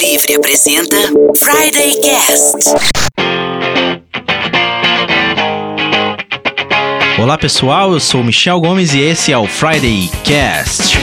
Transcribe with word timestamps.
Livre 0.00 0.34
apresenta 0.34 0.96
Friday 1.36 2.00
Cast. 2.00 2.74
Olá 7.16 7.38
pessoal, 7.38 7.92
eu 7.92 8.00
sou 8.00 8.24
Michel 8.24 8.60
Gomes 8.60 8.92
e 8.92 9.00
esse 9.00 9.30
é 9.30 9.38
o 9.38 9.46
Friday 9.46 10.10
Cast. 10.24 10.98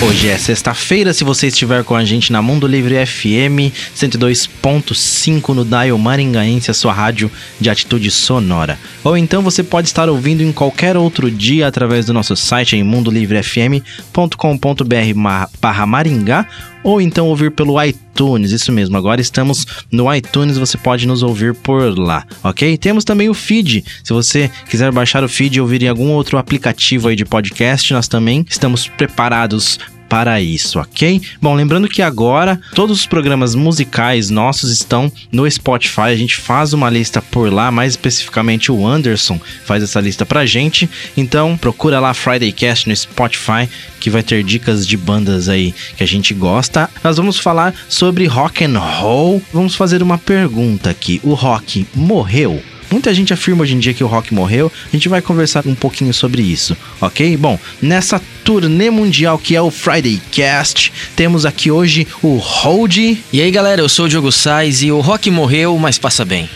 Hoje 0.00 0.28
é 0.28 0.38
sexta-feira, 0.38 1.12
se 1.12 1.24
você 1.24 1.48
estiver 1.48 1.82
com 1.82 1.96
a 1.96 2.04
gente 2.04 2.30
na 2.30 2.40
Mundo 2.40 2.68
Livre 2.68 3.04
FM 3.04 3.74
102.5 3.96 5.48
no 5.48 5.64
Dial 5.64 5.98
Maringaense, 5.98 6.70
a 6.70 6.74
sua 6.74 6.92
rádio 6.92 7.28
de 7.60 7.68
atitude 7.68 8.08
sonora. 8.08 8.78
Ou 9.02 9.16
então 9.16 9.42
você 9.42 9.64
pode 9.64 9.88
estar 9.88 10.08
ouvindo 10.08 10.40
em 10.40 10.52
qualquer 10.52 10.96
outro 10.96 11.28
dia 11.28 11.66
através 11.66 12.06
do 12.06 12.12
nosso 12.12 12.36
site 12.36 12.76
em 12.76 12.84
mundolivrefm.com.br 12.84 15.48
barra 15.60 15.84
Maringá 15.84 16.46
ou 16.88 17.02
então 17.02 17.28
ouvir 17.28 17.50
pelo 17.50 17.82
iTunes, 17.82 18.50
isso 18.50 18.72
mesmo. 18.72 18.96
Agora 18.96 19.20
estamos 19.20 19.66
no 19.92 20.12
iTunes, 20.12 20.56
você 20.56 20.78
pode 20.78 21.06
nos 21.06 21.22
ouvir 21.22 21.54
por 21.54 21.98
lá, 21.98 22.24
ok? 22.42 22.78
Temos 22.78 23.04
também 23.04 23.28
o 23.28 23.34
feed. 23.34 23.84
Se 24.02 24.12
você 24.12 24.50
quiser 24.70 24.90
baixar 24.90 25.22
o 25.22 25.28
feed 25.28 25.56
e 25.56 25.60
ouvir 25.60 25.82
em 25.82 25.88
algum 25.88 26.12
outro 26.12 26.38
aplicativo 26.38 27.08
aí 27.08 27.16
de 27.16 27.26
podcast, 27.26 27.92
nós 27.92 28.08
também 28.08 28.44
estamos 28.48 28.88
preparados 28.88 29.78
para 30.08 30.40
isso, 30.40 30.80
ok? 30.80 31.20
Bom, 31.40 31.54
lembrando 31.54 31.88
que 31.88 32.02
agora 32.02 32.60
todos 32.74 33.00
os 33.00 33.06
programas 33.06 33.54
musicais 33.54 34.30
nossos 34.30 34.70
estão 34.70 35.12
no 35.30 35.48
Spotify. 35.50 36.00
A 36.02 36.16
gente 36.16 36.36
faz 36.36 36.72
uma 36.72 36.88
lista 36.88 37.20
por 37.20 37.52
lá, 37.52 37.70
mais 37.70 37.92
especificamente 37.92 38.72
o 38.72 38.86
Anderson 38.86 39.40
faz 39.64 39.82
essa 39.82 40.00
lista 40.00 40.24
pra 40.24 40.46
gente. 40.46 40.88
Então, 41.16 41.56
procura 41.56 42.00
lá 42.00 42.14
Friday 42.14 42.52
Cast 42.52 42.88
no 42.88 42.96
Spotify 42.96 43.68
que 44.00 44.10
vai 44.10 44.22
ter 44.22 44.42
dicas 44.42 44.86
de 44.86 44.96
bandas 44.96 45.48
aí 45.48 45.74
que 45.96 46.02
a 46.02 46.06
gente 46.06 46.32
gosta. 46.32 46.88
Nós 47.02 47.16
vamos 47.16 47.38
falar 47.38 47.74
sobre 47.88 48.26
rock 48.26 48.64
and 48.64 48.78
roll. 48.78 49.42
Vamos 49.52 49.74
fazer 49.74 50.02
uma 50.02 50.18
pergunta 50.18 50.90
aqui. 50.90 51.20
O 51.22 51.34
rock 51.34 51.86
morreu? 51.94 52.62
Muita 52.90 53.12
gente 53.12 53.32
afirma 53.32 53.62
hoje 53.62 53.74
em 53.74 53.78
dia 53.78 53.92
que 53.92 54.02
o 54.02 54.06
rock 54.06 54.32
morreu. 54.32 54.72
A 54.86 54.96
gente 54.96 55.08
vai 55.08 55.20
conversar 55.20 55.66
um 55.66 55.74
pouquinho 55.74 56.12
sobre 56.14 56.42
isso, 56.42 56.76
ok? 57.00 57.36
Bom, 57.36 57.58
nessa 57.82 58.20
turnê 58.44 58.90
mundial 58.90 59.38
que 59.38 59.54
é 59.54 59.60
o 59.60 59.70
Friday 59.70 60.20
Cast, 60.32 60.92
temos 61.14 61.44
aqui 61.44 61.70
hoje 61.70 62.06
o 62.22 62.36
Hold. 62.36 62.96
E 62.96 63.42
aí 63.42 63.50
galera, 63.50 63.82
eu 63.82 63.88
sou 63.88 64.06
o 64.06 64.08
Diogo 64.08 64.32
Sais 64.32 64.82
e 64.82 64.90
o 64.90 65.00
rock 65.00 65.30
morreu, 65.30 65.76
mas 65.78 65.98
passa 65.98 66.24
bem. 66.24 66.48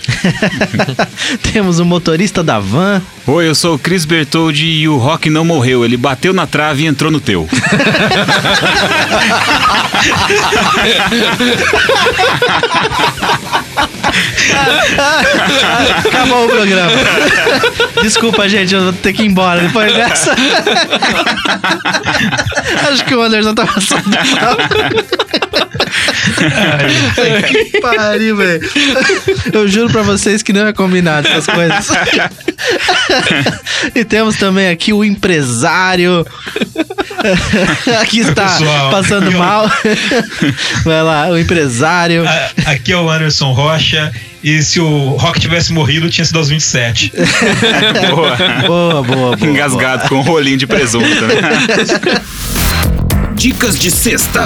temos 1.53 1.79
o 1.79 1.85
motorista 1.85 2.43
da 2.43 2.59
van. 2.59 3.03
Oi, 3.27 3.47
eu 3.47 3.55
sou 3.55 3.75
o 3.75 3.79
Chris 3.79 4.07
Bertoldi 4.07 4.67
e 4.67 4.89
o 4.89 4.97
rock 4.97 5.29
não 5.29 5.45
morreu, 5.45 5.85
ele 5.85 5.97
bateu 5.97 6.33
na 6.33 6.47
trave 6.47 6.85
e 6.85 6.87
entrou 6.87 7.11
no 7.11 7.21
teu. 7.21 7.47
Acabou 16.07 16.47
o 16.47 16.49
programa. 16.49 16.93
Desculpa, 18.03 18.49
gente, 18.49 18.75
eu 18.75 18.83
vou 18.85 18.93
ter 18.93 19.13
que 19.13 19.23
ir 19.23 19.27
embora 19.27 19.61
depois 19.61 19.93
dessa. 19.93 20.35
Acho 22.91 23.05
que 23.05 23.15
o 23.15 23.23
Anderson 23.23 23.55
tá 23.55 23.67
passando. 23.67 24.03
Ai, 26.43 27.43
que 27.43 27.81
pariu, 27.81 28.37
velho. 28.37 28.61
Eu 29.53 29.69
juro 29.69 29.91
pra 29.91 30.03
vocês 30.03 30.43
que 30.43 30.53
não 30.53 30.67
é 30.67 30.73
combinado 30.73 31.29
essas 31.29 31.47
coisas. 31.47 31.89
e 33.95 34.05
temos 34.05 34.37
também 34.37 34.69
aqui 34.69 34.93
o 34.93 35.05
empresário. 35.05 36.27
aqui 38.01 38.21
está 38.21 38.47
Pessoal, 38.47 38.91
passando 38.91 39.29
aqui, 39.29 39.37
mal. 39.37 39.71
Vai 40.85 41.03
lá, 41.03 41.29
o 41.29 41.39
empresário. 41.39 42.25
Aqui 42.67 42.93
é 42.93 42.97
o 42.97 43.09
Anderson 43.09 43.53
Rocha. 43.53 44.13
E 44.43 44.61
se 44.61 44.81
o 44.81 45.11
Rock 45.11 45.39
tivesse 45.39 45.73
morrido, 45.73 46.11
tinha 46.11 46.25
sido 46.25 46.39
aos 46.39 46.49
27. 46.49 47.13
Boa. 48.11 48.37
Boa, 48.67 49.03
boa, 49.03 49.37
boa. 49.37 49.37
Engasgado 49.41 50.09
com 50.09 50.17
um 50.17 50.21
rolinho 50.23 50.57
de 50.57 50.67
presunto. 50.67 51.07
Né? 51.07 52.21
Dicas 53.35 53.79
de 53.79 53.91
sexta. 53.91 54.45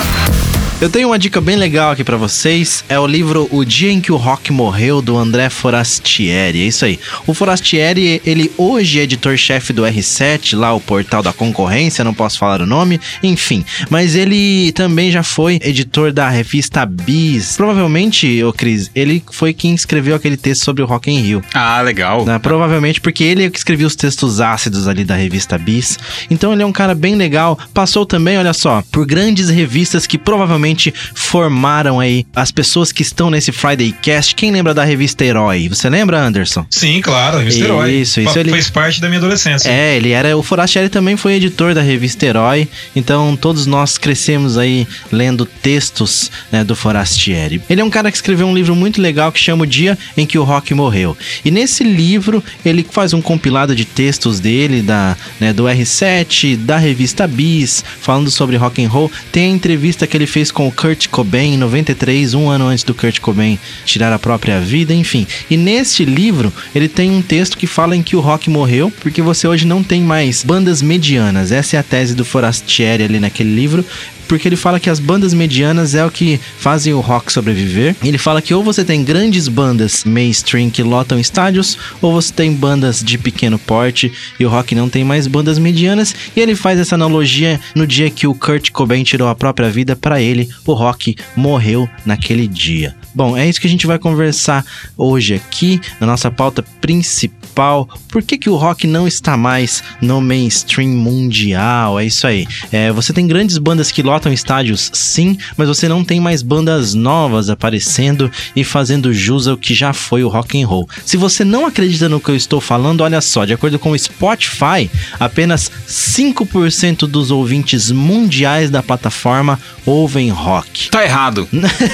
Eu 0.79 0.91
tenho 0.91 1.09
uma 1.09 1.19
dica 1.19 1.41
bem 1.41 1.57
legal 1.57 1.93
aqui 1.93 2.05
pra 2.05 2.19
vocês. 2.19 2.85
É 2.87 3.01
o 3.01 3.07
livro 3.07 3.49
O 3.51 3.65
Dia 3.65 3.91
em 3.91 3.99
que 3.99 4.13
o 4.13 4.17
Rock 4.17 4.53
Morreu, 4.53 5.01
do 5.01 5.17
André 5.17 5.49
Forastieri. 5.49 6.61
É 6.61 6.67
isso 6.67 6.85
aí. 6.85 7.01
O 7.27 7.33
Forastieri, 7.33 8.21
ele 8.27 8.53
hoje 8.59 9.01
é 9.01 9.05
editor-chefe 9.05 9.73
do 9.73 9.85
R7, 9.85 10.55
lá 10.55 10.75
o 10.75 10.81
portal 10.81 11.23
da 11.23 11.33
concorrência, 11.33 12.05
não 12.05 12.13
posso 12.13 12.39
falar 12.39 12.61
o 12.61 12.67
nome, 12.67 13.01
enfim. 13.23 13.65
Mas 13.89 14.15
ele 14.15 14.71
também 14.73 15.11
já 15.11 15.23
foi 15.23 15.59
editor 15.63 16.13
da 16.13 16.29
revista 16.29 16.85
Bis. 16.85 17.57
Provavelmente, 17.57 18.45
ô 18.45 18.53
Cris, 18.53 18.91
ele 18.95 19.25
foi 19.33 19.55
quem 19.55 19.75
escreveu 19.75 20.15
aquele 20.15 20.37
texto 20.37 20.63
sobre 20.63 20.83
o 20.83 20.87
Rock 20.87 21.11
in 21.11 21.21
Rio. 21.23 21.43
Ah, 21.55 21.81
legal. 21.81 22.27
né? 22.27 22.39
Provavelmente 22.39 23.01
porque 23.01 23.25
ele 23.25 23.45
é 23.47 23.51
que 23.51 23.57
escreveu 23.57 23.87
os 23.87 23.97
textos 23.97 24.43
ácidos 24.43 24.87
ali 24.87 25.05
da 25.05 25.15
revista 25.15 25.57
Bis. 25.57 25.99
Então 26.31 26.53
ele 26.53 26.63
é 26.63 26.67
um 26.67 26.73
cara 26.73 26.95
bem 26.95 27.15
legal. 27.15 27.59
Passou 27.73 28.05
também, 28.05 28.37
olha 28.37 28.53
só, 28.53 28.83
por 28.93 29.07
grandes 29.07 29.49
revistas 29.49 30.07
que 30.07 30.19
provavelmente 30.19 30.66
formaram 31.15 32.01
aí 32.01 32.25
as 32.35 32.51
pessoas 32.51 32.93
que 32.93 33.03
estão 33.03 33.31
nesse 33.31 33.53
Friday 33.53 33.93
Cast. 34.03 34.35
Quem 34.35 34.51
lembra 34.51 34.73
da 34.75 34.85
revista 34.85 35.25
Herói? 35.25 35.69
Você 35.69 35.89
lembra, 35.89 36.19
Anderson? 36.21 36.65
Sim, 36.71 37.01
claro, 37.01 37.39
revista 37.39 37.65
Herói. 37.65 37.93
Isso, 37.93 38.21
isso 38.21 38.39
ele- 38.39 38.51
Fez 38.51 38.71
parte 38.71 39.01
da 39.01 39.09
minha 39.09 39.19
adolescência. 39.19 39.69
É, 39.69 39.97
ele 39.97 40.11
era. 40.13 40.37
O 40.37 40.43
Forastieri 40.43 40.89
também 40.89 41.17
foi 41.17 41.35
editor 41.35 41.75
da 41.75 41.83
revista 41.83 42.25
Herói. 42.25 42.69
Então 42.95 43.37
todos 43.37 43.67
nós 43.67 43.99
crescemos 43.99 44.57
aí 44.57 44.87
lendo 45.13 45.45
textos 45.47 46.31
né, 46.51 46.65
do 46.65 46.75
Forastieri. 46.77 47.61
Ele 47.69 47.81
é 47.81 47.85
um 47.85 47.91
cara 47.91 48.11
que 48.11 48.17
escreveu 48.17 48.47
um 48.47 48.55
livro 48.55 48.75
muito 48.75 49.01
legal 49.01 49.31
que 49.33 49.39
chama 49.39 49.65
O 49.65 49.67
Dia 49.67 49.99
em 50.17 50.25
que 50.27 50.39
o 50.39 50.45
Rock 50.45 50.73
Morreu. 50.75 51.17
E 51.45 51.51
nesse 51.51 51.85
livro 51.85 52.43
ele 52.65 52.87
faz 52.89 53.13
um 53.13 53.21
compilado 53.21 53.75
de 53.75 53.85
textos 53.85 54.41
dele, 54.41 54.83
da, 54.83 55.17
né, 55.41 55.53
do 55.53 55.65
R7, 55.65 56.57
da 56.57 56.77
revista 56.79 57.27
Bis, 57.27 57.85
falando 58.01 58.31
sobre 58.31 58.57
rock 58.57 58.85
and 58.85 58.89
roll. 58.89 59.11
Tem 59.33 59.51
a 59.53 59.55
entrevista 59.55 60.07
que 60.07 60.17
ele 60.17 60.27
fez 60.27 60.51
com 60.57 60.67
o 60.67 60.73
Kurt 60.73 61.09
Cobain 61.09 61.53
em 61.53 61.59
93, 61.59 62.33
um 62.33 62.49
ano 62.49 62.69
antes 62.69 62.83
do 62.83 62.95
Kurt 62.95 63.21
Cobain 63.21 63.59
tirar 63.85 64.11
a 64.11 64.19
própria 64.19 64.59
vida, 64.59 64.95
enfim. 64.95 65.27
E 65.51 65.57
neste 65.57 66.03
livro, 66.03 66.51
ele 66.75 66.89
tem 66.89 67.11
um 67.11 67.21
texto 67.21 67.59
que 67.59 67.67
fala 67.67 67.95
em 67.95 68.03
que 68.03 68.17
o 68.17 68.21
rock 68.21 68.49
morreu, 68.49 68.91
porque 69.03 69.21
você 69.21 69.47
hoje 69.47 69.67
não 69.67 69.83
tem 69.83 70.01
mais 70.01 70.43
bandas 70.43 70.81
medianas. 70.81 71.53
Essa 71.53 71.77
é 71.77 71.79
a 71.79 71.83
tese 71.83 72.15
do 72.15 72.25
Forastieri 72.25 73.03
ali 73.03 73.21
naquele 73.21 73.55
livro. 73.55 73.85
Porque 74.29 74.49
ele 74.49 74.57
fala 74.57 74.81
que 74.81 74.91
as 74.91 74.99
bandas 74.99 75.33
medianas 75.33 75.95
é 75.95 76.05
o 76.05 76.11
que 76.11 76.41
fazem 76.59 76.93
o 76.93 77.01
rock 77.01 77.33
sobreviver. 77.33 77.95
Ele 78.03 78.19
fala 78.19 78.43
que 78.43 78.55
ou 78.55 78.63
você 78.63 78.85
tem 78.85 79.05
grandes 79.05 79.49
bandas 79.49 80.05
mainstream 80.05 80.71
que 80.71 80.83
lotam 80.83 81.19
estádios, 81.19 81.79
ou 82.01 82.13
você 82.13 82.33
tem 82.33 82.53
bandas 82.53 83.03
de 83.03 83.19
pequeno 83.19 83.59
porte 83.59 84.13
e 84.39 84.45
o 84.45 84.49
rock 84.49 84.75
não 84.75 84.89
tem 84.89 85.05
mais 85.05 85.27
bandas 85.27 85.59
medianas. 85.59 86.15
E 86.35 86.41
ele 86.41 86.55
faz 86.55 86.79
essa 86.79 86.95
analogia 86.95 87.61
no 87.75 87.87
dia 87.87 88.11
que 88.11 88.27
o 88.27 88.35
Kurt 88.35 88.71
Cobain 88.71 89.03
tirou 89.03 89.29
a 89.29 89.35
própria 89.35 89.71
vida 89.71 89.95
para 89.95 90.21
ele, 90.21 90.49
o 90.65 90.73
rock 90.73 91.17
morreu 91.37 91.89
naquele 92.05 92.47
dia. 92.47 92.95
Bom, 93.15 93.35
é 93.35 93.49
isso 93.49 93.59
que 93.59 93.67
a 93.67 93.71
gente 93.71 93.87
vai 93.87 93.99
conversar 93.99 94.63
hoje 94.95 95.35
aqui 95.35 95.81
na 95.99 96.07
nossa 96.07 96.31
pauta 96.31 96.63
principal. 96.83 97.89
Por 98.11 98.23
que, 98.23 98.37
que 98.37 98.51
o 98.51 98.57
rock 98.57 98.87
não 98.87 99.09
está 99.09 99.39
mais 99.39 99.83
no 100.03 100.21
mainstream 100.21 100.91
mundial? 100.91 101.99
É 101.99 102.05
isso 102.05 102.27
aí. 102.27 102.47
É, 102.71 102.93
você 102.93 103.15
tem 103.15 103.27
grandes 103.27 103.57
bandas 103.57 103.91
que 103.91 104.03
lotam 104.03 104.16
estádios, 104.33 104.91
sim, 104.93 105.37
mas 105.57 105.69
você 105.69 105.89
não 105.89 106.05
tem 106.05 106.21
mais 106.21 106.43
bandas 106.43 106.95
novas 106.95 107.51
aparecendo 107.51 108.31
e 108.55 108.65
fazendo 108.65 109.13
jus 109.13 109.47
ao 109.47 109.57
que 109.57 109.75
já 109.75 109.93
foi 109.93 110.25
o 110.25 110.29
rock 110.29 110.61
and 110.61 110.67
roll. 110.67 110.89
Se 111.05 111.17
você 111.17 111.45
não 111.45 111.67
acredita 111.67 112.09
no 112.09 112.21
que 112.21 112.31
eu 112.31 112.37
estou 112.37 112.61
falando, 112.61 113.03
olha 113.03 113.21
só, 113.21 113.45
de 113.45 113.53
acordo 113.53 113.79
com 113.79 113.91
o 113.91 113.99
Spotify, 113.99 114.91
apenas 115.19 115.71
5% 115.89 117.07
dos 117.07 117.31
ouvintes 117.31 117.91
mundiais 117.91 118.71
da 118.71 118.83
plataforma 118.83 119.59
ouvem 119.85 120.31
rock. 120.31 120.91
Tá 120.91 121.05
errado. 121.05 121.49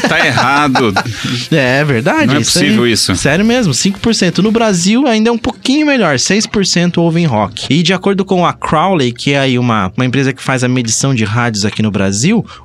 Tá 0.08 0.26
errado. 0.26 0.92
É 1.50 1.84
verdade. 1.84 2.26
Não 2.26 2.36
é 2.36 2.40
isso 2.40 2.58
aí. 2.58 2.64
possível 2.64 2.86
isso. 2.86 3.14
Sério 3.16 3.44
mesmo, 3.44 3.72
5%. 3.72 4.38
No 4.38 4.50
Brasil 4.50 5.06
ainda 5.06 5.28
é 5.28 5.32
um 5.32 5.38
pouquinho 5.38 5.86
melhor, 5.86 6.16
6% 6.16 6.98
ouvem 6.98 7.26
rock. 7.26 7.66
E 7.68 7.82
de 7.82 7.92
acordo 7.92 8.24
com 8.24 8.46
a 8.46 8.52
Crowley, 8.52 9.12
que 9.12 9.32
é 9.32 9.38
aí 9.38 9.58
uma, 9.58 9.92
uma 9.96 10.06
empresa 10.06 10.32
que 10.32 10.42
faz 10.42 10.64
a 10.64 10.68
medição 10.68 11.14
de 11.14 11.24
rádios 11.24 11.64
aqui 11.64 11.82
no 11.82 11.90
Brasil, 11.90 12.11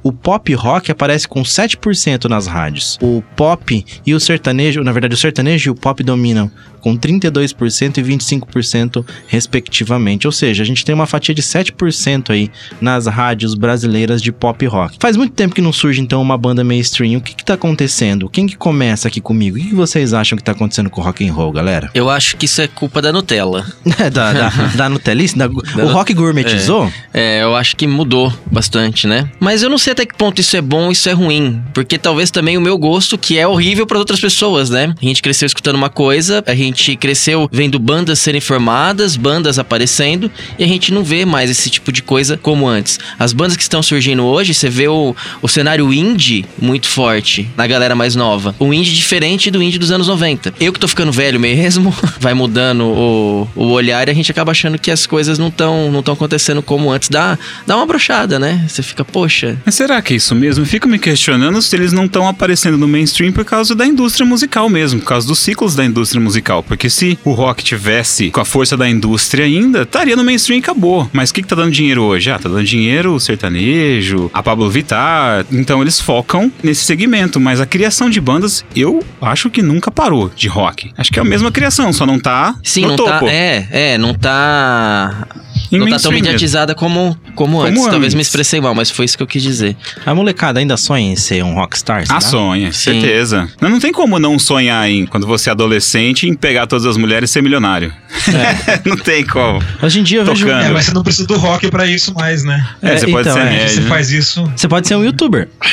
o 0.04 0.12
pop 0.12 0.54
rock 0.54 0.92
aparece 0.92 1.28
com 1.28 1.42
7% 1.42 2.26
nas 2.26 2.48
rádios. 2.48 2.98
O 3.02 3.24
pop 3.36 3.86
e 4.06 4.14
o 4.14 4.20
sertanejo, 4.20 4.84
na 4.84 4.92
verdade 4.92 5.14
o 5.14 5.18
sertanejo 5.18 5.70
e 5.70 5.72
o 5.72 5.76
pop 5.76 6.04
dominam 6.04 6.52
com 6.88 6.98
com 6.98 6.98
32% 6.98 7.98
e 7.98 8.02
25% 8.02 9.06
respectivamente. 9.28 10.26
Ou 10.26 10.32
seja, 10.32 10.64
a 10.64 10.66
gente 10.66 10.86
tem 10.86 10.96
uma 10.96 11.06
fatia 11.06 11.36
de 11.36 11.42
7% 11.42 12.30
aí 12.30 12.50
nas 12.80 13.08
rádios 13.08 13.54
brasileiras 13.56 14.22
de 14.22 14.32
pop 14.32 14.66
rock. 14.66 14.96
Faz 15.00 15.18
muito 15.18 15.34
tempo 15.34 15.54
que 15.54 15.62
não 15.62 15.74
surge 15.74 16.00
então 16.00 16.22
uma 16.22 16.38
banda 16.38 16.64
mainstream. 16.64 17.18
O 17.18 17.22
que 17.22 17.36
que 17.36 17.44
tá 17.44 17.56
acontecendo? 17.56 18.30
Quem 18.30 18.48
que 18.48 18.56
começa 18.56 19.10
aqui 19.10 19.20
comigo? 19.20 19.58
O 19.58 19.60
que, 19.60 19.68
que 19.70 19.76
vocês 19.76 20.14
acham 20.14 20.38
que 20.38 20.44
tá 20.44 20.54
acontecendo 20.54 20.90
com 20.90 21.02
o 21.02 21.04
rock 21.04 21.28
and 21.28 21.34
roll, 21.34 21.52
galera? 21.52 21.90
Eu 21.94 22.10
acho 22.10 22.38
que 22.38 22.46
isso 22.46 22.62
é 22.62 22.68
culpa 22.68 23.02
da 23.02 23.12
Nutella. 23.12 23.66
É, 24.00 24.12
da, 24.12 24.32
da, 24.32 24.50
da 24.76 24.90
Nutelice? 24.90 25.36
Da- 25.36 25.48
o 25.48 25.88
rock 25.88 26.14
gourmetizou? 26.14 26.92
É, 27.12 27.42
eu 27.42 27.56
acho 27.56 27.76
que 27.76 27.88
mudou 27.88 28.32
bastante, 28.52 29.08
né? 29.08 29.28
Mas 29.40 29.64
eu 29.64 29.72
não 29.72 29.78
sei 29.80 29.94
até 29.94 30.06
que 30.06 30.16
ponto 30.16 30.40
isso 30.40 30.56
é 30.56 30.62
bom 30.62 30.92
isso 30.92 31.10
é 31.10 31.14
ruim. 31.14 31.64
Porque 31.74 31.98
talvez 31.98 32.30
também 32.30 32.58
o 32.58 32.62
meu 32.62 32.78
gosto, 32.78 33.18
que 33.18 33.40
é 33.40 33.48
horrível 33.48 33.88
para 33.88 33.98
outras 33.98 34.20
pessoas, 34.20 34.70
né? 34.70 34.94
A 35.02 35.06
gente 35.06 35.24
cresceu 35.24 35.48
escutando 35.48 35.78
uma 35.78 35.90
coisa, 35.90 36.44
a 36.46 36.54
gente 36.54 36.77
cresceu 36.96 37.50
vendo 37.52 37.80
bandas 37.80 38.20
serem 38.20 38.42
formadas, 38.42 39.16
bandas 39.16 39.60
aparecendo, 39.60 40.32
e 40.58 40.64
a 40.64 40.68
gente 40.68 40.94
não 40.94 41.04
vê 41.04 41.26
mais 41.26 41.50
esse 41.50 41.70
tipo 41.70 41.92
de 41.92 42.02
coisa 42.02 42.38
como 42.38 42.68
antes. 42.68 43.00
As 43.18 43.34
bandas 43.34 43.56
que 43.56 43.64
estão 43.64 43.82
surgindo 43.82 44.24
hoje, 44.24 44.54
você 44.54 44.70
vê 44.70 44.88
o, 44.88 45.16
o 45.42 45.48
cenário 45.48 45.92
indie 45.94 46.46
muito 46.60 46.88
forte 46.88 47.50
na 47.56 47.68
galera 47.68 47.96
mais 47.96 48.16
nova. 48.16 48.56
O 48.60 48.74
indie 48.74 48.94
diferente 48.94 49.50
do 49.52 49.62
indie 49.62 49.78
dos 49.78 49.92
anos 49.92 50.08
90. 50.08 50.54
Eu 50.60 50.74
que 50.74 50.80
tô 50.80 50.88
ficando 50.88 51.12
velho 51.12 51.40
mesmo, 51.40 51.94
vai 52.20 52.34
mudando 52.34 52.86
o, 52.86 53.48
o 53.56 53.68
olhar 53.72 54.08
e 54.08 54.12
a 54.12 54.14
gente 54.14 54.32
acaba 54.32 54.52
achando 54.52 54.78
que 54.78 54.92
as 54.92 55.06
coisas 55.06 55.38
não 55.38 55.48
estão 55.48 55.92
não 55.92 56.04
tão 56.04 56.14
acontecendo 56.14 56.62
como 56.62 56.92
antes. 56.92 57.10
Dá, 57.10 57.38
dá 57.66 57.76
uma 57.76 57.86
brochada, 57.86 58.40
né? 58.40 58.66
Você 58.68 58.84
fica, 58.84 59.04
poxa, 59.04 59.58
Mas 59.66 59.76
será 59.76 60.02
que 60.02 60.14
é 60.14 60.18
isso 60.18 60.36
mesmo? 60.36 60.66
Fico 60.66 60.88
me 60.88 61.00
questionando 61.00 61.62
se 61.62 61.76
eles 61.76 61.92
não 61.92 62.06
estão 62.06 62.28
aparecendo 62.28 62.78
no 62.78 62.88
mainstream 62.88 63.32
por 63.32 63.46
causa 63.46 63.76
da 63.76 63.86
indústria 63.86 64.26
musical 64.26 64.70
mesmo, 64.70 65.00
por 65.00 65.08
causa 65.08 65.28
dos 65.28 65.40
ciclos 65.40 65.76
da 65.76 65.86
indústria 65.86 66.22
musical. 66.22 66.57
Porque 66.64 66.90
se 66.90 67.18
o 67.24 67.32
rock 67.32 67.64
tivesse 67.64 68.30
com 68.32 68.42
a 68.42 68.46
força 68.46 68.76
da 68.78 68.90
indústria 68.90 69.46
ainda, 69.46 69.84
estaria 69.84 70.16
no 70.16 70.24
mainstream 70.24 70.58
e 70.58 70.62
acabou. 70.62 71.10
Mas 71.14 71.30
o 71.30 71.34
que, 71.34 71.42
que 71.42 71.48
tá 71.48 71.56
dando 71.56 71.72
dinheiro 71.72 72.04
hoje? 72.04 72.30
Ah, 72.32 72.40
tá 72.40 72.50
dando 72.50 72.64
dinheiro 72.64 73.14
o 73.16 73.20
sertanejo, 73.20 74.30
a 74.34 74.42
Pablo 74.44 74.70
Vittar. 74.70 75.46
Então 75.52 75.82
eles 75.82 76.00
focam 76.00 76.52
nesse 76.64 76.84
segmento. 76.86 77.40
Mas 77.40 77.62
a 77.62 77.66
criação 77.66 78.10
de 78.10 78.20
bandas, 78.20 78.64
eu 78.76 79.04
acho 79.22 79.50
que 79.50 79.62
nunca 79.62 79.92
parou 79.92 80.30
de 80.36 80.48
rock. 80.48 80.92
Acho 80.98 81.12
que 81.12 81.20
é 81.20 81.22
a 81.22 81.26
mesma 81.26 81.52
criação, 81.52 81.92
só 81.94 82.06
não 82.06 82.20
tá 82.20 82.56
Sim, 82.64 82.82
no 82.82 82.88
não 82.90 82.96
topo. 82.96 83.26
tá. 83.26 83.32
É, 83.32 83.68
é, 83.72 83.98
não 83.98 84.14
tá. 84.14 85.28
Em 85.72 85.78
não 85.80 85.90
tá 85.90 86.00
tão 86.00 86.12
mediatizada 86.12 86.74
como, 86.74 87.18
como, 87.36 87.62
antes. 87.62 87.78
Como 87.80 87.92
Talvez 87.92 88.14
me 88.14 88.20
antes. 88.20 88.28
expressei 88.28 88.62
mal, 88.62 88.74
mas 88.74 88.90
foi 88.90 89.06
isso 89.06 89.18
que 89.18 89.24
eu 89.24 89.28
quis 89.28 89.44
dizer. 89.44 89.76
A 90.06 90.16
molecada 90.16 90.60
ainda 90.60 90.78
sonha 90.78 91.12
em 91.12 91.16
ser 91.16 91.44
um 91.44 91.54
rockstar? 91.56 92.04
Ah, 92.10 92.22
sonha, 92.22 92.72
Sim. 92.72 92.94
certeza. 93.02 93.50
Não, 93.62 93.70
não 93.70 93.80
tem 93.80 93.92
como 93.92 94.18
não 94.20 94.40
sonhar 94.40 94.90
em, 94.90 95.06
quando 95.06 95.28
você 95.28 95.50
é 95.50 95.52
adolescente, 95.52 96.28
em 96.28 96.34
pegar 96.34 96.68
todas 96.68 96.86
as 96.86 96.98
mulheres 96.98 97.30
e 97.30 97.34
ser 97.34 97.42
milionário. 97.44 97.94
não 98.86 98.98
tem 98.98 99.26
como. 99.26 99.62
Hoje 99.82 100.00
em 100.00 100.04
dia 100.04 100.20
eu 100.20 100.26
vejo... 100.26 100.46
Tocando. 100.46 100.64
É, 100.66 100.70
mas 100.70 100.86
você 100.86 100.94
não 100.94 101.04
precisa 101.04 101.28
do 101.28 101.38
rock 101.38 101.70
pra 101.70 101.86
isso 101.86 102.14
mais, 102.14 102.44
né? 102.44 102.68
É, 102.82 102.94
É, 102.94 102.98
você 102.98 103.08
pode 103.08 103.28
então, 103.30 103.34
ser 103.42 103.48
é. 103.48 103.52
médio. 103.52 103.70
Você 103.70 103.82
né? 103.82 103.88
faz 103.90 104.12
isso. 104.12 104.52
Você 104.56 104.68
pode 104.68 104.88
ser 104.88 104.96
um 104.96 105.04
youtuber. 105.04 105.48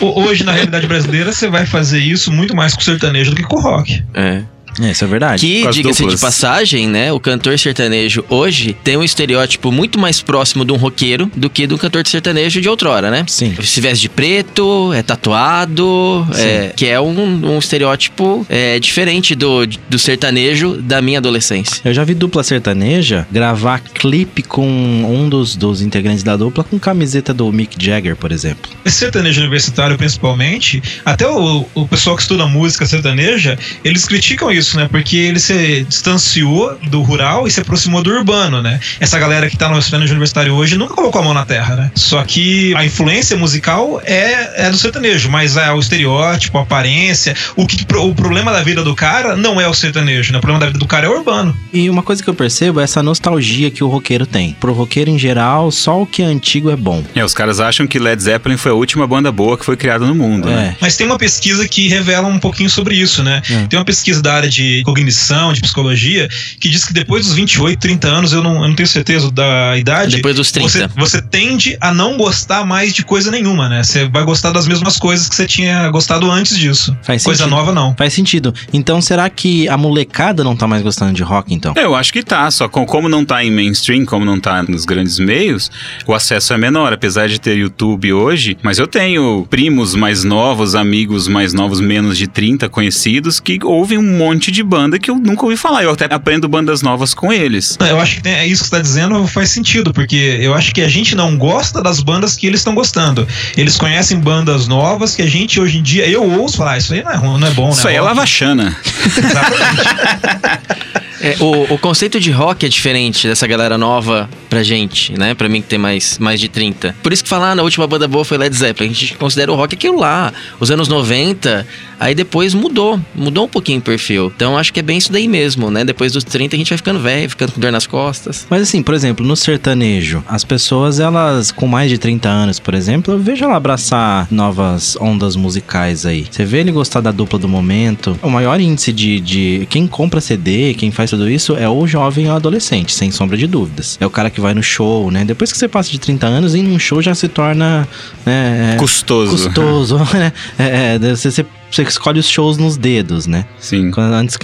Ho- 0.00 0.22
Hoje, 0.24 0.44
na 0.44 0.52
realidade 0.52 0.86
brasileira, 0.86 1.32
você 1.32 1.48
vai 1.48 1.66
fazer 1.66 1.98
isso 2.00 2.32
muito 2.32 2.54
mais 2.54 2.74
com 2.74 2.80
o 2.80 2.84
sertanejo 2.84 3.30
do 3.30 3.36
que 3.36 3.42
com 3.42 3.56
o 3.56 3.60
rock. 3.60 4.02
É. 4.14 4.42
É, 4.80 4.90
isso 4.90 5.04
é 5.04 5.06
verdade. 5.06 5.40
Que, 5.40 5.70
diga-se 5.70 6.06
de 6.06 6.16
passagem, 6.18 6.86
né? 6.86 7.12
O 7.12 7.18
cantor 7.18 7.58
sertanejo 7.58 8.24
hoje 8.28 8.76
tem 8.84 8.96
um 8.96 9.02
estereótipo 9.02 9.72
muito 9.72 9.98
mais 9.98 10.20
próximo 10.20 10.64
de 10.64 10.72
um 10.72 10.76
roqueiro 10.76 11.30
do 11.34 11.48
que 11.48 11.66
de 11.66 11.74
um 11.74 11.78
cantor 11.78 12.02
de 12.02 12.10
sertanejo 12.10 12.60
de 12.60 12.68
outrora, 12.68 13.10
né? 13.10 13.24
Sim. 13.26 13.54
Se 13.62 13.80
veste 13.80 14.02
de 14.02 14.08
preto, 14.08 14.92
é 14.92 15.02
tatuado, 15.02 16.26
é, 16.34 16.72
que 16.76 16.86
é 16.86 17.00
um, 17.00 17.54
um 17.54 17.58
estereótipo 17.58 18.46
é, 18.48 18.78
diferente 18.78 19.34
do, 19.34 19.66
do 19.66 19.98
sertanejo 19.98 20.76
da 20.76 21.00
minha 21.00 21.18
adolescência. 21.18 21.80
Eu 21.84 21.94
já 21.94 22.04
vi 22.04 22.14
dupla 22.14 22.42
sertaneja 22.42 23.26
gravar 23.30 23.80
clipe 23.80 24.42
com 24.42 24.66
um 24.66 25.28
dos, 25.28 25.56
dos 25.56 25.82
integrantes 25.82 26.22
da 26.22 26.36
dupla 26.36 26.64
com 26.64 26.78
camiseta 26.78 27.32
do 27.32 27.50
Mick 27.52 27.82
Jagger, 27.82 28.16
por 28.16 28.32
exemplo. 28.32 28.70
Esse 28.84 28.98
sertanejo 28.98 29.40
universitário, 29.40 29.96
principalmente, 29.96 30.82
até 31.04 31.26
o, 31.26 31.66
o 31.74 31.88
pessoal 31.88 32.16
que 32.16 32.22
estuda 32.22 32.46
música 32.46 32.86
sertaneja, 32.86 33.58
eles 33.84 34.04
criticam 34.04 34.50
isso, 34.50 34.59
né? 34.76 34.88
Porque 34.90 35.16
ele 35.16 35.38
se 35.38 35.84
distanciou 35.84 36.78
do 36.88 37.02
rural 37.02 37.46
e 37.46 37.50
se 37.50 37.60
aproximou 37.60 38.02
do 38.02 38.10
urbano, 38.10 38.62
né? 38.62 38.80
Essa 38.98 39.18
galera 39.18 39.48
que 39.48 39.56
tá 39.56 39.68
no 39.68 39.80
sertanejo 39.80 40.12
universitário 40.12 40.54
hoje 40.54 40.76
nunca 40.76 40.94
colocou 40.94 41.20
a 41.20 41.24
mão 41.24 41.34
na 41.34 41.44
terra, 41.44 41.76
né? 41.76 41.90
Só 41.94 42.22
que 42.22 42.74
a 42.74 42.84
influência 42.84 43.36
musical 43.36 44.00
é, 44.04 44.66
é 44.66 44.70
do 44.70 44.76
sertanejo, 44.76 45.30
mas 45.30 45.56
é 45.56 45.72
o 45.72 45.78
estereótipo, 45.78 46.58
a 46.58 46.62
aparência, 46.62 47.34
o, 47.56 47.66
que, 47.66 47.84
o 47.96 48.14
problema 48.14 48.52
da 48.52 48.62
vida 48.62 48.82
do 48.82 48.94
cara 48.94 49.36
não 49.36 49.60
é 49.60 49.68
o 49.68 49.74
sertanejo, 49.74 50.32
né? 50.32 50.38
O 50.38 50.40
problema 50.40 50.60
da 50.60 50.66
vida 50.66 50.78
do 50.78 50.86
cara 50.86 51.06
é 51.06 51.08
o 51.08 51.16
urbano. 51.16 51.56
E 51.72 51.88
uma 51.88 52.02
coisa 52.02 52.22
que 52.22 52.28
eu 52.28 52.34
percebo 52.34 52.80
é 52.80 52.84
essa 52.84 53.02
nostalgia 53.02 53.70
que 53.70 53.82
o 53.82 53.88
roqueiro 53.88 54.26
tem. 54.26 54.56
Pro 54.58 54.72
roqueiro 54.72 55.10
em 55.10 55.18
geral, 55.18 55.70
só 55.70 56.02
o 56.02 56.06
que 56.06 56.22
é 56.22 56.26
antigo 56.26 56.70
é 56.70 56.76
bom. 56.76 57.04
É, 57.14 57.24
os 57.24 57.34
caras 57.34 57.60
acham 57.60 57.86
que 57.86 57.98
Led 57.98 58.22
Zeppelin 58.22 58.56
foi 58.56 58.72
a 58.72 58.74
última 58.74 59.06
banda 59.06 59.30
boa 59.30 59.56
que 59.56 59.64
foi 59.64 59.76
criada 59.76 60.06
no 60.06 60.14
mundo, 60.14 60.48
né? 60.48 60.74
É. 60.74 60.76
Mas 60.80 60.96
tem 60.96 61.06
uma 61.06 61.18
pesquisa 61.18 61.66
que 61.68 61.88
revela 61.88 62.28
um 62.28 62.38
pouquinho 62.38 62.70
sobre 62.70 62.96
isso, 62.96 63.22
né? 63.22 63.42
É. 63.50 63.66
Tem 63.66 63.78
uma 63.78 63.84
pesquisa 63.84 64.20
da 64.22 64.34
área 64.34 64.48
de 64.50 64.82
cognição, 64.84 65.52
de 65.52 65.60
psicologia, 65.60 66.28
que 66.58 66.68
diz 66.68 66.84
que 66.84 66.92
depois 66.92 67.26
dos 67.26 67.34
28, 67.34 67.78
30 67.78 68.08
anos, 68.08 68.32
eu 68.32 68.42
não, 68.42 68.62
eu 68.62 68.68
não 68.68 68.74
tenho 68.74 68.88
certeza 68.88 69.30
da 69.30 69.76
idade. 69.78 70.16
Depois 70.16 70.36
dos 70.36 70.50
30. 70.50 70.68
Você, 70.68 70.88
você 70.88 71.22
tende 71.22 71.76
a 71.80 71.92
não 71.92 72.16
gostar 72.16 72.66
mais 72.66 72.94
de 72.94 73.04
coisa 73.04 73.30
nenhuma, 73.30 73.68
né? 73.68 73.82
Você 73.82 74.08
vai 74.08 74.24
gostar 74.24 74.50
das 74.50 74.66
mesmas 74.66 74.98
coisas 74.98 75.28
que 75.28 75.34
você 75.34 75.46
tinha 75.46 75.88
gostado 75.90 76.30
antes 76.30 76.56
disso. 76.56 76.96
Faz 77.02 77.22
coisa 77.22 77.44
sentido. 77.44 77.56
nova, 77.56 77.72
não. 77.72 77.94
Faz 77.96 78.12
sentido. 78.12 78.54
Então, 78.72 79.00
será 79.00 79.28
que 79.30 79.68
a 79.68 79.76
molecada 79.76 80.42
não 80.44 80.56
tá 80.56 80.66
mais 80.66 80.82
gostando 80.82 81.12
de 81.12 81.22
rock, 81.22 81.54
então? 81.54 81.74
Eu 81.76 81.94
acho 81.94 82.12
que 82.12 82.22
tá, 82.22 82.50
só 82.50 82.68
com, 82.68 82.84
como 82.84 83.08
não 83.08 83.24
tá 83.24 83.44
em 83.44 83.50
mainstream, 83.50 84.04
como 84.04 84.24
não 84.24 84.40
tá 84.40 84.62
nos 84.62 84.84
grandes 84.84 85.18
meios, 85.18 85.70
o 86.06 86.14
acesso 86.14 86.52
é 86.52 86.58
menor, 86.58 86.92
apesar 86.92 87.28
de 87.28 87.40
ter 87.40 87.56
YouTube 87.56 88.12
hoje, 88.12 88.56
mas 88.62 88.78
eu 88.78 88.86
tenho 88.86 89.46
primos 89.48 89.94
mais 89.94 90.24
novos, 90.24 90.74
amigos 90.74 91.28
mais 91.28 91.52
novos, 91.52 91.80
menos 91.80 92.16
de 92.16 92.26
30 92.26 92.68
conhecidos, 92.68 93.40
que 93.40 93.58
ouvem 93.62 93.98
um 93.98 94.16
monte 94.16 94.39
de 94.48 94.62
banda 94.62 94.96
que 94.96 95.10
eu 95.10 95.16
nunca 95.16 95.42
ouvi 95.44 95.56
falar, 95.56 95.82
eu 95.82 95.90
até 95.90 96.04
aprendo 96.08 96.48
bandas 96.48 96.82
novas 96.82 97.12
com 97.12 97.32
eles. 97.32 97.76
Eu 97.80 98.00
acho 98.00 98.14
que 98.16 98.22
tem- 98.22 98.34
é 98.34 98.46
isso 98.46 98.62
que 98.62 98.68
você 98.68 98.76
tá 98.76 98.80
dizendo 98.82 99.26
faz 99.26 99.50
sentido, 99.50 99.92
porque 99.92 100.38
eu 100.40 100.54
acho 100.54 100.72
que 100.72 100.80
a 100.82 100.88
gente 100.88 101.16
não 101.16 101.36
gosta 101.36 101.82
das 101.82 101.98
bandas 101.98 102.36
que 102.36 102.46
eles 102.46 102.60
estão 102.60 102.76
gostando. 102.76 103.26
Eles 103.56 103.76
conhecem 103.76 104.20
bandas 104.20 104.68
novas 104.68 105.16
que 105.16 105.22
a 105.22 105.26
gente 105.26 105.58
hoje 105.60 105.78
em 105.78 105.82
dia, 105.82 106.06
eu 106.08 106.22
ouço 106.22 106.58
falar, 106.58 106.74
"Ah, 106.74 106.78
isso 106.78 106.94
aí 106.94 107.02
não 107.02 107.10
é, 107.10 107.38
não 107.40 107.46
é 107.48 107.50
bom, 107.50 107.66
né? 107.66 107.72
Isso 107.72 107.88
aí 107.88 107.94
é 107.96 107.98
Rock." 107.98 108.08
lavachana. 108.14 108.76
Exatamente. 109.04 111.00
É, 111.20 111.36
o, 111.40 111.74
o 111.74 111.78
conceito 111.78 112.18
de 112.18 112.30
rock 112.30 112.64
é 112.64 112.68
diferente 112.68 113.28
dessa 113.28 113.46
galera 113.46 113.76
nova 113.76 114.28
pra 114.48 114.62
gente, 114.62 115.16
né? 115.18 115.34
Pra 115.34 115.48
mim 115.48 115.60
que 115.60 115.68
tem 115.68 115.78
mais, 115.78 116.18
mais 116.18 116.40
de 116.40 116.48
30. 116.48 116.96
Por 117.02 117.12
isso 117.12 117.22
que 117.22 117.28
falar, 117.28 117.52
ah, 117.52 117.54
na 117.54 117.62
última 117.62 117.86
banda 117.86 118.08
boa 118.08 118.24
foi 118.24 118.38
Led 118.38 118.56
Zeppelin. 118.56 118.90
A 118.90 118.94
gente 118.94 119.14
considera 119.16 119.52
o 119.52 119.54
rock 119.54 119.74
aquilo 119.74 119.98
lá. 119.98 120.32
Os 120.58 120.70
anos 120.70 120.88
90, 120.88 121.66
aí 121.98 122.14
depois 122.14 122.54
mudou. 122.54 122.98
Mudou 123.14 123.44
um 123.44 123.48
pouquinho 123.48 123.78
o 123.78 123.82
perfil. 123.82 124.32
Então 124.34 124.56
acho 124.56 124.72
que 124.72 124.80
é 124.80 124.82
bem 124.82 124.96
isso 124.96 125.12
daí 125.12 125.28
mesmo, 125.28 125.70
né? 125.70 125.84
Depois 125.84 126.12
dos 126.12 126.24
30 126.24 126.56
a 126.56 126.58
gente 126.58 126.70
vai 126.70 126.78
ficando 126.78 126.98
velho, 126.98 127.28
ficando 127.28 127.52
com 127.52 127.60
dor 127.60 127.70
nas 127.70 127.86
costas. 127.86 128.46
Mas 128.48 128.62
assim, 128.62 128.82
por 128.82 128.94
exemplo, 128.94 129.24
no 129.24 129.36
sertanejo, 129.36 130.24
as 130.26 130.44
pessoas, 130.44 130.98
elas 130.98 131.52
com 131.52 131.66
mais 131.66 131.90
de 131.90 131.98
30 131.98 132.28
anos, 132.28 132.58
por 132.58 132.74
exemplo, 132.74 133.14
eu 133.14 133.18
vejo 133.18 133.44
ela 133.44 133.56
abraçar 133.56 134.26
novas 134.30 134.96
ondas 135.00 135.36
musicais 135.36 136.06
aí. 136.06 136.26
Você 136.30 136.44
vê 136.44 136.60
ele 136.60 136.72
gostar 136.72 137.00
da 137.00 137.12
dupla 137.12 137.38
do 137.38 137.48
momento. 137.48 138.18
O 138.22 138.30
maior 138.30 138.58
índice 138.58 138.92
de, 138.92 139.20
de 139.20 139.66
quem 139.68 139.86
compra 139.86 140.20
CD, 140.20 140.74
quem 140.74 140.90
faz 140.90 141.09
tudo 141.10 141.28
isso, 141.28 141.56
é 141.56 141.68
o 141.68 141.86
jovem 141.86 142.28
ou 142.28 142.36
adolescente, 142.36 142.92
sem 142.92 143.10
sombra 143.10 143.36
de 143.36 143.46
dúvidas. 143.46 143.98
É 144.00 144.06
o 144.06 144.10
cara 144.10 144.30
que 144.30 144.40
vai 144.40 144.54
no 144.54 144.62
show, 144.62 145.10
né? 145.10 145.24
Depois 145.24 145.52
que 145.52 145.58
você 145.58 145.68
passa 145.68 145.90
de 145.90 145.98
30 145.98 146.26
anos, 146.26 146.54
ir 146.54 146.62
num 146.62 146.78
show 146.78 147.02
já 147.02 147.14
se 147.14 147.28
torna. 147.28 147.86
Né, 148.24 148.74
é, 148.74 148.76
Custoso. 148.76 149.32
custoso, 149.32 149.98
né? 150.14 150.32
É, 150.58 150.94
é, 150.94 150.98
você, 150.98 151.30
você, 151.30 151.46
você 151.70 151.82
escolhe 151.82 152.18
os 152.18 152.28
shows 152.28 152.56
nos 152.58 152.76
dedos, 152.76 153.26
né? 153.26 153.44
Sim. 153.58 153.90
Quando- 153.90 154.10
Antes, 154.14 154.36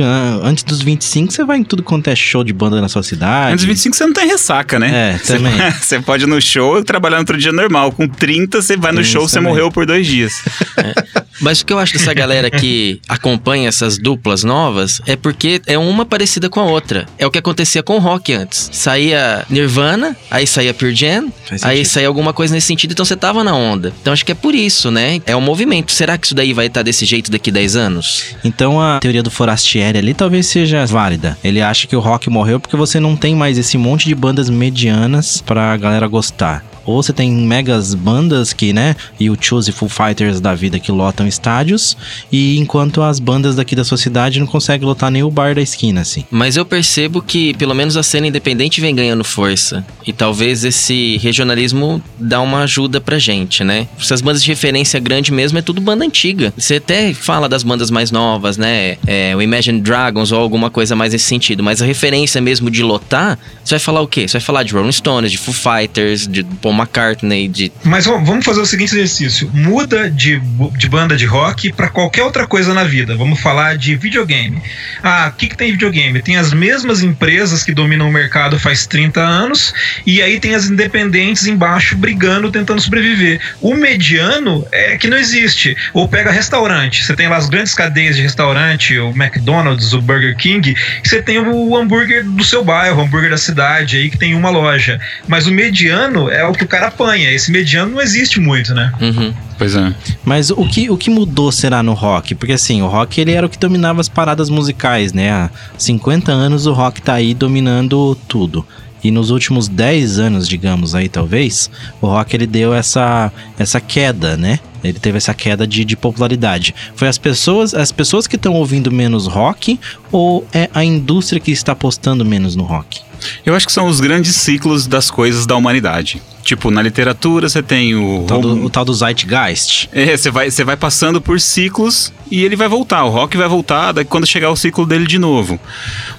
antes 0.42 0.62
dos 0.64 0.80
25, 0.83 1.33
você 1.33 1.45
vai 1.45 1.59
em 1.59 1.64
tudo 1.64 1.83
quanto 1.83 2.09
é 2.09 2.16
show 2.16 2.42
de 2.45 2.52
banda 2.52 2.80
na 2.80 2.88
sua 2.88 3.02
cidade. 3.02 3.52
Antes 3.52 3.62
de 3.62 3.66
25 3.68 3.97
você 3.97 4.06
não 4.06 4.12
tem 4.12 4.26
ressaca, 4.26 4.78
né? 4.78 5.12
É, 5.14 5.18
Você- 5.23 5.33
também. 5.37 5.52
Você 5.80 6.00
pode 6.00 6.25
ir 6.25 6.26
no 6.26 6.40
show 6.40 6.78
e 6.78 6.85
trabalhar 6.85 7.16
no 7.16 7.23
outro 7.23 7.37
dia 7.38 7.52
normal. 7.52 7.90
Com 7.92 8.06
30, 8.09 8.62
você 8.62 8.76
vai 8.76 8.92
no 8.92 8.99
Tem 9.02 9.04
show, 9.11 9.23
isso 9.25 9.30
você 9.35 9.40
morreu 9.40 9.71
por 9.71 9.85
dois 9.87 10.06
dias. 10.06 10.33
Mas 11.40 11.61
o 11.61 11.66
que 11.66 11.73
eu 11.73 11.78
acho 11.78 11.92
dessa 11.92 12.14
galera 12.14 12.50
que 12.50 13.00
acompanha 13.09 13.68
essas 13.68 13.99
duplas 13.99 14.42
novas 14.42 15.00
é 15.06 15.16
porque 15.16 15.61
é 15.66 15.76
uma 15.76 16.06
parecida 16.06 16.49
com 16.49 16.61
a 16.61 16.64
outra. 16.64 17.06
É 17.18 17.26
o 17.26 17.30
que 17.30 17.38
acontecia 17.38 17.83
com 17.83 17.97
o 17.97 17.99
rock 17.99 18.33
antes. 18.33 18.71
Saía 18.73 19.45
Nirvana, 19.50 20.16
aí 20.30 20.47
saía 20.47 20.73
Pure 20.73 20.95
Jam, 20.95 21.30
aí 21.62 21.85
saía 21.85 22.09
alguma 22.09 22.33
coisa 22.33 22.54
nesse 22.54 22.66
sentido, 22.68 22.92
então 22.92 23.04
você 23.04 23.16
tava 23.16 23.45
na 23.45 23.54
onda. 23.54 23.92
Então 24.00 24.12
acho 24.12 24.25
que 24.25 24.33
é 24.33 24.35
por 24.35 24.54
isso, 24.54 24.90
né? 24.90 25.21
É 25.26 25.37
um 25.37 25.40
movimento. 25.40 25.92
Será 25.92 26.16
que 26.16 26.26
isso 26.26 26.35
daí 26.35 26.52
vai 26.54 26.66
estar 26.68 26.83
desse 26.83 27.04
jeito 27.04 27.15
daqui 27.23 27.50
10 27.50 27.76
anos? 27.76 28.37
Então 28.44 28.80
a 28.80 28.99
teoria 29.00 29.23
do 29.23 29.30
Forastieri 29.30 29.99
ali 29.99 30.14
talvez 30.14 30.46
seja 30.46 30.85
válida. 30.87 31.37
Ele 31.42 31.61
acha 31.61 31.87
que 31.87 31.96
o 31.96 32.00
rock 32.00 32.28
morreu 32.30 32.61
porque 32.61 32.76
você 32.76 33.00
não 33.00 33.16
tem 33.16 33.35
mais 33.35 33.58
esse 33.58 33.76
monte 33.76 34.06
de 34.06 34.14
bandas 34.14 34.49
medianas 34.49 35.42
pra 35.44 35.76
galera 35.76 36.06
gostar. 36.06 36.64
Ou 36.87 37.02
você 37.02 37.12
tem 37.12 37.31
megas 37.31 37.95
bandas 37.95 38.52
que, 38.52 38.73
né, 38.73 38.95
e 39.19 39.28
o 39.28 39.37
Choose 39.38 39.73
Full 39.73 39.88
Fighters 39.88 40.40
da 40.40 40.55
vida 40.55 40.78
que 40.78 40.93
lotam 40.93 41.26
estádios, 41.26 41.97
e 42.31 42.59
enquanto 42.59 43.02
as 43.02 43.19
bandas 43.19 43.57
daqui 43.57 43.75
da 43.75 43.85
sua 43.85 43.99
cidade 43.99 44.38
não 44.38 44.47
conseguem 44.47 44.87
lotar 44.87 45.11
nem 45.11 45.23
o 45.23 45.31
bar 45.31 45.55
da 45.55 45.62
esquina, 45.62 46.00
assim. 46.02 46.25
Mas 46.31 46.57
eu 46.57 46.64
percebo 46.64 47.21
que 47.21 47.55
pelo 47.55 47.75
menos 47.75 47.97
a 47.97 48.02
cena 48.02 48.26
independente 48.26 48.81
vem 48.81 48.95
ganhando 48.95 49.25
força. 49.25 49.85
E 50.07 50.12
talvez 50.12 50.64
esse 50.64 51.16
regionalismo 51.19 52.02
dá 52.19 52.40
uma 52.40 52.61
ajuda 52.61 53.00
pra 53.00 53.19
gente, 53.19 53.64
né? 53.64 53.88
Essas 53.99 54.21
bandas 54.21 54.43
de 54.43 54.49
referência 54.49 55.00
grande 55.00 55.33
mesmo 55.33 55.59
é 55.59 55.62
tudo 55.62 55.81
banda 55.81 56.05
antiga. 56.05 56.52
Você 56.57 56.76
até 56.76 57.12
fala 57.12 57.49
das 57.49 57.62
bandas 57.62 57.90
mais 57.90 58.11
novas, 58.11 58.57
né? 58.57 58.97
É, 59.07 59.35
o 59.35 59.43
Imagine 59.43 59.81
Dragons 59.81 60.31
ou 60.31 60.40
alguma 60.40 60.71
coisa 60.71 60.95
mais 60.95 61.12
nesse 61.12 61.25
sentido. 61.25 61.62
Mas 61.62 61.83
a 61.83 61.85
referência 61.85 62.40
mesmo 62.40 62.71
de 62.71 62.83
lotar, 62.83 63.38
você 63.64 63.75
vai 63.75 63.81
falar 63.81 64.00
o 64.00 64.07
quê? 64.07 64.28
Você 64.28 64.38
vai 64.38 64.45
falar 64.45 64.62
de 64.62 64.73
Rolling 64.73 64.93
Stones, 64.93 65.33
de 65.33 65.38
Foo 65.38 65.55
Fighters, 65.55 66.26
de 66.26 66.45
Paul 66.45 66.75
McCartney, 66.76 67.49
de. 67.49 67.73
Mas 67.85 68.06
vamos 68.06 68.45
fazer 68.45 68.61
o 68.61 68.66
seguinte 68.66 68.92
exercício: 68.95 69.50
muda 69.52 70.11
de, 70.11 70.40
de 70.76 70.88
banda 70.88 71.16
de 71.16 71.25
rock 71.26 71.73
pra 71.73 71.88
qualquer 71.88 72.23
outra 72.23 72.47
coisa 72.47 72.75
na 72.75 72.85
vida. 72.85 73.16
Vamos 73.16 73.40
falar 73.40 73.76
de 73.76 73.97
videogame. 73.97 74.61
Ah, 75.02 75.30
o 75.33 75.37
que, 75.37 75.49
que 75.49 75.56
tem 75.56 75.73
videogame? 75.73 76.21
Tem 76.23 76.37
as 76.37 76.52
mesmas 76.52 77.02
empresas 77.02 77.62
que 77.62 77.73
dominam 77.73 78.09
o 78.09 78.12
mercado 78.12 78.59
faz 78.59 78.87
30 78.87 79.21
anos, 79.21 79.73
e 80.04 80.23
aí 80.23 80.38
tem 80.38 80.54
as 80.54 80.66
independentes 80.66 81.47
embaixo 81.47 81.97
brigando, 81.97 82.50
tentando 82.50 82.80
sobreviver. 82.80 83.40
O 83.61 83.75
mediano 83.75 84.66
é 84.73 84.97
que 84.97 85.09
não 85.09 85.16
existe. 85.16 85.76
Ou 85.92 86.09
pega 86.09 86.30
restaurante. 86.30 87.04
Você 87.04 87.14
tem 87.14 87.28
lá 87.28 87.37
as 87.37 87.49
grandes 87.49 87.75
cadeias 87.75 88.16
de 88.16 88.23
restaurante, 88.23 88.99
o 88.99 89.11
McDonald's, 89.11 89.92
o 89.92 90.00
Burger 90.00 90.37
King, 90.37 90.75
e 91.02 91.09
você 91.09 91.23
tem 91.23 91.38
o 91.38 91.76
hambúrguer 91.76 92.25
do 92.25 92.45
seu 92.45 92.64
bairro, 92.64 93.00
o 93.00 93.04
hambúrguer 93.04 93.30
da 93.30 93.38
cidade, 93.38 93.97
aí 93.97 94.11
que 94.11 94.18
tem 94.18 94.35
uma 94.35 94.50
loja. 94.50 95.00
Mas 95.26 95.47
o 95.47 95.52
mediano 95.52 96.30
é 96.30 96.45
o 96.45 96.52
que 96.52 96.65
o 96.66 96.68
cara 96.68 96.88
apanha. 96.88 97.30
Esse 97.30 97.50
mediano 97.50 97.92
não 97.92 98.00
existe 98.00 98.38
muito, 98.38 98.75
né? 98.75 98.92
Uhum. 99.00 99.32
Pois 99.56 99.75
é. 99.75 99.94
Mas 100.25 100.50
o 100.50 100.66
que, 100.68 100.90
o 100.90 100.96
que 100.96 101.08
mudou 101.08 101.50
será 101.50 101.82
no 101.82 101.94
rock? 101.94 102.35
Porque 102.35 102.52
assim, 102.52 102.82
o 102.82 102.87
rock 102.87 103.20
ele 103.20 103.32
era 103.32 103.46
o 103.46 103.49
que 103.49 103.58
dominava 103.58 104.00
as 104.00 104.08
paradas 104.08 104.50
musicais, 104.50 105.12
né? 105.12 105.30
Há 105.30 105.50
50 105.78 106.30
anos 106.30 106.66
o 106.66 106.73
rock 106.73 107.00
tá 107.00 107.14
aí 107.14 107.32
dominando 107.32 108.14
tudo. 108.28 108.66
E 109.02 109.11
nos 109.11 109.30
últimos 109.30 109.68
10 109.68 110.18
anos, 110.18 110.49
digamos 110.49 110.94
aí, 110.94 111.08
talvez, 111.08 111.70
o 112.00 112.08
rock 112.08 112.35
ele 112.35 112.46
deu 112.46 112.75
essa, 112.75 113.32
essa 113.58 113.80
queda, 113.80 114.37
né? 114.37 114.58
Ele 114.88 114.99
teve 114.99 115.19
essa 115.19 115.35
queda 115.35 115.66
de, 115.66 115.85
de 115.85 115.97
popularidade. 115.97 116.75
Foi 116.95 117.09
as 117.09 117.19
pessoas, 117.19 117.75
as 117.75 117.93
pessoas 117.93 118.26
que 118.26 118.37
estão 118.37 118.55
ouvindo 118.55 118.90
menos 118.90 119.26
rock 119.26 119.78
ou 120.11 120.47
é 120.52 120.69
a 120.73 120.85
indústria 120.85 121.40
que 121.40 121.50
está 121.50 121.73
apostando 121.73 122.25
menos 122.25 122.57
no 122.57 122.64
rock? 122.64 123.00
Eu 123.45 123.55
acho 123.55 123.66
que 123.66 123.73
são 123.73 123.87
os 123.87 124.00
grandes 124.00 124.37
ciclos 124.37 124.87
das 124.87 125.11
coisas 125.11 125.47
da 125.47 125.57
humanidade. 125.57 126.23
Tipo, 126.43 126.71
na 126.71 126.81
literatura 126.81 127.49
você 127.49 127.62
tem 127.62 127.95
o. 127.95 128.23
O 128.23 128.25
tal 128.25 128.40
do, 128.40 128.64
o 128.64 128.71
tal 128.71 128.85
do 128.85 128.95
Zeitgeist. 128.95 129.88
É, 129.93 130.16
você 130.16 130.31
vai, 130.31 130.50
você 130.50 130.62
vai 130.62 130.76
passando 130.76 131.21
por 131.21 131.40
ciclos 131.40 132.12
e 132.31 132.45
ele 132.45 132.55
vai 132.55 132.69
voltar. 132.69 133.05
O 133.05 133.11
rock 133.11 133.37
vai 133.37 133.49
voltar 133.49 133.93
daí 133.93 134.05
quando 134.05 134.26
chegar 134.26 134.50
o 134.50 134.57
ciclo 134.57 134.87
dele 134.87 135.07
de 135.07 135.19
novo. 135.19 135.59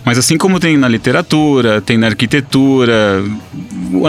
Mas 0.03 0.17
assim 0.17 0.37
como 0.37 0.59
tem 0.59 0.75
na 0.75 0.87
literatura, 0.87 1.81
tem 1.81 1.97
na 1.97 2.07
arquitetura, 2.07 3.23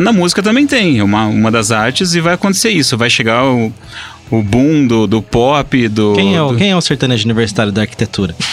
na 0.03 0.13
música 0.13 0.43
também 0.43 0.67
tem. 0.67 0.99
É 0.99 1.05
uma, 1.05 1.27
uma 1.27 1.51
das 1.53 1.71
artes 1.71 2.15
e 2.15 2.21
vai 2.21 2.35
acontecer 2.35 2.71
isso. 2.71 2.97
Vai 2.97 3.11
chegar 3.11 3.45
o, 3.45 3.73
o 4.31 4.43
boom 4.43 4.87
do, 4.87 5.07
do 5.07 5.23
pop, 5.23 5.89
do. 5.89 6.13
Quem 6.15 6.37
é, 6.37 6.43
o, 6.43 6.53
do- 6.53 6.57
quem 6.59 6.71
é 6.71 6.77
o 6.77 6.81
sertanejo 6.81 7.25
universitário 7.25 7.73
da 7.73 7.83
arquitetura? 7.83 8.35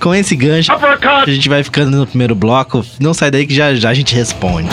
Com 0.00 0.14
esse 0.14 0.34
gancho, 0.36 0.70
a 0.72 1.30
gente 1.30 1.48
vai 1.48 1.62
ficando 1.62 1.96
no 1.96 2.06
primeiro 2.06 2.34
bloco. 2.34 2.84
Não 3.00 3.14
sai 3.14 3.30
daí 3.30 3.46
que 3.46 3.54
já 3.54 3.74
já 3.74 3.90
a 3.90 3.94
gente 3.94 4.14
responde. 4.14 4.68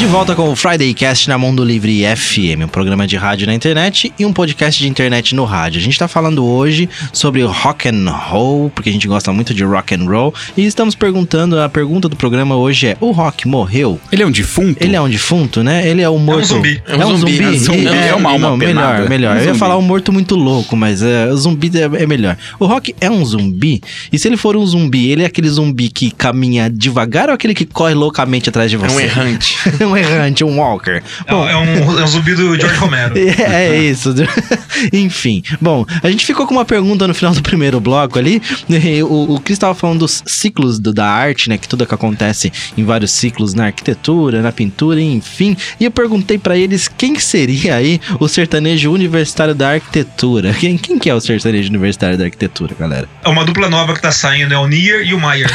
De 0.00 0.06
volta 0.06 0.34
com 0.34 0.48
o 0.48 0.56
Friday 0.56 0.94
Cast 0.94 1.28
na 1.28 1.36
Mundo 1.36 1.62
Livre 1.62 2.02
FM, 2.16 2.64
um 2.64 2.68
programa 2.68 3.06
de 3.06 3.16
rádio 3.18 3.46
na 3.46 3.52
internet 3.52 4.10
e 4.18 4.24
um 4.24 4.32
podcast 4.32 4.80
de 4.82 4.88
internet 4.88 5.34
no 5.34 5.44
rádio. 5.44 5.78
A 5.78 5.82
gente 5.82 5.98
tá 5.98 6.08
falando 6.08 6.42
hoje 6.42 6.88
sobre 7.12 7.42
rock 7.42 7.86
and 7.86 8.10
roll, 8.10 8.70
porque 8.70 8.88
a 8.88 8.92
gente 8.92 9.06
gosta 9.06 9.30
muito 9.30 9.52
de 9.52 9.62
rock 9.62 9.94
and 9.94 10.04
roll, 10.08 10.32
e 10.56 10.64
estamos 10.64 10.94
perguntando, 10.94 11.60
a 11.60 11.68
pergunta 11.68 12.08
do 12.08 12.16
programa 12.16 12.56
hoje 12.56 12.86
é: 12.88 12.96
o 12.98 13.10
rock 13.10 13.46
morreu? 13.46 14.00
Ele 14.10 14.22
é 14.22 14.26
um 14.26 14.30
defunto? 14.30 14.82
Ele 14.82 14.96
é 14.96 15.00
um 15.02 15.08
defunto, 15.08 15.62
né? 15.62 15.86
Ele 15.86 16.00
é 16.00 16.08
um 16.08 16.18
morto. 16.18 16.46
zumbi. 16.46 16.82
É 16.88 16.96
um 17.04 17.16
zumbi. 17.18 17.42
É 17.42 17.48
um 17.50 17.58
zumbi. 17.58 17.84
E- 17.84 18.08
É 18.08 18.14
uma 18.14 18.30
alma 18.30 18.48
não, 18.48 18.56
melhor, 18.56 19.06
melhor. 19.06 19.36
Um 19.36 19.40
Eu 19.40 19.44
ia 19.48 19.54
falar 19.54 19.76
um 19.76 19.82
morto 19.82 20.10
muito 20.10 20.34
louco, 20.34 20.74
mas 20.74 21.02
é, 21.02 21.26
o 21.26 21.36
zumbi 21.36 21.70
é, 21.74 22.02
é 22.02 22.06
melhor. 22.06 22.38
O 22.58 22.64
rock 22.64 22.94
é 23.02 23.10
um 23.10 23.22
zumbi? 23.22 23.82
E 24.10 24.18
se 24.18 24.26
ele 24.26 24.38
for 24.38 24.56
um 24.56 24.64
zumbi, 24.64 25.10
ele 25.10 25.24
é 25.24 25.26
aquele 25.26 25.50
zumbi 25.50 25.90
que 25.90 26.10
caminha 26.10 26.70
devagar 26.70 27.28
ou 27.28 27.34
aquele 27.34 27.52
que 27.54 27.66
corre 27.66 27.92
loucamente 27.92 28.48
atrás 28.48 28.70
de 28.70 28.76
É 28.76 28.78
você? 28.78 28.96
um 28.96 29.00
errante. 29.00 29.58
um 29.90 29.96
errante, 29.96 30.44
um 30.44 30.58
walker. 30.58 31.02
É, 31.26 31.32
é 31.32 31.34
um, 31.34 31.98
é 31.98 32.02
um 32.04 32.06
zumbi 32.06 32.34
do 32.34 32.56
George 32.58 32.76
Romero. 32.80 33.14
É, 33.18 33.68
é 33.68 33.82
isso. 33.82 34.14
Enfim. 34.92 35.42
Bom, 35.60 35.84
a 36.02 36.10
gente 36.10 36.24
ficou 36.24 36.46
com 36.46 36.54
uma 36.54 36.64
pergunta 36.64 37.06
no 37.06 37.14
final 37.14 37.32
do 37.34 37.42
primeiro 37.42 37.80
bloco 37.80 38.18
ali. 38.18 38.40
O, 39.10 39.34
o 39.34 39.40
Cris 39.40 39.56
estava 39.56 39.74
falando 39.74 40.00
dos 40.00 40.22
ciclos 40.26 40.78
do- 40.78 40.92
da 40.92 41.06
arte, 41.06 41.48
né? 41.48 41.56
Que 41.58 41.66
tudo 41.68 41.86
que 41.86 41.94
acontece 41.94 42.52
em 42.76 42.84
vários 42.84 43.10
ciclos 43.10 43.54
na 43.54 43.66
arquitetura, 43.66 44.40
na 44.42 44.52
pintura, 44.52 45.00
enfim. 45.00 45.56
E 45.78 45.84
eu 45.84 45.90
perguntei 45.90 46.38
pra 46.38 46.56
eles 46.56 46.86
quem 46.88 47.18
seria 47.18 47.76
aí 47.76 48.00
o 48.18 48.28
sertanejo 48.28 48.90
universitário 48.92 49.54
da 49.54 49.70
arquitetura. 49.72 50.52
Quem, 50.54 50.76
quem 50.76 50.98
que 50.98 51.08
é 51.10 51.14
o 51.14 51.20
sertanejo 51.20 51.68
universitário 51.70 52.16
da 52.18 52.24
arquitetura, 52.24 52.74
galera? 52.78 53.08
É 53.24 53.28
uma 53.28 53.44
dupla 53.44 53.68
nova 53.68 53.94
que 53.94 54.00
tá 54.02 54.12
saindo, 54.12 54.52
é 54.54 54.58
o 54.58 54.66
Nier 54.66 55.02
e 55.06 55.14
o 55.14 55.20
Meyer. 55.20 55.50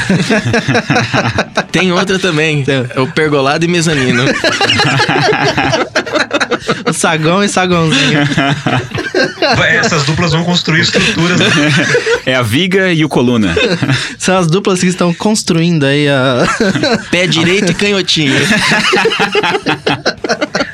Tem 1.71 1.91
outra 1.91 2.17
também. 2.19 2.63
É 2.93 2.99
o 2.99 3.07
pergolado 3.07 3.65
e 3.65 3.67
mezanino. 3.67 4.23
O 6.87 6.93
sagão 6.93 7.43
e 7.43 7.49
sagãozinho. 7.49 8.19
Essas 9.67 10.03
duplas 10.03 10.31
vão 10.31 10.43
construir 10.43 10.81
estruturas. 10.81 11.39
É 12.25 12.35
a 12.35 12.41
viga 12.41 12.91
e 12.91 13.03
o 13.03 13.09
coluna. 13.09 13.53
São 14.17 14.37
as 14.37 14.47
duplas 14.47 14.79
que 14.79 14.87
estão 14.87 15.13
construindo 15.13 15.85
aí 15.85 16.07
a. 16.07 16.47
Pé 17.11 17.27
direito 17.27 17.71
e 17.71 17.75
canhotinho. 17.75 18.35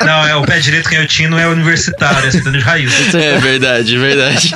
Não, 0.05 0.27
é 0.27 0.35
o 0.35 0.43
pé 0.43 0.59
direito 0.59 0.89
canhotinho, 0.89 1.29
não 1.29 1.39
é 1.39 1.47
universitário, 1.47 2.27
é 2.27 2.31
sertanejo 2.31 2.65
raiz. 2.65 3.13
É 3.13 3.37
verdade, 3.37 3.97
verdade. 3.97 4.53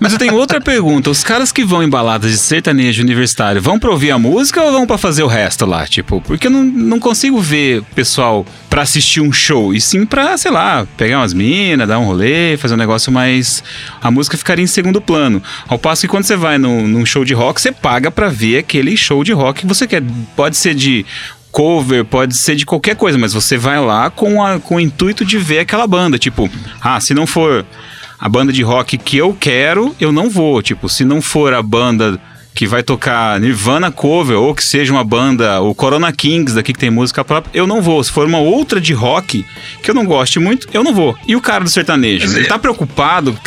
Mas 0.00 0.12
eu 0.12 0.18
tenho 0.18 0.34
outra 0.34 0.60
pergunta. 0.60 1.10
Os 1.10 1.24
caras 1.24 1.52
que 1.52 1.64
vão 1.64 1.82
em 1.82 1.88
baladas 1.88 2.30
de 2.30 2.38
sertanejo 2.38 3.02
universitário 3.02 3.60
vão 3.60 3.78
pra 3.78 3.90
ouvir 3.90 4.10
a 4.10 4.18
música 4.18 4.62
ou 4.62 4.72
vão 4.72 4.86
pra 4.86 4.98
fazer 4.98 5.22
o 5.22 5.26
resto 5.26 5.66
lá? 5.66 5.86
Tipo, 5.86 6.20
porque 6.20 6.46
eu 6.46 6.50
não, 6.50 6.64
não 6.64 6.98
consigo 6.98 7.40
ver 7.40 7.82
pessoal 7.94 8.46
pra 8.68 8.82
assistir 8.82 9.20
um 9.20 9.32
show. 9.32 9.74
E 9.74 9.80
sim 9.80 10.04
pra, 10.04 10.36
sei 10.36 10.50
lá, 10.50 10.86
pegar 10.96 11.18
umas 11.18 11.32
minas, 11.32 11.88
dar 11.88 11.98
um 11.98 12.04
rolê, 12.04 12.56
fazer 12.56 12.74
um 12.74 12.78
negócio 12.78 13.10
mais. 13.12 13.62
A 14.00 14.10
música 14.10 14.36
ficaria 14.36 14.64
em 14.64 14.68
segundo 14.68 15.00
plano. 15.00 15.42
Ao 15.66 15.78
passo 15.78 16.02
que 16.02 16.08
quando 16.08 16.24
você 16.24 16.36
vai 16.36 16.58
num, 16.58 16.86
num 16.86 17.04
show 17.04 17.24
de 17.24 17.34
rock, 17.34 17.60
você 17.60 17.72
paga 17.72 18.10
pra 18.10 18.28
ver 18.28 18.58
aquele 18.58 18.96
show 18.96 19.24
de 19.24 19.32
rock 19.32 19.60
que 19.60 19.66
você 19.66 19.86
quer. 19.86 20.02
Pode 20.36 20.56
ser 20.56 20.74
de 20.74 21.04
cover, 21.50 22.04
pode 22.04 22.36
ser 22.36 22.54
de 22.54 22.64
qualquer 22.64 22.94
coisa, 22.94 23.18
mas 23.18 23.32
você 23.32 23.56
vai 23.56 23.80
lá 23.80 24.10
com, 24.10 24.42
a, 24.42 24.60
com 24.60 24.76
o 24.76 24.80
intuito 24.80 25.24
de 25.24 25.38
ver 25.38 25.60
aquela 25.60 25.86
banda. 25.86 26.18
Tipo, 26.18 26.48
ah, 26.80 27.00
se 27.00 27.14
não 27.14 27.26
for 27.26 27.64
a 28.18 28.28
banda 28.28 28.52
de 28.52 28.62
rock 28.62 28.98
que 28.98 29.16
eu 29.16 29.36
quero, 29.38 29.94
eu 30.00 30.10
não 30.12 30.28
vou. 30.28 30.60
Tipo, 30.62 30.88
se 30.88 31.04
não 31.04 31.20
for 31.22 31.52
a 31.54 31.62
banda 31.62 32.20
que 32.54 32.66
vai 32.66 32.82
tocar 32.82 33.38
Nirvana 33.38 33.92
cover 33.92 34.36
ou 34.36 34.52
que 34.52 34.64
seja 34.64 34.92
uma 34.92 35.04
banda, 35.04 35.60
o 35.60 35.72
Corona 35.74 36.10
Kings 36.12 36.54
daqui 36.56 36.72
que 36.72 36.78
tem 36.78 36.90
música 36.90 37.24
própria, 37.24 37.56
eu 37.56 37.68
não 37.68 37.80
vou. 37.80 38.02
Se 38.02 38.10
for 38.10 38.26
uma 38.26 38.38
outra 38.38 38.80
de 38.80 38.92
rock 38.92 39.46
que 39.80 39.88
eu 39.90 39.94
não 39.94 40.04
goste 40.04 40.40
muito, 40.40 40.68
eu 40.72 40.82
não 40.82 40.92
vou. 40.92 41.16
E 41.26 41.36
o 41.36 41.40
cara 41.40 41.62
do 41.62 41.70
sertanejo, 41.70 42.26
ele 42.26 42.46
é- 42.46 42.48
tá 42.48 42.58
preocupado? 42.58 43.38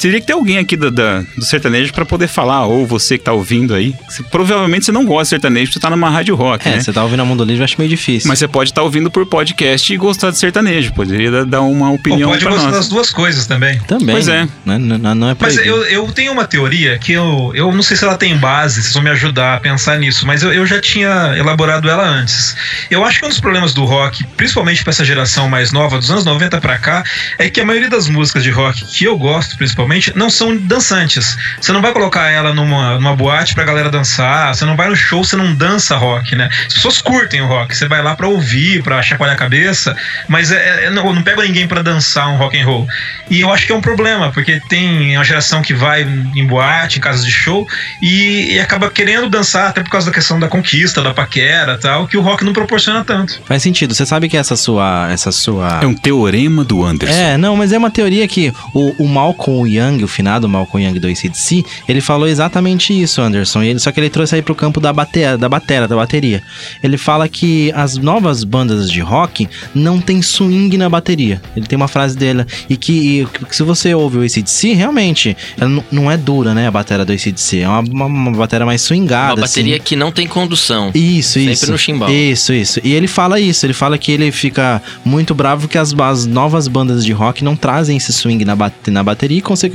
Teria 0.00 0.20
que 0.20 0.26
ter 0.26 0.32
alguém 0.32 0.58
aqui 0.58 0.76
da, 0.76 0.90
da- 0.90 1.20
do 1.36 1.44
sertanejo 1.44 1.92
pra 1.92 2.04
poder 2.06 2.26
falar, 2.28 2.66
ou 2.66 2.86
você 2.86 3.18
que 3.18 3.24
tá 3.24 3.32
ouvindo 3.32 3.74
aí. 3.74 3.94
Se- 4.08 4.22
provavelmente 4.24 4.84
você 4.86 4.92
não 4.92 5.04
gosta 5.04 5.24
de 5.24 5.28
sertanejo, 5.30 5.72
você 5.72 5.78
tá 5.80 5.90
numa 5.90 6.08
rádio 6.08 6.34
rock, 6.34 6.66
É, 6.68 6.72
né? 6.72 6.80
você 6.80 6.92
tá 6.92 7.02
ouvindo 7.02 7.20
a 7.20 7.24
Mundo 7.24 7.44
Livre, 7.44 7.60
eu 7.60 7.64
acho 7.64 7.74
meio 7.78 7.90
difícil. 7.90 8.28
Mas 8.28 8.38
você 8.38 8.48
pode 8.48 8.70
estar 8.70 8.82
ouvindo 8.82 9.10
por 9.10 9.26
podcast 9.26 9.92
e 9.92 9.96
gostar 9.96 10.30
de 10.30 10.38
sertanejo. 10.38 10.92
Poderia 10.94 11.44
dar- 11.44 11.60
uma 11.60 11.90
Ou 11.90 11.96
opinião 11.96 12.30
pode 12.30 12.42
pra 12.42 12.52
gostar 12.52 12.66
nós. 12.68 12.76
das 12.76 12.88
duas 12.88 13.10
coisas 13.10 13.46
também. 13.46 13.78
Também. 13.80 14.14
Pois 14.14 14.26
é. 14.28 14.48
Não, 14.64 14.78
não, 14.78 15.14
não 15.14 15.28
é 15.30 15.36
Mas 15.38 15.58
eu, 15.58 15.84
eu 15.84 16.10
tenho 16.12 16.32
uma 16.32 16.46
teoria 16.46 16.98
que 16.98 17.12
eu, 17.12 17.52
eu 17.54 17.70
não 17.72 17.82
sei 17.82 17.96
se 17.96 18.04
ela 18.04 18.16
tem 18.16 18.36
base, 18.38 18.82
vocês 18.82 18.94
vão 18.94 19.02
me 19.02 19.10
ajudar 19.10 19.56
a 19.56 19.60
pensar 19.60 19.98
nisso, 19.98 20.26
mas 20.26 20.42
eu, 20.42 20.52
eu 20.52 20.64
já 20.66 20.80
tinha 20.80 21.34
elaborado 21.36 21.88
ela 21.90 22.04
antes. 22.08 22.56
Eu 22.90 23.04
acho 23.04 23.20
que 23.20 23.26
um 23.26 23.28
dos 23.28 23.40
problemas 23.40 23.74
do 23.74 23.84
rock, 23.84 24.24
principalmente 24.36 24.82
para 24.82 24.92
essa 24.92 25.04
geração 25.04 25.48
mais 25.48 25.72
nova, 25.72 25.98
dos 25.98 26.10
anos 26.10 26.24
90 26.24 26.58
pra 26.60 26.78
cá, 26.78 27.04
é 27.38 27.50
que 27.50 27.60
a 27.60 27.64
maioria 27.64 27.90
das 27.90 28.08
músicas 28.08 28.42
de 28.42 28.50
rock 28.50 28.84
que 28.86 29.04
eu 29.04 29.18
gosto, 29.18 29.56
principalmente, 29.58 29.89
principalmente, 29.90 30.16
não 30.16 30.30
são 30.30 30.56
dançantes. 30.56 31.36
Você 31.60 31.72
não 31.72 31.82
vai 31.82 31.92
colocar 31.92 32.30
ela 32.30 32.54
numa, 32.54 32.94
numa 32.94 33.16
boate 33.16 33.54
pra 33.54 33.64
galera 33.64 33.90
dançar, 33.90 34.54
você 34.54 34.64
não 34.64 34.76
vai 34.76 34.88
no 34.88 34.96
show, 34.96 35.24
você 35.24 35.36
não 35.36 35.54
dança 35.54 35.96
rock, 35.96 36.36
né? 36.36 36.48
As 36.66 36.74
pessoas 36.74 37.02
curtem 37.02 37.40
o 37.40 37.46
rock, 37.46 37.76
você 37.76 37.88
vai 37.88 38.02
lá 38.02 38.14
pra 38.14 38.28
ouvir, 38.28 38.82
pra 38.82 39.02
chacoalhar 39.02 39.34
a 39.34 39.38
cabeça, 39.38 39.96
mas 40.28 40.52
é, 40.52 40.84
é, 40.84 40.90
não, 40.90 41.12
não 41.12 41.22
pega 41.22 41.42
ninguém 41.42 41.66
pra 41.66 41.82
dançar 41.82 42.28
um 42.28 42.36
rock 42.36 42.58
and 42.58 42.64
roll. 42.64 42.86
E 43.28 43.40
eu 43.40 43.52
acho 43.52 43.66
que 43.66 43.72
é 43.72 43.74
um 43.74 43.80
problema, 43.80 44.30
porque 44.30 44.60
tem 44.68 45.16
uma 45.16 45.24
geração 45.24 45.62
que 45.62 45.74
vai 45.74 46.02
em 46.02 46.46
boate, 46.46 46.98
em 46.98 47.00
casas 47.00 47.24
de 47.24 47.32
show, 47.32 47.66
e, 48.00 48.54
e 48.54 48.60
acaba 48.60 48.90
querendo 48.90 49.28
dançar, 49.28 49.70
até 49.70 49.82
por 49.82 49.90
causa 49.90 50.06
da 50.06 50.14
questão 50.14 50.38
da 50.38 50.48
conquista, 50.48 51.02
da 51.02 51.12
paquera 51.12 51.78
tal, 51.78 52.06
que 52.06 52.16
o 52.16 52.20
rock 52.20 52.44
não 52.44 52.52
proporciona 52.52 53.04
tanto. 53.04 53.40
Faz 53.44 53.62
sentido. 53.62 53.94
Você 53.94 54.06
sabe 54.06 54.28
que 54.28 54.36
essa 54.36 54.56
sua. 54.56 55.08
Essa 55.10 55.32
sua. 55.32 55.80
É 55.82 55.86
um 55.86 55.94
teorema 55.94 56.64
do 56.64 56.84
Anderson. 56.84 57.14
É, 57.14 57.36
não, 57.36 57.56
mas 57.56 57.72
é 57.72 57.78
uma 57.78 57.90
teoria 57.90 58.26
que 58.28 58.52
o, 58.74 59.04
o 59.04 59.08
Malcolm 59.08 59.79
Young, 59.80 60.02
o 60.04 60.08
finado 60.08 60.48
Malcolm 60.48 60.86
Young 60.86 60.98
do 60.98 61.06
ACDC, 61.08 61.64
ele 61.88 62.00
falou 62.00 62.28
exatamente 62.28 62.92
isso, 62.98 63.20
Anderson. 63.20 63.62
Ele, 63.62 63.78
só 63.78 63.90
que 63.92 64.00
ele 64.00 64.10
trouxe 64.10 64.34
aí 64.36 64.42
pro 64.42 64.54
campo 64.54 64.80
da 64.80 64.92
bateria, 64.92 65.36
da 65.38 65.48
batera, 65.48 65.86
da 65.88 65.96
bateria. 65.96 66.42
Ele 66.82 66.96
fala 66.96 67.28
que 67.28 67.72
as 67.74 67.96
novas 67.96 68.44
bandas 68.44 68.90
de 68.90 69.00
rock 69.00 69.48
não 69.74 70.00
tem 70.00 70.20
swing 70.22 70.76
na 70.76 70.88
bateria. 70.88 71.40
Ele 71.56 71.66
tem 71.66 71.76
uma 71.76 71.88
frase 71.88 72.16
dele. 72.16 72.44
E 72.68 72.76
que, 72.76 73.22
e 73.22 73.26
que 73.46 73.56
se 73.56 73.62
você 73.62 73.94
ouve 73.94 74.18
o 74.18 74.22
ACDC, 74.22 74.72
realmente, 74.74 75.36
ela 75.58 75.68
não- 75.70 75.84
não 75.90 76.10
é 76.10 76.16
dura, 76.16 76.54
né? 76.54 76.66
A 76.66 76.70
bateria 76.70 77.04
do 77.04 77.12
ACDC. 77.12 77.60
É 77.60 77.68
uma, 77.68 77.80
uma, 77.80 78.06
uma 78.06 78.30
bateria 78.32 78.66
mais 78.66 78.82
swingada. 78.82 79.34
Uma 79.34 79.46
bateria 79.46 79.76
assim. 79.76 79.84
que 79.84 79.96
não 79.96 80.10
tem 80.12 80.26
condução. 80.26 80.90
Isso, 80.94 81.34
Sempre 81.34 81.52
isso. 81.52 81.70
no 81.72 81.78
chimbal. 81.78 82.10
Isso, 82.10 82.52
isso. 82.52 82.80
E 82.84 82.92
ele 82.92 83.06
fala 83.06 83.38
isso, 83.40 83.64
ele 83.66 83.72
fala 83.72 83.96
que 83.98 84.12
ele 84.12 84.30
fica 84.32 84.82
muito 85.04 85.34
bravo 85.34 85.68
que 85.68 85.78
as, 85.78 85.94
as 85.98 86.26
novas 86.26 86.68
bandas 86.68 87.04
de 87.04 87.12
rock 87.12 87.42
não 87.44 87.56
trazem 87.56 87.96
esse 87.96 88.12
swing 88.12 88.44
na, 88.44 88.54
bate- 88.56 88.90
na 88.90 89.02
bateria 89.02 89.38
e, 89.38 89.40
consequentemente, 89.40 89.69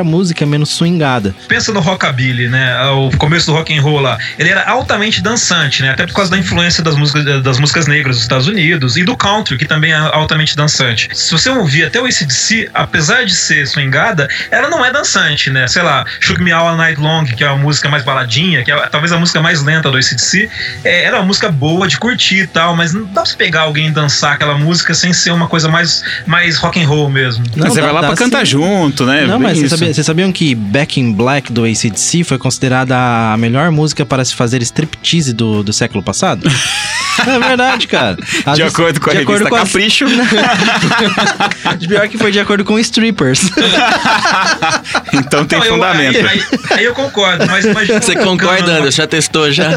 a 0.00 0.04
música 0.04 0.44
é 0.44 0.46
menos 0.46 0.70
swingada. 0.70 1.34
Pensa 1.48 1.72
no 1.72 1.80
rockabilly, 1.80 2.48
né? 2.48 2.80
O 2.90 3.10
começo 3.16 3.46
do 3.46 3.52
rock 3.52 3.76
and 3.76 3.80
roll 3.82 4.00
lá. 4.00 4.18
Ele 4.38 4.48
era 4.50 4.62
altamente 4.68 5.22
dançante, 5.22 5.82
né? 5.82 5.90
Até 5.90 6.06
por 6.06 6.14
causa 6.14 6.30
da 6.30 6.38
influência 6.38 6.82
das 6.82 6.96
músicas, 6.96 7.42
das 7.42 7.58
músicas 7.58 7.86
negras 7.86 8.16
dos 8.16 8.22
Estados 8.22 8.46
Unidos 8.46 8.96
e 8.96 9.04
do 9.04 9.16
country, 9.16 9.56
que 9.56 9.64
também 9.64 9.92
é 9.92 9.96
altamente 9.96 10.56
dançante. 10.56 11.08
Se 11.12 11.32
você 11.32 11.48
ouvir 11.50 11.84
até 11.84 12.00
o 12.00 12.04
ACDC, 12.06 12.70
apesar 12.74 13.24
de 13.24 13.34
ser 13.34 13.66
swingada, 13.66 14.28
ela 14.50 14.68
não 14.68 14.84
é 14.84 14.92
dançante, 14.92 15.50
né? 15.50 15.66
Sei 15.68 15.82
lá, 15.82 16.04
Shook 16.20 16.42
Me 16.42 16.52
All 16.52 16.76
Night 16.76 17.00
Long, 17.00 17.24
que 17.24 17.42
é 17.44 17.48
a 17.48 17.56
música 17.56 17.88
mais 17.88 18.04
baladinha, 18.04 18.64
que 18.64 18.70
é 18.70 18.76
talvez 18.88 19.12
a 19.12 19.18
música 19.18 19.40
mais 19.40 19.62
lenta 19.62 19.90
do 19.90 19.96
ACDC, 19.96 20.48
é, 20.84 21.04
era 21.04 21.16
uma 21.18 21.26
música 21.26 21.50
boa 21.50 21.86
de 21.88 21.98
curtir 21.98 22.40
e 22.42 22.46
tal, 22.46 22.76
mas 22.76 22.92
não 22.92 23.04
dá 23.04 23.22
pra 23.22 23.24
você 23.26 23.36
pegar 23.36 23.62
alguém 23.62 23.88
e 23.88 23.90
dançar 23.90 24.34
aquela 24.34 24.56
música 24.56 24.94
sem 24.94 25.12
ser 25.12 25.30
uma 25.30 25.48
coisa 25.48 25.68
mais, 25.68 26.02
mais 26.26 26.56
rock 26.58 26.82
and 26.82 26.86
roll 26.88 27.08
mesmo. 27.10 27.44
Não, 27.56 27.68
você 27.68 27.80
dá- 27.80 27.86
vai 27.86 27.94
lá 27.94 28.00
dá 28.02 28.06
pra 28.08 28.16
cantar 28.16 28.40
sim. 28.46 28.52
junto, 28.52 29.04
né? 29.04 29.26
Não, 29.26 29.35
Bem 29.38 29.48
mas 29.48 29.58
vocês 29.58 29.66
isso. 29.72 29.78
sabia- 29.78 29.94
vocês 29.94 30.06
sabiam 30.06 30.32
que 30.32 30.54
Back 30.54 31.00
in 31.00 31.12
Black 31.12 31.52
do 31.52 31.64
ACDC 31.64 32.24
foi 32.24 32.38
considerada 32.38 32.96
a 33.32 33.36
melhor 33.36 33.70
música 33.70 34.04
para 34.06 34.24
se 34.24 34.34
fazer 34.34 34.62
striptease 34.62 35.32
do, 35.32 35.62
do 35.62 35.72
século 35.72 36.02
passado? 36.02 36.48
é 37.26 37.38
verdade, 37.38 37.86
cara. 37.86 38.16
Às 38.44 38.56
De 38.56 38.62
vezes- 38.62 38.74
acordo 38.74 39.00
com 39.00 39.10
a 39.10 39.12
de 39.14 39.18
acordo 39.20 39.44
revista 39.44 39.50
com 39.50 39.56
as- 39.56 39.62
Capricho. 39.62 40.06
De 41.78 41.88
pior 41.88 42.08
que 42.08 42.18
foi 42.18 42.30
de 42.32 42.40
acordo 42.40 42.64
com 42.64 42.78
strippers. 42.78 43.42
então 45.12 45.44
tem 45.44 45.58
Não, 45.58 45.66
eu- 45.66 45.72
fundamento. 45.74 46.16
aí, 46.16 46.26
aí- 46.26 46.44
aí 46.70 46.84
eu 46.84 46.94
concordo, 46.94 47.46
mas 47.46 47.64
imagina. 47.64 48.00
Você 48.00 48.14
concorda, 48.16 48.64
uma- 48.70 48.78
Anderson? 48.78 48.96
Já 49.02 49.06
testou 49.06 49.50
já? 49.52 49.70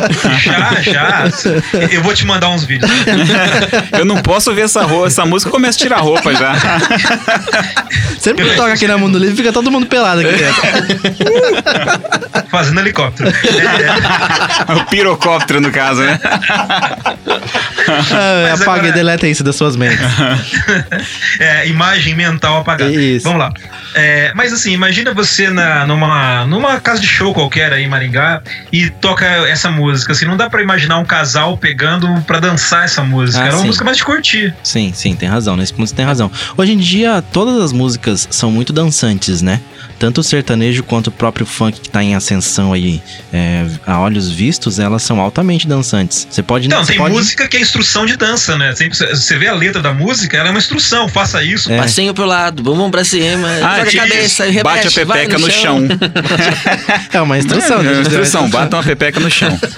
Já, 0.44 0.82
já. 0.82 1.24
Eu 1.92 2.02
vou 2.02 2.14
te 2.14 2.26
mandar 2.26 2.50
uns 2.50 2.64
vídeos. 2.64 2.90
Eu 3.98 4.06
não 4.06 4.18
posso 4.22 4.54
ver 4.54 4.62
essa, 4.62 4.84
roupa, 4.84 5.08
essa 5.08 5.26
música, 5.26 5.50
eu 5.50 5.54
começo 5.54 5.78
a 5.80 5.82
tirar 5.82 5.98
roupa 6.00 6.34
já. 6.34 6.56
Sempre 8.20 8.46
que 8.50 8.56
toca 8.56 8.74
aqui 8.74 8.88
na 8.88 8.98
Mundo 8.98 9.18
Livre, 9.18 9.36
fica 9.36 9.52
todo 9.54 9.72
mundo 9.72 9.86
pelado 9.88 10.22
aqui 10.22 10.32
dentro. 10.32 10.62
Fazendo 12.50 12.80
helicóptero. 12.80 13.30
É, 13.30 14.74
o 14.74 14.86
pirocóptero, 14.86 15.62
no 15.62 15.72
caso, 15.72 16.02
né? 16.02 16.20
Ah, 17.32 18.50
Mas 18.52 18.62
apaga 18.62 18.80
agora- 18.80 18.88
e 18.88 18.92
deleta 18.92 19.28
isso 19.28 19.44
das 19.44 19.56
suas 19.56 19.76
mentes. 19.76 20.00
é, 21.40 21.68
imagem 21.68 22.16
mental 22.16 22.60
apagada. 22.62 22.92
Isso. 22.92 23.24
Vamos 23.24 23.40
lá. 23.40 23.52
É, 23.96 24.32
mas 24.36 24.54
assim, 24.54 24.72
imagina 24.72 25.14
você 25.14 25.50
na, 25.50 25.86
numa, 25.86 26.46
numa 26.46 26.80
casa 26.80 27.02
de 27.02 27.08
show 27.08 27.34
qualquer 27.34 27.74
aí 27.74 27.84
em 27.84 27.88
Maringá 27.88 28.42
e 28.72 28.90
toca 28.90 29.26
essa 29.26 29.70
música. 29.72 30.12
Assim, 30.12 30.26
não 30.26 30.38
dá 30.38 30.50
pra 30.50 30.62
imaginar 30.62 30.98
um 31.00 31.06
casal 31.06 31.58
pegando 31.58 32.08
pra 32.28 32.40
dançar 32.40 32.86
essa 32.86 33.04
música. 33.04 33.44
Ah, 33.44 33.48
Era 33.48 33.56
uma 33.56 33.62
sim. 33.62 33.68
música 33.68 33.86
mais 33.86 33.98
de 33.98 34.04
curtir. 34.06 34.54
Sim, 34.64 34.92
sim, 34.94 35.16
tem 35.16 35.28
razão. 35.30 35.56
Nesse 35.56 35.74
ponto 35.74 35.88
você 35.90 35.96
tem 35.96 36.06
razão. 36.06 36.32
Hoje 36.58 36.74
em 36.74 36.78
dia, 36.78 37.24
todas 37.34 37.62
as 37.62 37.72
músicas 37.72 38.28
são 38.32 38.52
muito 38.52 38.72
dançantes, 38.74 39.42
né? 39.42 39.60
Tanto 39.98 40.22
o 40.22 40.24
sertanejo 40.24 40.82
quanto 40.84 41.08
o 41.08 41.12
próprio 41.12 41.46
funk 41.46 41.82
que 41.82 41.90
tá 41.90 42.02
em 42.02 42.16
ascensão 42.16 42.72
aí, 42.72 43.02
é, 43.34 43.66
a 43.86 44.00
olhos 44.00 44.30
vistos, 44.32 44.80
elas 44.80 45.04
são 45.04 45.20
altamente 45.20 45.68
dançantes. 45.68 46.26
Você 46.32 46.42
pode... 46.42 46.70
Não, 46.70 46.86
tem 46.86 46.96
pode... 46.98 47.14
música 47.20 47.48
que 47.48 47.58
é 47.58 47.62
instrução 47.62 48.06
de 48.06 48.16
dança, 48.18 48.58
né? 48.58 48.74
Sempre- 48.76 48.98
Você 48.98 49.38
vê 49.38 49.48
a 49.48 49.54
letra 49.54 49.82
da 49.82 49.94
música, 49.94 50.38
ela 50.38 50.48
é 50.48 50.52
uma 50.52 50.60
instrução, 50.60 51.08
faça 51.08 51.44
isso. 51.44 51.72
É. 51.72 51.78
Passinho 51.78 52.14
pro 52.14 52.26
lado, 52.26 52.64
bumbum 52.64 52.90
pra 52.92 53.04
cima, 53.04 53.48
Ah, 53.62 53.78
joga 53.78 53.90
a 53.90 53.94
cabeça 53.94 54.48
e 54.48 54.52
remexe, 54.52 54.64
Bate 54.64 54.88
a 55.02 55.06
vai 55.06 55.20
pepeca 55.20 55.38
no 55.40 55.52
chão. 55.52 55.80
É 57.14 57.22
uma 57.22 57.38
instrução. 57.38 57.80
É, 57.80 57.84
né? 57.84 57.98
é, 57.98 58.02
instrução, 58.02 58.50
bata 58.50 58.76
uma 58.78 58.84
pepeca 58.84 59.20
no 59.20 59.30
chão. 59.30 59.58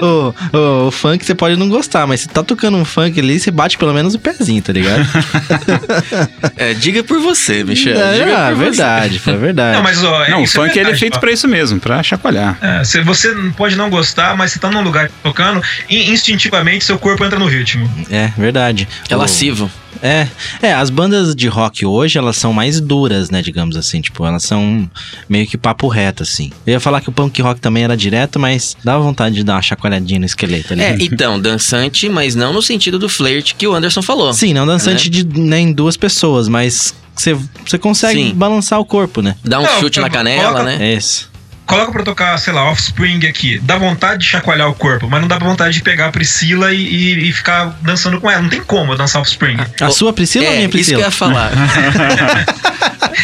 O, 0.00 0.34
o, 0.56 0.86
o 0.88 0.90
funk 0.90 1.24
você 1.24 1.34
pode 1.34 1.56
não 1.56 1.68
gostar, 1.68 2.06
mas 2.06 2.20
se 2.20 2.28
tá 2.28 2.42
tocando 2.42 2.76
um 2.76 2.84
funk 2.84 3.18
ali, 3.18 3.40
você 3.40 3.50
bate 3.50 3.78
pelo 3.78 3.92
menos 3.94 4.14
o 4.14 4.18
pezinho, 4.18 4.60
tá 4.62 4.72
ligado? 4.72 5.06
É, 6.56 6.74
diga 6.74 7.02
por 7.02 7.20
você, 7.20 7.62
Michel. 7.64 7.98
É, 7.98 8.18
diga 8.18 8.36
ah, 8.36 8.48
por 8.48 8.56
você. 8.56 8.64
verdade, 8.64 9.18
foi 9.18 9.36
verdade. 9.36 9.76
Não, 9.76 9.82
mas 9.82 10.02
ó, 10.02 10.28
Não, 10.28 10.40
o 10.40 10.44
é 10.44 10.46
funk 10.46 10.70
ele 10.70 10.80
é 10.80 10.82
verdade, 10.84 10.98
feito 11.00 11.16
ó. 11.16 11.18
pra 11.20 11.32
isso 11.32 11.46
mesmo, 11.48 11.80
pra 11.80 12.02
chacoalhar. 12.02 12.56
É, 12.60 12.82
você 13.02 13.32
não 13.34 13.52
pode 13.52 13.76
não 13.76 13.90
gostar, 13.90 14.36
mas 14.36 14.52
você 14.52 14.58
tá 14.58 14.70
num 14.70 14.80
lugar 14.82 15.10
tocando, 15.22 15.62
in- 15.88 16.12
instintivamente 16.36 16.84
seu 16.84 16.98
corpo 16.98 17.24
entra 17.24 17.38
no 17.38 17.46
ritmo. 17.46 17.88
É, 18.10 18.28
verdade. 18.36 18.86
É 19.08 19.16
O- 19.16 19.18
lascivo. 19.18 19.70
É, 20.02 20.28
é, 20.60 20.74
as 20.74 20.90
bandas 20.90 21.34
de 21.34 21.48
rock 21.48 21.86
hoje, 21.86 22.18
elas 22.18 22.36
são 22.36 22.52
mais 22.52 22.80
duras, 22.82 23.30
né, 23.30 23.40
digamos 23.40 23.76
assim, 23.78 24.02
tipo, 24.02 24.26
elas 24.26 24.42
são 24.42 24.88
meio 25.26 25.46
que 25.46 25.56
papo 25.56 25.88
reto, 25.88 26.22
assim. 26.22 26.52
Eu 26.66 26.74
ia 26.74 26.80
falar 26.80 27.00
que 27.00 27.08
o 27.08 27.12
punk 27.12 27.40
rock 27.40 27.62
também 27.62 27.82
era 27.82 27.96
direto, 27.96 28.38
mas 28.38 28.76
dava 28.84 29.02
vontade 29.02 29.34
de 29.36 29.42
dar 29.42 29.54
uma 29.54 29.62
chacoalhadinha 29.62 30.20
no 30.20 30.26
esqueleto 30.26 30.74
ali. 30.74 30.82
É, 30.82 30.96
então, 31.00 31.40
dançante, 31.40 32.10
mas 32.10 32.34
não 32.34 32.52
no 32.52 32.60
sentido 32.60 32.98
do 32.98 33.08
flerte 33.08 33.54
que 33.54 33.66
o 33.66 33.74
Anderson 33.74 34.02
falou. 34.02 34.34
Sim, 34.34 34.52
não 34.52 34.66
dançante 34.66 35.08
de, 35.08 35.24
né, 35.26 35.60
em 35.60 35.72
duas 35.72 35.96
pessoas, 35.96 36.46
mas 36.46 36.94
você, 37.14 37.34
você 37.64 37.78
consegue 37.78 38.20
Sim. 38.22 38.34
balançar 38.34 38.78
o 38.78 38.84
corpo, 38.84 39.22
né? 39.22 39.34
Dá 39.42 39.60
um 39.60 39.62
Não, 39.62 39.80
chute 39.80 39.98
na 39.98 40.08
eu- 40.08 40.12
canela, 40.12 40.52
coloca- 40.52 40.64
né? 40.64 40.92
É 40.92 40.94
isso. 40.94 41.30
Coloca 41.66 41.90
pra 41.90 42.02
tocar, 42.04 42.38
sei 42.38 42.52
lá, 42.52 42.70
Offspring 42.70 43.26
aqui. 43.26 43.58
Dá 43.58 43.76
vontade 43.76 44.20
de 44.22 44.26
chacoalhar 44.28 44.68
o 44.68 44.74
corpo, 44.74 45.08
mas 45.10 45.20
não 45.20 45.26
dá 45.28 45.36
vontade 45.38 45.74
de 45.74 45.82
pegar 45.82 46.06
a 46.06 46.12
Priscila 46.12 46.72
e, 46.72 46.80
e- 46.80 47.28
e 47.28 47.32
ficar 47.32 47.76
dançando 47.82 48.20
com 48.20 48.30
ela. 48.30 48.40
Não 48.40 48.48
tem 48.48 48.62
como 48.62 48.92
eu 48.92 48.96
dançar 48.96 49.20
Offspring. 49.20 49.56
A 49.80 49.90
sua 49.90 50.12
Priscila 50.12 50.44
ou 50.44 50.50
a 50.50 50.54
É, 50.54 50.56
minha 50.58 50.66
isso 50.80 50.90
que 50.90 50.96
eu 50.96 51.00
Priscila? 51.00 51.02
ia 51.02 51.10
falar. 51.10 51.50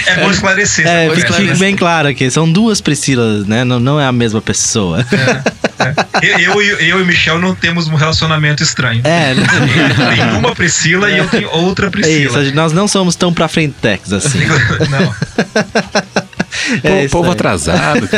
É 0.06 0.16
bom 0.16 0.30
esclarecer. 0.30 0.86
É, 0.86 1.08
fique, 1.14 1.54
bem 1.58 1.76
claro 1.76 2.08
aqui, 2.08 2.28
são 2.30 2.50
duas 2.50 2.80
Priscilas, 2.80 3.46
né? 3.46 3.62
Não, 3.62 3.78
não 3.78 4.00
é 4.00 4.06
a 4.06 4.10
mesma 4.12 4.40
pessoa. 4.40 5.04
Eu, 6.22 6.38
eu, 6.38 6.62
e- 6.62 6.88
eu 6.88 6.98
e 6.98 7.02
o 7.02 7.06
Michel 7.06 7.38
não 7.38 7.54
temos 7.54 7.88
um 7.88 7.94
relacionamento 7.94 8.62
estranho. 8.62 9.02
É, 9.04 9.34
tem 9.34 10.38
uma 10.38 10.54
Priscila 10.54 11.10
e 11.10 11.18
eu 11.18 11.28
tenho 11.28 11.48
outra 11.50 11.86
é 11.86 11.90
Priscila. 11.90 12.42
isso, 12.42 12.54
nós 12.54 12.72
não 12.72 12.88
somos 12.88 13.14
tão 13.16 13.32
pra 13.34 13.48
frentex 13.48 14.12
assim. 14.12 14.40
Não. 14.90 15.14
É 16.82 17.08
povo 17.08 17.26
aí. 17.26 17.32
atrasado. 17.32 18.08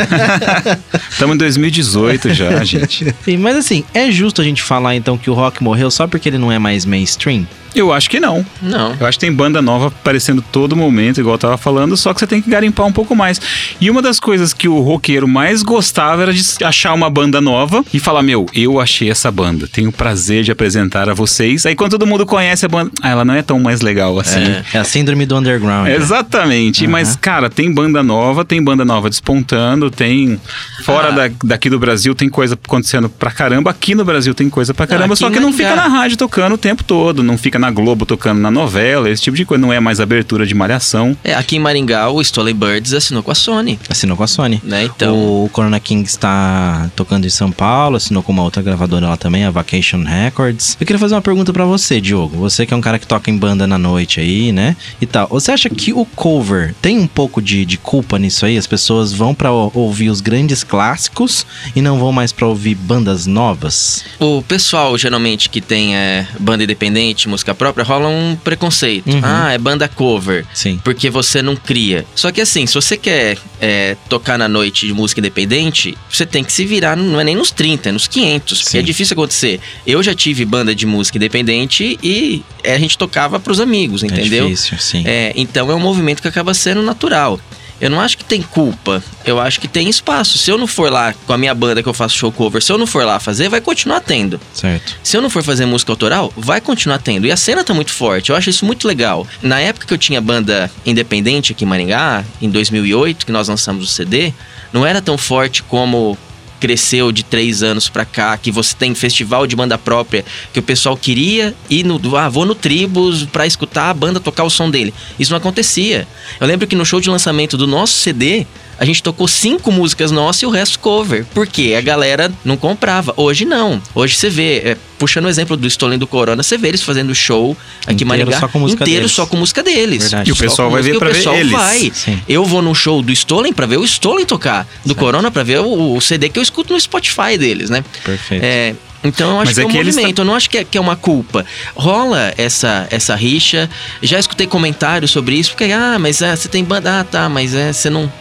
Estamos 1.09 1.35
em 1.35 1.37
2018 1.37 2.33
já, 2.33 2.63
gente. 2.65 3.13
Sim, 3.23 3.37
mas 3.37 3.55
assim, 3.55 3.83
é 3.93 4.11
justo 4.11 4.41
a 4.41 4.43
gente 4.43 4.61
falar 4.61 4.95
então 4.95 5.17
que 5.17 5.29
o 5.29 5.33
rock 5.33 5.63
morreu 5.63 5.89
só 5.91 6.07
porque 6.07 6.29
ele 6.29 6.37
não 6.37 6.51
é 6.51 6.59
mais 6.59 6.85
mainstream? 6.85 7.47
Eu 7.75 7.91
acho 7.91 8.09
que 8.09 8.19
não. 8.19 8.45
Não. 8.61 8.95
Eu 8.99 9.05
acho 9.05 9.19
que 9.19 9.25
tem 9.25 9.33
banda 9.33 9.61
nova 9.61 9.87
aparecendo 9.87 10.41
todo 10.51 10.75
momento, 10.75 11.19
igual 11.19 11.35
eu 11.35 11.39
tava 11.39 11.57
falando, 11.57 11.95
só 11.97 12.13
que 12.13 12.19
você 12.19 12.27
tem 12.27 12.41
que 12.41 12.49
garimpar 12.49 12.85
um 12.85 12.91
pouco 12.91 13.15
mais. 13.15 13.39
E 13.81 13.89
uma 13.91 14.01
das 14.01 14.19
coisas 14.19 14.53
que 14.53 14.67
o 14.67 14.79
roqueiro 14.79 15.27
mais 15.27 15.61
gostava 15.61 16.21
era 16.23 16.33
de 16.33 16.43
achar 16.63 16.93
uma 16.93 17.09
banda 17.09 17.41
nova 17.41 17.83
e 17.93 17.99
falar: 17.99 18.23
Meu, 18.23 18.45
eu 18.53 18.79
achei 18.79 19.09
essa 19.09 19.29
banda, 19.31 19.67
tenho 19.67 19.89
o 19.89 19.93
prazer 19.93 20.43
de 20.43 20.51
apresentar 20.51 21.09
a 21.09 21.13
vocês. 21.13 21.65
Aí 21.65 21.75
quando 21.75 21.91
todo 21.91 22.07
mundo 22.07 22.25
conhece 22.25 22.65
a 22.65 22.69
banda, 22.69 22.91
ah, 23.01 23.09
ela 23.09 23.25
não 23.25 23.33
é 23.33 23.41
tão 23.41 23.59
mais 23.59 23.81
legal 23.81 24.17
assim. 24.19 24.39
É. 24.39 24.63
É 24.73 24.77
a 24.79 24.83
síndrome 24.83 25.25
do 25.25 25.35
underground. 25.37 25.87
né? 25.87 25.95
Exatamente, 25.95 26.83
Aham. 26.85 26.91
mas 26.91 27.15
cara, 27.15 27.49
tem 27.49 27.71
banda 27.73 28.01
nova, 28.01 28.45
tem 28.45 28.63
banda 28.63 28.85
nova 28.85 29.09
despontando, 29.09 29.89
tem 29.91 30.39
fora 30.83 31.09
Ah. 31.09 31.11
da- 31.11 31.31
daqui 31.43 31.69
do 31.69 31.77
Brasil 31.79 32.15
tem 32.15 32.29
coisa 32.29 32.57
acontecendo 32.61 33.09
pra 33.09 33.31
caramba, 33.31 33.69
aqui 33.71 33.93
no 33.95 34.05
Brasil 34.05 34.33
tem 34.33 34.49
coisa 34.49 34.73
pra 34.73 34.87
caramba, 34.87 35.15
só 35.15 35.29
que 35.29 35.39
não 35.39 35.51
fica 35.51 35.69
Maringá. 35.75 35.89
na 35.89 35.97
rádio 35.97 36.17
tocando 36.17 36.53
o 36.53 36.57
tempo 36.57 36.83
todo, 36.83 37.21
não 37.23 37.37
fica 37.37 37.59
na 37.59 37.64
na 37.65 37.71
Globo 37.71 38.05
tocando 38.05 38.39
na 38.39 38.51
novela, 38.51 39.09
esse 39.09 39.21
tipo 39.23 39.35
de 39.35 39.43
coisa. 39.45 39.59
Não 39.61 39.73
é 39.73 39.79
mais 39.79 39.99
abertura 39.99 40.45
de 40.45 40.53
malhação. 40.53 41.17
É, 41.23 41.33
aqui 41.33 41.55
em 41.55 41.59
Maringá, 41.59 42.09
o 42.09 42.21
Stolen 42.21 42.53
Birds 42.53 42.93
assinou 42.93 43.23
com 43.23 43.31
a 43.31 43.35
Sony, 43.35 43.79
Assinou 43.89 44.15
com 44.15 44.23
a 44.23 44.27
Sony. 44.27 44.61
né? 44.63 44.83
Então, 44.85 45.15
O 45.15 45.49
Corona 45.51 45.79
King 45.79 46.07
está 46.07 46.89
tocando 46.95 47.25
em 47.25 47.29
São 47.29 47.51
Paulo, 47.51 47.95
assinou 47.97 48.21
com 48.21 48.31
uma 48.31 48.43
outra 48.43 48.61
gravadora 48.61 49.07
lá 49.07 49.17
também, 49.17 49.43
a 49.45 49.49
Vacation 49.51 50.03
Records. 50.03 50.77
Eu 50.79 50.85
queria 50.85 50.99
fazer 50.99 51.15
uma 51.15 51.21
pergunta 51.21 51.51
pra 51.51 51.65
você, 51.65 51.99
Diogo. 51.99 52.37
Você 52.37 52.65
que 52.65 52.73
é 52.73 52.77
um 52.77 52.81
cara 52.81 52.99
que 52.99 53.07
toca 53.07 53.31
em 53.31 53.37
banda 53.37 53.65
na 53.65 53.77
noite 53.77 54.19
aí, 54.19 54.51
né? 54.51 54.75
E 55.01 55.05
tal. 55.05 55.27
Você 55.29 55.51
acha 55.51 55.69
que 55.69 55.91
o 55.93 56.05
cover 56.05 56.75
tem 56.81 56.99
um 56.99 57.07
pouco 57.07 57.41
de, 57.41 57.65
de 57.65 57.77
culpa 57.77 58.19
nisso 58.19 58.45
aí? 58.45 58.57
As 58.57 58.67
pessoas 58.67 59.11
vão 59.11 59.33
pra 59.33 59.51
o- 59.51 59.71
ouvir 59.73 60.09
os 60.09 60.21
grandes 60.21 60.63
clássicos 60.63 61.45
e 61.75 61.81
não 61.81 61.97
vão 61.97 62.11
mais 62.11 62.31
pra 62.31 62.45
ouvir 62.45 62.75
bandas 62.75 63.25
novas? 63.25 64.03
o 64.19 64.41
pessoal, 64.43 64.97
geralmente, 64.97 65.49
que 65.49 65.61
tem 65.61 65.95
é, 65.95 66.27
banda 66.39 66.63
independente, 66.63 67.27
música 67.27 67.54
própria, 67.55 67.83
rola 67.83 68.07
um 68.07 68.35
preconceito. 68.35 69.09
Uhum. 69.09 69.21
Ah, 69.23 69.53
é 69.53 69.57
banda 69.57 69.87
cover. 69.87 70.45
Sim. 70.53 70.79
Porque 70.83 71.09
você 71.09 71.41
não 71.41 71.55
cria. 71.55 72.05
Só 72.15 72.31
que 72.31 72.41
assim, 72.41 72.67
se 72.67 72.73
você 72.73 72.97
quer 72.97 73.37
é, 73.61 73.95
tocar 74.09 74.37
na 74.37 74.47
noite 74.47 74.85
de 74.85 74.93
música 74.93 75.19
independente, 75.19 75.97
você 76.09 76.25
tem 76.25 76.43
que 76.43 76.51
se 76.51 76.65
virar, 76.65 76.95
não 76.95 77.19
é 77.19 77.23
nem 77.23 77.35
nos 77.35 77.51
30, 77.51 77.89
é 77.89 77.91
nos 77.91 78.07
500. 78.07 78.59
Porque 78.59 78.71
Sim. 78.71 78.77
é 78.77 78.81
difícil 78.81 79.13
acontecer. 79.13 79.59
Eu 79.85 80.03
já 80.03 80.13
tive 80.13 80.45
banda 80.45 80.75
de 80.75 80.85
música 80.85 81.17
independente 81.17 81.97
e 82.03 82.43
é, 82.63 82.75
a 82.75 82.79
gente 82.79 82.97
tocava 82.97 83.39
pros 83.39 83.59
amigos, 83.59 84.03
entendeu? 84.03 84.45
É 84.45 84.49
difícil, 84.49 84.77
sim. 84.79 85.03
É, 85.05 85.33
então 85.35 85.71
é 85.71 85.75
um 85.75 85.79
movimento 85.79 86.21
que 86.21 86.27
acaba 86.27 86.53
sendo 86.53 86.81
natural. 86.81 87.39
Eu 87.79 87.89
não 87.89 87.99
acho 87.99 88.17
que 88.17 88.23
tem 88.23 88.41
culpa, 88.41 89.03
eu 89.25 89.39
acho 89.39 89.59
que 89.59 89.67
tem 89.67 89.89
espaço. 89.89 90.37
Se 90.37 90.49
eu 90.49 90.57
não 90.57 90.67
for 90.67 90.91
lá 90.91 91.13
com 91.25 91.33
a 91.33 91.37
minha 91.37 91.53
banda 91.53 91.83
que 91.83 91.89
eu 91.89 91.93
faço 91.93 92.15
show 92.15 92.31
cover, 92.31 92.61
se 92.61 92.71
eu 92.71 92.77
não 92.77 92.87
for 92.87 93.05
lá 93.05 93.19
fazer, 93.19 93.49
vai 93.49 93.59
continuar 93.59 93.99
tendo. 93.99 94.39
Certo. 94.53 94.95
Se 95.03 95.17
eu 95.17 95.21
não 95.21 95.29
for 95.29 95.43
fazer 95.43 95.65
música 95.65 95.91
autoral, 95.91 96.31
vai 96.37 96.61
continuar 96.61 96.99
tendo. 96.99 97.27
E 97.27 97.31
a 97.31 97.37
cena 97.37 97.63
tá 97.63 97.73
muito 97.73 97.91
forte, 97.91 98.29
eu 98.29 98.35
acho 98.35 98.49
isso 98.49 98.65
muito 98.65 98.87
legal. 98.87 99.27
Na 99.41 99.59
época 99.59 99.85
que 99.85 99.93
eu 99.93 99.97
tinha 99.97 100.21
banda 100.21 100.71
independente 100.85 101.51
aqui 101.51 101.65
em 101.65 101.67
Maringá, 101.67 102.23
em 102.41 102.49
2008, 102.49 103.25
que 103.25 103.31
nós 103.31 103.47
lançamos 103.47 103.83
o 103.83 103.87
CD, 103.87 104.33
não 104.71 104.85
era 104.85 105.01
tão 105.01 105.17
forte 105.17 105.61
como 105.63 106.17
cresceu 106.59 107.11
de 107.11 107.23
três 107.23 107.63
anos 107.63 107.89
pra 107.89 108.05
cá, 108.05 108.37
que 108.37 108.51
você 108.51 108.75
tem 108.75 108.93
festival 108.95 109.45
de 109.45 109.55
banda 109.55 109.77
própria, 109.77 110.25
que 110.53 110.59
o 110.59 110.63
pessoal 110.63 110.95
queria 110.97 111.53
ir 111.69 111.83
no. 111.83 111.99
Ah, 112.17 112.29
vou 112.29 112.45
no 112.45 112.55
Tribus 112.55 113.23
pra 113.25 113.45
escutar 113.45 113.89
a 113.89 113.93
banda 113.93 114.19
tocar 114.19 114.43
o 114.43 114.49
som 114.49 114.69
dele. 114.69 114.93
Isso 115.19 115.31
não 115.31 115.37
acontecia. 115.37 116.07
Eu 116.39 116.47
lembro 116.47 116.67
que 116.67 116.75
no 116.75 116.85
show 116.85 116.99
de 116.99 117.09
lançamento 117.09 117.57
do 117.57 117.67
nosso 117.67 117.93
CD, 117.93 118.45
a 118.77 118.85
gente 118.85 119.01
tocou 119.01 119.27
cinco 119.27 119.71
músicas 119.71 120.11
nossas 120.11 120.41
e 120.43 120.45
o 120.45 120.49
resto 120.49 120.79
cover. 120.79 121.25
Porque 121.33 121.75
a 121.77 121.81
galera 121.81 122.31
não 122.43 122.57
comprava. 122.57 123.13
Hoje 123.15 123.45
não. 123.45 123.81
Hoje 123.93 124.15
você 124.15 124.29
vê, 124.29 124.57
é, 124.57 124.77
puxando 124.97 125.25
o 125.25 125.29
exemplo 125.29 125.55
do 125.55 125.67
Stolen 125.67 125.97
do 125.97 126.07
Corona, 126.07 126.43
você 126.43 126.57
vê 126.57 126.69
eles 126.69 126.83
fazendo 126.83 127.13
show 127.15 127.55
aqui 127.81 127.91
em 127.91 127.93
Inteiro 127.93 128.07
Maringá 128.07 128.39
só 128.39 128.47
com 128.47 128.59
música 128.59 128.83
inteiro 128.83 129.01
deles. 129.01 129.11
só 129.11 129.25
com 129.25 129.37
música 129.37 129.63
deles. 129.63 130.03
Verdade. 130.03 130.29
E 130.29 130.33
o 130.33 130.35
pessoal 130.35 130.69
vai 130.69 130.81
ver 130.81 130.97
pra 130.97 131.09
o 131.09 131.11
ver 131.11 131.17
pessoal 131.17 131.35
eles. 131.35 131.51
vai. 131.51 131.91
Sim. 131.93 132.21
Eu 132.27 132.45
vou 132.45 132.61
no 132.61 132.75
show 132.75 133.01
do 133.01 133.11
Stolen 133.11 133.53
pra 133.53 133.65
ver 133.65 133.77
o 133.77 133.85
Stolen 133.85 134.25
tocar. 134.25 134.63
Do 134.83 134.89
Certo. 134.89 134.99
Corona 134.99 135.31
pra 135.31 135.43
ver 135.43 135.59
o, 135.59 135.95
o 135.95 136.01
CD 136.01 136.29
que 136.29 136.39
eu 136.39 136.43
escuto 136.43 136.73
no 136.73 136.79
Spotify 136.79 137.37
deles, 137.37 137.69
né? 137.69 137.83
Perfeito. 138.03 138.43
É, 138.43 138.75
então 139.03 139.29
eu 139.31 139.39
acho 139.39 139.45
Mas 139.45 139.55
que 139.55 139.61
é, 139.61 139.63
é 139.63 139.67
um 139.67 139.71
movimento, 139.71 140.21
eu 140.21 140.25
não 140.25 140.35
acho 140.35 140.49
que 140.49 140.57
é, 140.57 140.63
que 140.63 140.77
é 140.77 140.81
uma 140.81 140.95
culpa. 140.95 141.45
Rola 141.75 142.33
essa, 142.37 142.87
essa 142.89 143.15
rixa. 143.15 143.69
Já 144.01 144.19
escutei 144.19 144.47
comentários 144.47 145.11
sobre 145.11 145.35
isso, 145.35 145.51
porque, 145.51 145.65
ah, 145.65 145.97
mas 145.99 146.21
é, 146.21 146.35
você 146.35 146.47
tem 146.47 146.63
banda, 146.63 146.99
ah, 146.99 147.03
tá, 147.03 147.29
mas 147.29 147.53
é, 147.53 147.71
você 147.71 147.89
não, 147.89 148.11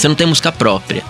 você 0.00 0.08
não 0.08 0.14
tem 0.14 0.26
música 0.26 0.52
própria. 0.52 1.04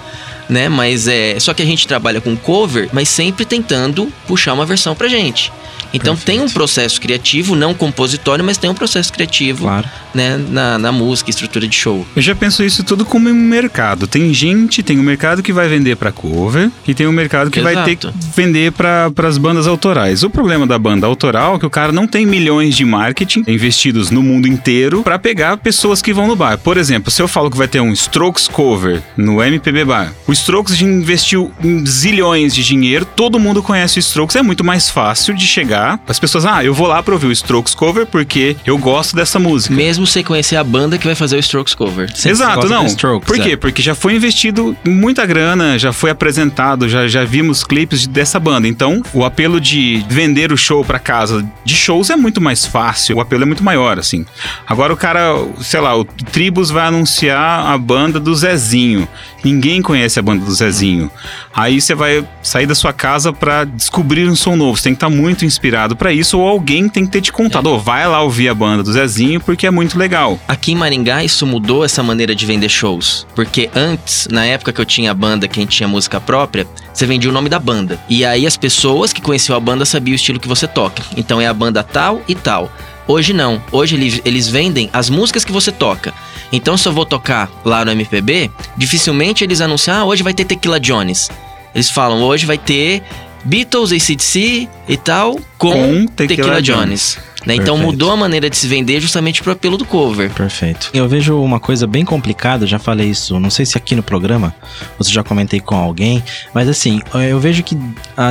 Né? 0.48 0.68
Mas 0.68 1.08
é. 1.08 1.38
Só 1.40 1.52
que 1.54 1.62
a 1.62 1.66
gente 1.66 1.86
trabalha 1.86 2.20
com 2.20 2.36
cover, 2.36 2.88
mas 2.92 3.08
sempre 3.08 3.44
tentando 3.44 4.12
puxar 4.26 4.52
uma 4.54 4.64
versão 4.66 4.94
pra 4.94 5.08
gente. 5.08 5.52
Então 5.94 6.14
Perfeito. 6.16 6.38
tem 6.40 6.46
um 6.46 6.50
processo 6.50 7.00
criativo, 7.00 7.54
não 7.54 7.72
compositório, 7.72 8.44
mas 8.44 8.58
tem 8.58 8.68
um 8.68 8.74
processo 8.74 9.10
criativo 9.12 9.62
Claro. 9.64 9.88
né, 10.12 10.36
na, 10.50 10.78
na 10.78 10.92
música, 10.92 11.30
estrutura 11.30 11.66
de 11.66 11.74
show. 11.76 12.04
Eu 12.14 12.20
já 12.20 12.34
penso 12.34 12.62
isso 12.64 12.82
tudo 12.82 13.04
como 13.04 13.28
um 13.30 13.34
mercado. 13.34 14.06
Tem 14.06 14.34
gente, 14.34 14.82
tem 14.82 14.98
um 14.98 15.02
mercado 15.02 15.42
que 15.44 15.52
vai 15.52 15.68
vender 15.68 15.96
pra 15.96 16.10
cover 16.10 16.70
e 16.86 16.92
tem 16.92 17.06
um 17.06 17.12
mercado 17.12 17.50
que 17.50 17.60
vai 17.60 17.84
ter 17.84 17.96
que 17.96 18.06
Exato. 18.08 18.18
vender 18.34 18.72
para 18.72 19.10
as 19.28 19.38
bandas 19.38 19.66
autorais. 19.66 20.22
O 20.24 20.28
problema 20.28 20.66
da 20.66 20.76
banda 20.78 21.06
autoral 21.06 21.54
é 21.56 21.58
que 21.60 21.66
o 21.66 21.70
cara 21.70 21.92
não 21.92 22.06
tem 22.06 22.26
milhões 22.26 22.74
de 22.76 22.84
marketing 22.84 23.44
investidos 23.46 24.10
no 24.10 24.22
mundo 24.22 24.48
inteiro 24.48 25.02
pra 25.02 25.18
pegar 25.20 25.56
pessoas 25.56 26.02
que 26.02 26.12
vão 26.12 26.26
no 26.26 26.34
bar. 26.36 26.58
Por 26.58 26.76
exemplo, 26.76 27.10
se 27.12 27.22
eu 27.22 27.28
falo 27.28 27.50
que 27.50 27.56
vai 27.56 27.68
ter 27.68 27.80
um 27.80 27.92
Strokes 27.92 28.48
cover 28.48 29.02
no 29.16 29.42
MPB 29.42 29.84
Bar, 29.84 30.12
o 30.26 30.32
Strokes 30.36 30.80
investiu 30.80 31.52
zilhões 31.86 32.54
de 32.54 32.62
dinheiro, 32.64 33.04
todo 33.04 33.38
mundo 33.38 33.62
conhece 33.62 33.98
o 33.98 34.00
Strokes, 34.00 34.36
é 34.36 34.42
muito 34.42 34.62
mais 34.64 34.88
fácil 34.90 35.34
de 35.34 35.46
chegar. 35.46 35.98
As 36.06 36.18
pessoas, 36.18 36.44
ah, 36.44 36.64
eu 36.64 36.72
vou 36.74 36.86
lá 36.86 37.02
pra 37.02 37.14
ouvir 37.14 37.26
o 37.26 37.32
Strokes 37.32 37.74
cover 37.74 38.06
porque 38.06 38.56
eu 38.66 38.76
gosto 38.78 39.16
dessa 39.16 39.38
música. 39.38 39.74
Mesmo 39.74 40.06
sem 40.06 40.22
conhecer 40.22 40.56
a 40.56 40.64
banda 40.64 40.98
que 40.98 41.06
vai 41.06 41.14
fazer 41.14 41.36
o 41.36 41.40
Strokes 41.40 41.74
cover. 41.74 42.10
Você 42.14 42.28
Exato, 42.30 42.68
não. 42.68 42.86
Strokes, 42.86 43.26
Por 43.26 43.38
quê? 43.42 43.52
é. 43.52 43.56
Porque 43.56 43.82
já 43.82 43.94
foi 43.94 44.14
investido 44.14 44.76
muita 44.86 45.24
grana, 45.26 45.78
já 45.78 45.92
foi 45.92 46.10
apresentado, 46.10 46.88
já, 46.88 47.06
já 47.08 47.24
vimos 47.24 47.64
clipes 47.64 48.02
de- 48.02 48.08
dessa 48.08 48.38
banda. 48.38 48.68
Então, 48.68 49.02
o 49.12 49.24
apelo 49.24 49.60
de 49.60 50.04
vender 50.08 50.52
o 50.52 50.56
show 50.56 50.84
pra 50.84 50.98
casa 50.98 51.44
de 51.64 51.74
shows 51.74 52.10
é 52.10 52.16
muito 52.16 52.40
mais 52.40 52.64
fácil, 52.66 53.16
o 53.16 53.20
apelo 53.20 53.42
é 53.42 53.46
muito 53.46 53.64
maior, 53.64 53.98
assim. 53.98 54.24
Agora 54.66 54.92
o 54.92 54.96
cara, 54.96 55.34
sei 55.60 55.80
lá, 55.80 55.96
o 55.96 56.04
Tribus 56.04 56.70
vai 56.70 56.86
anunciar 56.86 57.66
a 57.66 57.76
banda 57.78 58.20
do 58.20 58.34
Zezinho. 58.34 59.08
Ninguém 59.46 59.80
conhece 59.80 60.18
a 60.18 60.22
banda 60.22 60.44
do 60.44 60.52
Zezinho. 60.52 61.08
Aí 61.54 61.80
você 61.80 61.94
vai 61.94 62.26
sair 62.42 62.66
da 62.66 62.74
sua 62.74 62.92
casa 62.92 63.32
pra 63.32 63.62
descobrir 63.62 64.28
um 64.28 64.34
som 64.34 64.56
novo. 64.56 64.76
Você 64.76 64.82
tem 64.82 64.92
que 64.92 64.96
estar 64.96 65.08
muito 65.08 65.44
inspirado 65.44 65.94
pra 65.94 66.12
isso, 66.12 66.36
ou 66.36 66.48
alguém 66.48 66.88
tem 66.88 67.06
que 67.06 67.12
ter 67.12 67.20
te 67.20 67.32
contado, 67.32 67.68
"Ô, 67.68 67.78
vai 67.78 68.08
lá 68.08 68.20
ouvir 68.22 68.48
a 68.48 68.54
banda 68.54 68.82
do 68.82 68.92
Zezinho 68.92 69.40
porque 69.40 69.64
é 69.64 69.70
muito 69.70 69.96
legal. 69.96 70.36
Aqui 70.48 70.72
em 70.72 70.74
Maringá, 70.74 71.22
isso 71.22 71.46
mudou 71.46 71.84
essa 71.84 72.02
maneira 72.02 72.34
de 72.34 72.44
vender 72.44 72.68
shows. 72.68 73.24
Porque 73.36 73.70
antes, 73.72 74.26
na 74.32 74.44
época 74.44 74.72
que 74.72 74.80
eu 74.80 74.84
tinha 74.84 75.14
banda, 75.14 75.46
quem 75.46 75.64
tinha 75.64 75.88
música 75.88 76.20
própria, 76.20 76.66
você 76.92 77.06
vendia 77.06 77.30
o 77.30 77.32
nome 77.32 77.48
da 77.48 77.60
banda. 77.60 78.00
E 78.08 78.24
aí 78.24 78.48
as 78.48 78.56
pessoas 78.56 79.12
que 79.12 79.20
conheciam 79.22 79.56
a 79.56 79.60
banda 79.60 79.84
sabiam 79.84 80.14
o 80.14 80.16
estilo 80.16 80.40
que 80.40 80.48
você 80.48 80.66
toca. 80.66 81.04
Então 81.16 81.40
é 81.40 81.46
a 81.46 81.54
banda 81.54 81.84
tal 81.84 82.20
e 82.26 82.34
tal. 82.34 82.68
Hoje 83.06 83.32
não. 83.32 83.62
Hoje 83.70 83.94
eles 84.24 84.48
vendem 84.48 84.90
as 84.92 85.08
músicas 85.08 85.44
que 85.44 85.52
você 85.52 85.70
toca. 85.70 86.12
Então 86.52 86.76
se 86.76 86.86
eu 86.88 86.92
vou 86.92 87.04
tocar 87.04 87.50
lá 87.64 87.84
no 87.84 87.90
MPB, 87.90 88.50
dificilmente 88.76 89.44
eles 89.44 89.60
anunciam, 89.60 89.96
ah, 89.96 90.04
hoje 90.04 90.22
vai 90.22 90.32
ter 90.34 90.44
Tequila 90.44 90.78
Jones. 90.80 91.30
Eles 91.74 91.90
falam, 91.90 92.22
hoje 92.22 92.46
vai 92.46 92.56
ter 92.58 93.02
Beatles, 93.44 93.92
ACDC 93.92 94.68
e 94.88 94.96
tal, 94.96 95.38
com, 95.58 95.72
Com 95.72 96.06
Tequila, 96.06 96.58
Tequila 96.58 96.62
Jones. 96.62 97.18
Né? 97.46 97.54
Então 97.54 97.78
mudou 97.78 98.10
a 98.10 98.16
maneira 98.16 98.50
de 98.50 98.56
se 98.56 98.66
vender 98.66 99.00
justamente 99.00 99.42
pro 99.42 99.52
apelo 99.52 99.78
do 99.78 99.84
cover. 99.84 100.30
Perfeito. 100.30 100.90
Eu 100.92 101.08
vejo 101.08 101.40
uma 101.40 101.60
coisa 101.60 101.86
bem 101.86 102.04
complicada, 102.04 102.66
já 102.66 102.78
falei 102.78 103.08
isso, 103.08 103.38
não 103.38 103.48
sei 103.48 103.64
se 103.64 103.78
aqui 103.78 103.94
no 103.94 104.02
programa, 104.02 104.54
ou 104.98 105.04
se 105.04 105.12
já 105.12 105.22
comentei 105.22 105.60
com 105.60 105.76
alguém, 105.76 106.22
mas 106.52 106.68
assim, 106.68 107.00
eu 107.28 107.38
vejo 107.38 107.62
que 107.62 107.78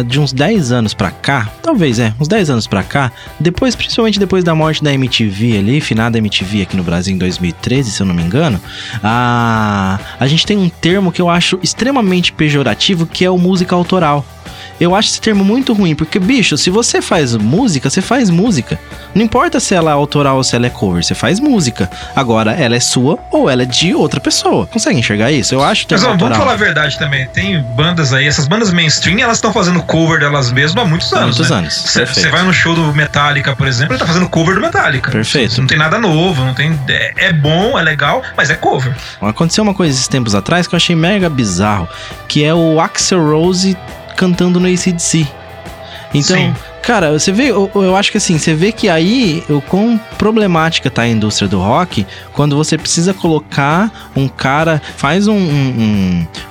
de 0.08 0.20
uns 0.20 0.34
10 0.34 0.72
anos 0.72 0.94
pra 0.94 1.10
cá, 1.10 1.50
talvez 1.64 2.00
é, 2.00 2.14
uns 2.20 2.28
10 2.28 2.50
anos 2.50 2.68
pra 2.68 2.84
cá, 2.84 3.12
depois, 3.40 3.76
principalmente 3.76 4.20
depois 4.20 4.44
da 4.44 4.54
morte 4.54 4.84
da 4.84 4.94
MTV 4.94 5.58
ali, 5.58 5.80
finada 5.80 6.18
MTV 6.18 6.64
aqui 6.64 6.76
no 6.76 6.84
Brasil 6.84 7.16
em 7.16 7.18
2013, 7.18 7.92
se 7.92 8.02
eu 8.02 8.06
não 8.06 8.14
me 8.14 8.24
engano, 8.24 8.60
a, 9.02 10.00
a 10.20 10.28
gente 10.28 10.46
tem 10.46 10.58
um 10.58 10.68
termo 10.68 11.12
que 11.12 11.22
eu 11.22 11.30
acho 11.30 11.58
extremamente 11.64 12.34
pejorativo, 12.34 13.06
que 13.06 13.24
é 13.24 13.30
o 13.30 13.38
música 13.38 13.76
autoral. 13.76 14.26
Eu 14.80 14.94
acho 14.96 15.10
esse 15.10 15.22
termo 15.22 15.44
muito 15.44 15.74
ruim, 15.74 15.96
porque, 15.96 16.20
bicho, 16.20 16.58
se 16.58 16.70
você 16.70 17.02
faz 17.02 17.36
música, 17.36 17.90
você 17.90 18.02
faz 18.02 18.30
música. 18.30 18.78
Não 19.14 19.22
importa 19.24 19.60
se 19.60 19.74
ela 19.74 19.92
é 19.92 19.94
autoral 19.94 20.38
ou 20.38 20.44
se 20.44 20.56
ela 20.56 20.66
é 20.66 20.70
cover, 20.70 21.04
você 21.04 21.16
faz 21.16 21.40
música. 21.40 21.90
Agora, 22.16 22.52
ela 22.52 22.76
é 22.76 22.80
sua 22.80 23.18
ou 23.32 23.50
ela 23.50 23.64
é 23.64 23.66
de 23.66 23.94
outra 23.96 24.20
pessoa. 24.20 24.68
Consegue 24.68 25.00
enxergar 25.00 25.32
isso? 25.32 25.56
Eu 25.56 25.64
acho 25.64 25.86
Mas 25.90 26.04
ó, 26.04 26.08
vamos 26.08 26.24
autoral. 26.24 26.40
falar 26.42 26.54
a 26.54 26.58
verdade 26.58 26.98
também. 27.00 27.26
Tem 27.28 27.62
bandas 27.76 28.12
aí, 28.12 28.28
essas 28.28 28.48
bandas 28.48 28.74
mainstream, 28.74 29.20
elas 29.20 29.38
estão 29.38 29.54
fazendo 29.54 29.82
cover 29.84 30.20
delas 30.20 30.52
mesmas 30.52 30.84
há 30.84 30.88
muitos 30.88 31.14
Há 31.14 31.20
anos. 31.20 31.38
muitos 31.38 31.50
né? 31.50 31.58
anos, 31.58 31.74
Você 32.14 32.30
vai 32.30 32.44
no 32.44 32.54
show 32.54 32.76
do 32.76 32.94
Metallica, 32.94 33.56
por 33.56 33.68
exemplo, 33.68 33.94
ele 33.94 34.00
tá 34.00 34.06
fazendo 34.08 34.28
cover 34.28 34.56
do 34.56 34.62
Metallica. 34.62 35.12
Perfeito. 35.12 35.60
Não 35.62 35.68
tem 35.68 35.78
nada 35.78 35.98
novo, 36.00 36.44
não 36.44 36.54
tem. 36.54 36.78
É, 36.90 37.28
é 37.28 37.34
bom, 37.34 37.80
é 37.80 37.82
legal, 37.82 38.22
mas 38.36 38.50
é 38.50 38.56
cover. 38.56 38.94
Aconteceu 39.22 39.64
uma 39.64 39.74
coisa 39.74 39.94
esses 39.94 40.08
tempos 40.08 40.36
atrás 40.36 40.68
que 40.68 40.76
eu 40.76 40.78
achei 40.78 40.96
mega 40.96 41.30
bizarro, 41.30 41.88
que 42.28 42.44
é 42.44 42.54
o 42.54 42.80
Axel 42.82 43.24
Rose 43.26 43.78
cantando 44.16 44.60
no 44.60 44.68
ACDC. 44.68 45.28
Então, 46.14 46.38
Sim. 46.38 46.54
cara, 46.82 47.12
você 47.12 47.30
vê, 47.32 47.52
eu, 47.52 47.70
eu 47.76 47.94
acho 47.96 48.10
que 48.10 48.18
assim, 48.18 48.38
você 48.38 48.54
vê 48.54 48.72
que 48.72 48.88
aí 48.88 49.44
o 49.50 49.60
quão 49.60 50.00
problemática 50.18 50.90
tá 50.90 51.02
a 51.02 51.08
indústria 51.08 51.46
do 51.48 51.60
rock 51.60 52.08
quando 52.32 52.56
você 52.56 52.78
precisa 52.78 53.14
colocar 53.14 54.10
um 54.16 54.28
cara, 54.30 54.82
faz 54.96 55.28
um, 55.28 55.36
um, 55.36 55.38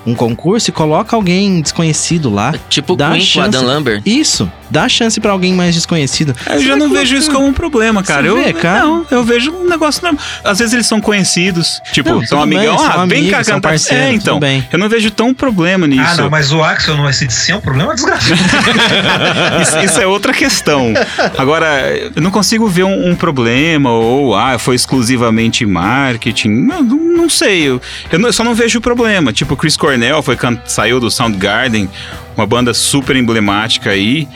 um- 0.06 0.10
um 0.10 0.14
concurso 0.14 0.68
e 0.68 0.72
coloca 0.72 1.16
alguém 1.16 1.62
desconhecido 1.62 2.28
lá. 2.28 2.52
Tipo 2.68 2.94
Dá 2.94 3.10
Queen 3.12 3.20
com 3.20 3.24
chance. 3.26 3.48
Adam 3.56 3.64
Lambert. 3.64 4.02
Isso. 4.04 4.50
Dá 4.70 4.88
chance 4.88 5.20
pra 5.20 5.32
alguém 5.32 5.52
mais 5.54 5.74
desconhecido. 5.74 6.34
Eu 6.46 6.54
já 6.58 6.64
Será 6.64 6.76
não 6.76 6.88
que 6.88 6.94
vejo 6.96 7.14
eu- 7.14 7.18
isso 7.18 7.30
como 7.30 7.46
um 7.46 7.52
problema, 7.52 8.02
cara. 8.02 8.22
Você 8.22 8.28
eu, 8.28 8.36
vê, 8.44 8.52
cara? 8.52 8.80
Não, 8.84 9.06
eu 9.10 9.22
vejo 9.24 9.52
um 9.52 9.68
negócio 9.68 10.02
normal. 10.02 10.22
Às 10.42 10.58
vezes 10.58 10.74
eles 10.74 10.86
são 10.86 11.00
conhecidos, 11.00 11.80
tipo, 11.92 12.10
Não, 12.10 12.26
são 12.26 12.46
bem, 12.46 12.58
amigão, 12.58 12.76
ah, 12.84 13.04
vem 13.06 13.20
cá 13.22 13.36
amigos, 13.36 13.46
são 13.46 13.54
cantar. 13.56 13.68
parceiros, 13.68 14.06
é, 14.06 14.12
então. 14.12 14.38
bem. 14.40 14.66
Eu 14.72 14.78
não 14.78 14.88
vejo 14.88 15.10
tão 15.10 15.32
problema 15.34 15.86
nisso. 15.86 16.02
Ah, 16.06 16.14
não, 16.16 16.30
mas 16.30 16.52
o 16.52 16.62
Axel 16.62 16.96
no 16.96 17.08
SDC 17.08 17.52
é 17.52 17.56
um 17.56 17.60
problema 17.60 17.94
desgraçado. 17.94 18.34
isso, 19.62 19.78
isso 19.80 20.00
é 20.00 20.06
outra 20.06 20.32
questão. 20.32 20.92
Agora, 21.36 21.66
eu 22.14 22.22
não 22.22 22.30
consigo 22.30 22.66
ver 22.68 22.84
um, 22.84 23.10
um 23.10 23.14
problema 23.14 23.90
ou, 23.90 24.34
ah, 24.34 24.58
foi 24.58 24.74
exclusivamente 24.74 25.64
marketing. 25.66 26.48
Não, 26.48 26.82
não, 26.82 26.96
não 27.14 27.30
sei. 27.30 27.62
Eu, 27.68 27.80
eu 28.12 28.18
não- 28.18 28.28
eu 28.28 28.32
só 28.32 28.44
não 28.44 28.54
vejo 28.54 28.78
o 28.78 28.82
problema. 28.82 29.32
Tipo, 29.32 29.56
Chris 29.56 29.76
Cornell 29.76 30.22
foi 30.22 30.36
saiu 30.66 31.00
do 31.00 31.10
Soundgarden, 31.10 31.88
uma 32.36 32.46
banda 32.46 32.74
super 32.74 33.16
emblemática 33.16 33.90
aí. 33.90 34.28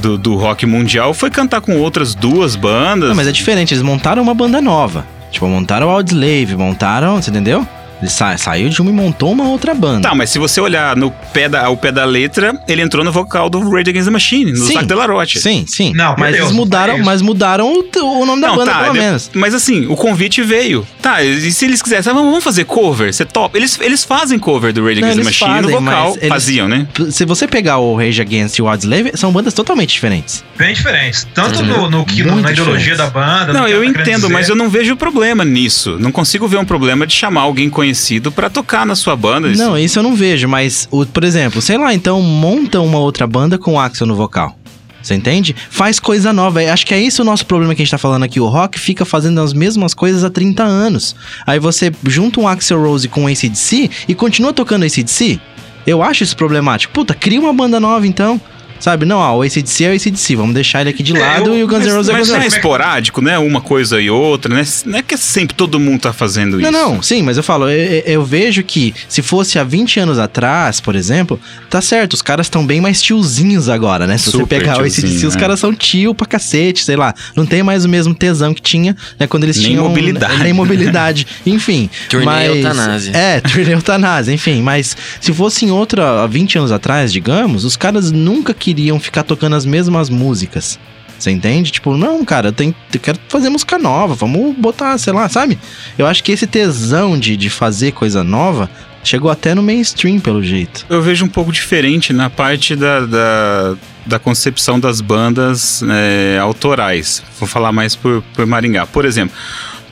Do, 0.00 0.16
do 0.16 0.36
rock 0.36 0.64
mundial, 0.66 1.12
foi 1.12 1.30
cantar 1.30 1.60
com 1.60 1.76
outras 1.76 2.14
duas 2.14 2.54
bandas. 2.54 3.08
Não, 3.08 3.16
mas 3.16 3.26
é 3.26 3.32
diferente, 3.32 3.74
eles 3.74 3.82
montaram 3.82 4.22
uma 4.22 4.32
banda 4.32 4.60
nova. 4.62 5.04
Tipo, 5.32 5.48
montaram 5.48 5.88
o 5.88 5.90
Audioslave, 5.90 6.56
montaram, 6.56 7.20
você 7.20 7.28
entendeu? 7.30 7.66
Ele 8.00 8.10
sa 8.10 8.36
saiu 8.38 8.68
de 8.68 8.80
uma 8.80 8.90
e 8.90 8.94
montou 8.94 9.32
uma 9.32 9.44
outra 9.48 9.74
banda. 9.74 10.08
Tá, 10.08 10.14
mas 10.14 10.30
se 10.30 10.38
você 10.38 10.60
olhar 10.60 10.96
no 10.96 11.10
pé 11.32 11.48
da, 11.48 11.66
ao 11.66 11.76
pé 11.76 11.92
da 11.92 12.04
letra, 12.04 12.58
ele 12.66 12.80
entrou 12.82 13.04
no 13.04 13.12
vocal 13.12 13.50
do 13.50 13.60
Rage 13.70 13.90
Against 13.90 14.06
the 14.06 14.10
Machine, 14.10 14.52
no. 14.52 14.66
Zac 14.72 14.86
Delaroche. 14.86 15.38
Sim, 15.40 15.64
sim. 15.66 15.92
Não, 15.94 16.14
mas 16.18 16.32
Deus, 16.32 16.36
eles 16.46 16.50
não 16.50 16.56
mudaram, 16.56 16.98
mas 16.98 17.20
mudaram 17.22 17.66
o, 17.72 17.84
o 18.22 18.26
nome 18.26 18.40
da 18.42 18.48
Não, 18.48 18.56
banda, 18.56 18.70
tá, 18.72 18.78
pelo 18.84 18.94
menos. 18.94 19.30
mas 19.34 19.54
assim, 19.54 19.86
o 19.86 19.96
convite 19.96 20.42
veio. 20.42 20.86
Tá, 21.02 21.22
e 21.22 21.50
se 21.52 21.64
eles 21.66 21.82
quisessem, 21.82 22.10
ah, 22.10 22.14
vamos 22.14 22.42
fazer 22.42 22.64
cover, 22.64 23.12
você 23.12 23.24
top. 23.24 23.56
Eles, 23.56 23.78
eles 23.80 24.02
fazem 24.04 24.38
cover 24.38 24.72
do 24.72 24.82
Rage 24.84 25.00
Não, 25.00 25.08
Against 25.08 25.22
the 25.22 25.28
eles 25.28 25.40
Machine 25.40 25.60
no 25.60 25.68
fazem, 25.68 25.84
vocal, 25.84 26.06
mas 26.08 26.16
eles- 26.16 26.28
faziam, 26.28 26.68
né? 26.68 26.86
Se 27.10 27.24
você 27.26 27.46
pegar 27.46 27.78
o 27.78 27.94
Rage 27.96 28.20
Against 28.20 28.58
e 28.58 28.62
o 28.62 28.68
Audioslave, 28.68 29.12
são 29.14 29.30
bandas 29.32 29.52
totalmente 29.52 29.90
diferentes. 29.92 30.42
Bem 30.56 30.72
diferentes. 30.74 31.26
Tanto 31.34 31.62
no, 31.62 31.90
no 31.90 32.04
que 32.04 32.22
no- 32.22 32.36
na 32.40 32.50
ideologia 32.50 32.94
diferentes. 32.94 32.98
da 32.98 33.10
banda. 33.10 33.52
Não, 33.52 33.62
no 33.62 33.66
que 33.66 33.72
eu 33.72 33.84
entendo, 33.84 34.30
mas 34.30 34.48
eu 34.48 34.56
não 34.56 34.68
vejo 34.70 34.96
problema 34.96 35.44
nisso. 35.44 35.96
Não 35.98 36.10
consigo 36.10 36.48
ver 36.48 36.56
um 36.56 36.64
problema 36.64 37.06
de 37.06 37.12
chamar 37.14 37.42
alguém 37.42 37.68
conhecido 37.68 37.89
pra 38.32 38.50
tocar 38.50 38.84
na 38.86 38.94
sua 38.94 39.14
banda. 39.16 39.48
Isso- 39.48 39.62
Não, 39.62 39.78
isso 39.78 39.98
eu 39.98 40.02
não 40.02 40.14
vejo, 40.14 40.48
mas, 40.48 40.88
o, 40.90 41.04
por 41.06 41.24
exemplo, 41.24 41.60
sei 41.62 41.76
lá, 41.78 41.92
então 41.94 42.20
monta 42.22 42.80
uma 42.80 42.98
outra 42.98 43.26
banda 43.26 43.58
com 43.58 43.74
o 43.74 43.78
Axel 43.80 44.06
no 44.06 44.14
vocal. 44.14 44.56
Você 45.02 45.14
entende? 45.14 45.56
Faz 45.70 45.98
coisa 45.98 46.30
nova. 46.30 46.60
Acho 46.60 46.84
que 46.86 46.92
é 46.92 47.00
isso 47.00 47.22
o 47.22 47.24
nosso 47.24 47.46
problema 47.46 47.74
que 47.74 47.80
a 47.80 47.84
gente 47.84 47.90
tá 47.90 47.96
falando 47.96 48.22
aqui. 48.22 48.38
O 48.38 48.46
rock 48.46 48.78
fica 48.78 49.04
fazendo 49.06 49.40
as 49.40 49.54
mesmas 49.54 49.94
coisas 49.94 50.22
há 50.24 50.28
30 50.28 50.62
anos. 50.62 51.16
Aí 51.46 51.58
você 51.58 51.90
junta 52.06 52.38
um 52.38 52.46
Axel 52.46 52.78
Rose 52.82 53.08
com 53.08 53.24
o 53.24 53.26
ACDC 53.26 53.90
e 54.06 54.14
continua 54.14 54.52
tocando 54.52 54.84
ACDC. 54.84 55.40
Eu 55.86 56.02
acho 56.02 56.22
isso 56.22 56.36
problemático. 56.36 56.92
Puta, 56.92 57.14
cria 57.14 57.40
uma 57.40 57.52
banda 57.54 57.80
nova 57.80 58.06
então. 58.06 58.38
Sabe? 58.80 59.04
Não, 59.04 59.18
ó, 59.18 59.36
o 59.36 59.42
ACDC 59.42 59.84
é 59.84 59.90
o 59.90 59.94
ACDC. 59.94 60.34
Vamos 60.36 60.54
deixar 60.54 60.80
ele 60.80 60.90
aqui 60.90 61.02
de 61.02 61.16
É, 61.16 61.20
lado 61.20 61.50
eu- 61.50 61.58
e 61.58 61.64
o 61.64 61.68
Guns 61.68 61.84
N' 61.86 61.92
Roses 61.92 62.08
é 62.08 62.12
o 62.12 62.14
mas 62.14 62.20
Guns 62.22 62.28
N' 62.28 62.32
não 62.32 62.40
é 62.40 62.44
Roses. 62.44 62.54
esporádico, 62.56 63.20
né? 63.20 63.38
Uma 63.38 63.60
coisa 63.60 64.00
e 64.00 64.10
outra, 64.10 64.52
né? 64.54 64.64
Não 64.86 64.98
é 64.98 65.02
que 65.02 65.16
sempre 65.16 65.54
todo 65.54 65.78
mundo 65.78 66.00
tá 66.00 66.12
fazendo 66.12 66.60
isso. 66.60 66.70
Não, 66.70 66.94
não, 66.94 67.02
sim, 67.02 67.22
mas 67.22 67.36
eu 67.36 67.42
falo, 67.42 67.68
eu, 67.68 67.78
eu- 67.78 68.02
eu 68.06 68.24
vejo 68.24 68.62
que 68.62 68.94
se 69.08 69.22
fosse 69.22 69.58
há 69.58 69.64
20 69.64 70.00
anos 70.00 70.18
atrás, 70.18 70.80
por 70.80 70.94
exemplo, 70.96 71.38
tá 71.68 71.80
certo, 71.80 72.14
os 72.14 72.22
caras 72.22 72.46
estão 72.46 72.66
bem 72.66 72.80
mais 72.80 73.02
tiozinhos 73.02 73.68
agora, 73.68 74.06
né? 74.06 74.16
Se 74.16 74.24
você 74.30 74.38
Super 74.38 74.58
pegar 74.60 74.78
o 74.78 74.84
ACDC, 74.84 75.26
os 75.26 75.36
é. 75.36 75.38
caras 75.38 75.60
são 75.60 75.74
tio 75.74 76.14
pra 76.14 76.26
cacete, 76.26 76.82
sei 76.84 76.96
lá. 76.96 77.14
Não 77.36 77.44
tem 77.44 77.62
mais 77.62 77.84
o 77.84 77.88
mesmo 77.88 78.14
tesão 78.14 78.54
que 78.54 78.62
tinha, 78.62 78.96
né? 79.18 79.26
Quando 79.26 79.44
eles 79.44 79.56
Nem 79.58 79.66
tinham. 79.66 79.84
mobilidade. 79.88 80.38
Nem 80.42 80.52
mobilidade. 80.52 81.26
enfim. 81.46 81.90
Turnê 82.08 82.24
mas, 82.24 82.56
eutanásia. 82.56 83.12
É, 83.16 83.40
turnê 83.44 83.74
eutanásia, 83.74 84.32
enfim. 84.32 84.62
Mas 84.62 84.96
se 85.20 85.32
fosse 85.32 85.64
em 85.66 85.70
outra, 85.70 86.22
há 86.22 86.26
20 86.26 86.56
anos 86.58 86.72
atrás, 86.72 87.12
digamos, 87.12 87.64
os 87.64 87.76
caras 87.76 88.10
nunca 88.10 88.54
queriam 88.70 89.00
ficar 89.00 89.24
tocando 89.24 89.56
as 89.56 89.66
mesmas 89.66 90.08
músicas. 90.08 90.78
Você 91.18 91.30
entende? 91.30 91.72
Tipo, 91.72 91.96
não, 91.96 92.24
cara, 92.24 92.52
tenho, 92.52 92.74
eu 92.94 93.00
quero 93.00 93.18
fazer 93.28 93.50
música 93.50 93.76
nova, 93.76 94.14
vamos 94.14 94.56
botar, 94.56 94.96
sei 94.96 95.12
lá, 95.12 95.28
sabe? 95.28 95.58
Eu 95.98 96.06
acho 96.06 96.22
que 96.22 96.30
esse 96.30 96.46
tesão 96.46 97.18
de, 97.18 97.36
de 97.36 97.50
fazer 97.50 97.92
coisa 97.92 98.22
nova 98.22 98.70
chegou 99.02 99.28
até 99.28 99.54
no 99.54 99.62
mainstream, 99.62 100.20
pelo 100.20 100.42
jeito. 100.42 100.86
Eu 100.88 101.02
vejo 101.02 101.24
um 101.24 101.28
pouco 101.28 101.52
diferente 101.52 102.12
na 102.12 102.30
parte 102.30 102.76
da, 102.76 103.00
da, 103.00 103.76
da 104.06 104.18
concepção 104.18 104.78
das 104.78 105.00
bandas 105.00 105.82
é, 105.82 106.38
autorais. 106.38 107.22
Vou 107.38 107.48
falar 107.48 107.72
mais 107.72 107.96
por, 107.96 108.22
por 108.34 108.46
Maringá. 108.46 108.86
Por 108.86 109.04
exemplo, 109.04 109.36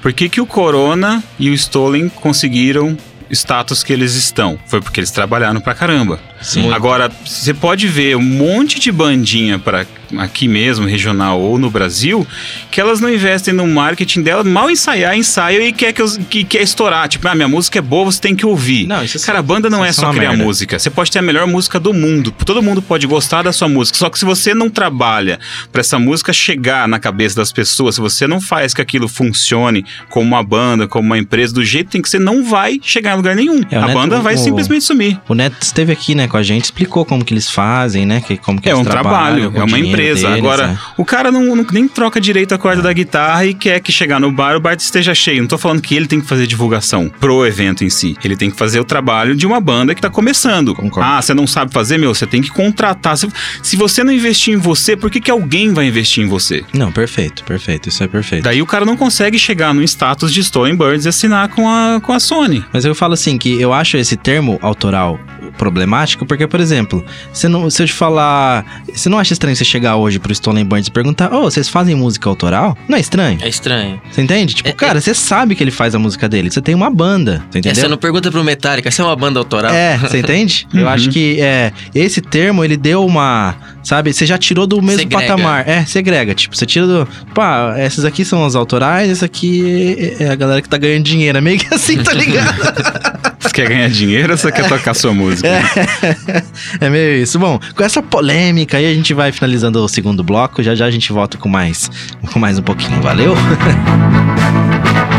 por 0.00 0.12
que, 0.12 0.28
que 0.28 0.40
o 0.40 0.46
Corona 0.46 1.22
e 1.38 1.50
o 1.50 1.54
Stolen 1.54 2.08
conseguiram 2.08 2.96
status 3.30 3.82
que 3.82 3.92
eles 3.92 4.14
estão? 4.14 4.58
Foi 4.66 4.80
porque 4.80 5.00
eles 5.00 5.10
trabalharam 5.10 5.60
pra 5.60 5.74
caramba. 5.74 6.20
Sim. 6.40 6.72
Agora, 6.72 7.10
você 7.24 7.52
pode 7.52 7.86
ver 7.88 8.16
um 8.16 8.22
monte 8.22 8.78
de 8.80 8.92
bandinha 8.92 9.58
para 9.58 9.86
aqui 10.16 10.48
mesmo, 10.48 10.86
regional 10.86 11.40
ou 11.40 11.58
no 11.58 11.70
Brasil, 11.70 12.26
que 12.70 12.80
elas 12.80 13.00
não 13.00 13.12
investem 13.12 13.52
no 13.52 13.66
marketing 13.66 14.22
dela, 14.22 14.42
mal 14.44 14.70
ensaiar, 14.70 15.16
ensaio 15.16 15.60
e 15.62 15.72
quer 15.72 15.92
que, 15.92 16.00
eu- 16.00 16.18
que 16.30 16.44
quer 16.44 16.62
estourar. 16.62 17.08
Tipo, 17.08 17.28
ah, 17.28 17.34
minha 17.34 17.48
música 17.48 17.78
é 17.78 17.82
boa, 17.82 18.06
você 18.06 18.20
tem 18.20 18.34
que 18.34 18.46
ouvir. 18.46 18.86
Não, 18.86 19.02
isso 19.04 19.18
é 19.18 19.20
Cara, 19.20 19.40
a 19.40 19.42
banda 19.42 19.68
não 19.68 19.84
é 19.84 19.88
é 19.88 19.92
só 19.92 20.10
criar 20.12 20.30
merda. 20.30 20.44
música. 20.44 20.78
Você 20.78 20.88
pode 20.90 21.10
ter 21.10 21.18
a 21.18 21.22
melhor 21.22 21.46
música 21.46 21.78
do 21.78 21.92
mundo. 21.92 22.30
Todo 22.44 22.62
mundo 22.62 22.80
pode 22.80 23.06
gostar 23.06 23.42
da 23.42 23.52
sua 23.52 23.68
música. 23.68 23.98
Só 23.98 24.08
que 24.08 24.18
se 24.18 24.24
você 24.24 24.54
não 24.54 24.70
trabalha 24.70 25.38
para 25.72 25.80
essa 25.80 25.98
música 25.98 26.32
chegar 26.32 26.86
na 26.88 26.98
cabeça 26.98 27.36
das 27.36 27.52
pessoas, 27.52 27.96
se 27.96 28.00
você 28.00 28.26
não 28.26 28.40
faz 28.40 28.72
que 28.72 28.80
aquilo 28.80 29.08
funcione 29.08 29.84
como 30.10 30.26
uma 30.26 30.42
banda, 30.42 30.86
como 30.88 31.06
uma 31.06 31.18
empresa, 31.18 31.52
do 31.54 31.64
jeito 31.64 31.86
que 31.86 31.92
tem 31.92 32.02
que 32.02 32.08
ser, 32.08 32.18
não 32.20 32.44
vai 32.44 32.78
chegar 32.82 33.12
em 33.12 33.16
lugar 33.16 33.34
nenhum. 33.36 33.60
É, 33.70 33.76
a 33.76 33.82
Neto- 33.86 33.94
banda 33.94 34.20
vai 34.20 34.34
o- 34.34 34.38
simplesmente 34.38 34.84
sumir. 34.84 35.18
O 35.28 35.34
Neto 35.34 35.56
esteve 35.60 35.92
aqui, 35.92 36.14
né, 36.14 36.26
com 36.28 36.36
a 36.36 36.42
gente, 36.42 36.64
explicou 36.64 37.04
como 37.04 37.24
que 37.24 37.32
eles 37.34 37.50
fazem, 37.50 38.06
né? 38.06 38.22
Que, 38.26 38.36
como 38.36 38.60
que 38.60 38.68
É 38.68 38.72
eles 38.72 38.80
um 38.80 38.84
trabalham, 38.84 39.50
trabalho, 39.50 39.52
com 39.52 39.58
é 39.58 39.60
o 39.60 39.64
uma 39.64 39.66
dinheiro 39.66 39.88
empresa. 39.88 39.97
Deles, 40.02 40.24
Agora, 40.24 40.66
né? 40.68 40.78
o 40.96 41.04
cara 41.04 41.30
não, 41.30 41.54
não- 41.56 41.66
nem 41.72 41.86
troca 41.88 42.20
direito 42.20 42.54
a 42.54 42.58
corda 42.58 42.82
da 42.82 42.92
guitarra 42.92 43.44
e 43.46 43.54
quer 43.54 43.80
que 43.80 43.90
chegar 43.92 44.20
no 44.20 44.30
bar, 44.32 44.56
o 44.56 44.60
bar 44.60 44.76
esteja 44.78 45.14
cheio. 45.14 45.40
Não 45.42 45.48
tô 45.48 45.58
falando 45.58 45.80
que 45.80 45.94
ele 45.94 46.06
tem 46.06 46.20
que 46.20 46.26
fazer 46.26 46.46
divulgação 46.46 47.08
pro 47.20 47.44
evento 47.46 47.84
em 47.84 47.90
si. 47.90 48.16
Ele 48.24 48.36
tem 48.36 48.50
que 48.50 48.56
fazer 48.56 48.80
o 48.80 48.84
trabalho 48.84 49.34
de 49.34 49.46
uma 49.46 49.60
banda 49.60 49.94
que 49.94 50.00
tá 50.00 50.10
começando. 50.10 50.74
Concordo. 50.74 51.08
Ah, 51.08 51.20
você 51.20 51.34
não 51.34 51.46
sabe 51.46 51.72
fazer, 51.72 51.98
meu? 51.98 52.14
Você 52.14 52.26
tem 52.26 52.40
que 52.42 52.50
contratar. 52.50 53.16
Se, 53.16 53.28
se 53.62 53.76
você 53.76 54.02
não 54.04 54.12
investir 54.12 54.54
em 54.54 54.56
você, 54.56 54.96
por 54.96 55.10
que, 55.10 55.20
que 55.20 55.30
alguém 55.30 55.72
vai 55.72 55.86
investir 55.86 56.24
em 56.24 56.28
você? 56.28 56.64
Não, 56.72 56.90
perfeito, 56.92 57.44
perfeito, 57.44 57.88
isso 57.88 58.02
é 58.02 58.08
perfeito. 58.08 58.44
Daí 58.44 58.62
o 58.62 58.66
cara 58.66 58.84
não 58.84 58.96
consegue 58.96 59.38
chegar 59.38 59.72
no 59.74 59.82
status 59.82 60.32
de 60.32 60.40
Stolen 60.40 60.76
Birds 60.76 61.04
e 61.04 61.08
assinar 61.08 61.48
com 61.48 61.68
a, 61.68 62.00
com 62.00 62.12
a 62.12 62.20
Sony. 62.20 62.64
Mas 62.72 62.84
eu 62.84 62.94
falo 62.94 63.14
assim 63.14 63.36
que 63.38 63.60
eu 63.60 63.72
acho 63.72 63.96
esse 63.96 64.16
termo 64.16 64.58
autoral 64.62 65.18
problemático, 65.56 66.24
porque, 66.26 66.46
por 66.46 66.60
exemplo, 66.60 67.04
você 67.32 67.48
não, 67.48 67.68
se 67.70 67.82
eu 67.82 67.86
te 67.86 67.92
falar. 67.92 68.64
Você 68.92 69.08
não 69.08 69.18
acha 69.18 69.32
estranho 69.32 69.56
você 69.56 69.64
chegar 69.64 69.87
hoje 69.96 70.18
pro 70.18 70.32
Stolen 70.32 70.64
Burns 70.64 70.86
e 70.86 70.90
perguntar, 70.90 71.32
ô, 71.32 71.42
vocês 71.42 71.68
fazem 71.68 71.94
música 71.94 72.28
autoral? 72.28 72.76
Não 72.88 72.96
é 72.96 73.00
estranho? 73.00 73.38
É 73.42 73.48
estranho. 73.48 74.00
Você 74.10 74.22
entende? 74.22 74.54
Tipo, 74.54 74.68
É- 74.68 74.72
cara, 74.72 75.00
você 75.00 75.14
sabe 75.14 75.54
que 75.54 75.62
ele 75.64 75.70
faz 75.70 75.94
a 75.94 75.98
música 75.98 76.28
dele, 76.28 76.50
você 76.50 76.60
tem 76.60 76.74
uma 76.74 76.90
banda, 76.90 77.42
você 77.50 77.58
É, 77.58 77.60
entendeu? 77.60 77.74
você 77.82 77.88
não 77.88 77.96
pergunta 77.96 78.30
pro 78.30 78.42
Metallica, 78.44 78.90
você 78.90 79.00
é 79.00 79.04
uma 79.04 79.16
banda 79.16 79.38
autoral? 79.38 79.72
É, 79.72 79.96
você 79.98 80.18
entende? 80.18 80.66
Eu 80.72 80.82
Uhum. 80.82 80.88
acho 80.88 81.10
que 81.10 81.40
é, 81.40 81.72
esse 81.94 82.20
termo, 82.20 82.64
ele 82.64 82.76
deu 82.76 83.04
uma. 83.04 83.54
Sabe, 83.82 84.12
você 84.12 84.26
já 84.26 84.36
tirou 84.36 84.66
do 84.66 84.82
mesmo 84.82 84.98
Segrega. 85.00 85.28
patamar. 85.32 85.66
É, 85.68 85.84
segrega. 85.86 86.34
Tipo, 86.34 86.54
você 86.56 86.66
tira 86.66 86.86
do. 86.86 87.08
Pá, 87.34 87.74
essas 87.78 88.04
aqui 88.04 88.24
são 88.24 88.44
as 88.44 88.54
autorais, 88.54 89.10
essa 89.10 89.24
aqui 89.24 90.14
é 90.20 90.24
é 90.24 90.30
a 90.30 90.34
galera 90.34 90.60
que 90.60 90.68
tá 90.68 90.76
ganhando 90.76 91.04
dinheiro. 91.04 91.38
É 91.38 91.40
meio 91.40 91.58
que 91.58 91.72
assim, 91.74 91.96
tá 92.02 92.12
ligado? 92.12 92.58
Você 93.48 93.54
quer 93.54 93.68
ganhar 93.68 93.88
dinheiro 93.88 94.32
ou 94.32 94.38
você 94.38 94.52
quer 94.52 94.68
tocar 94.68 94.94
sua 94.94 95.12
música? 95.14 95.48
é 96.80 96.90
meio 96.90 97.22
isso. 97.22 97.38
Bom, 97.38 97.58
com 97.74 97.82
essa 97.82 98.02
polêmica 98.02 98.76
aí, 98.76 98.86
a 98.86 98.94
gente 98.94 99.14
vai 99.14 99.32
finalizando 99.32 99.82
o 99.82 99.88
segundo 99.88 100.22
bloco. 100.22 100.62
Já 100.62 100.74
já 100.74 100.86
a 100.86 100.90
gente 100.90 101.12
volta 101.12 101.38
com 101.38 101.48
mais, 101.48 101.90
com 102.32 102.38
mais 102.38 102.58
um 102.58 102.62
pouquinho. 102.62 103.00
Valeu? 103.00 103.34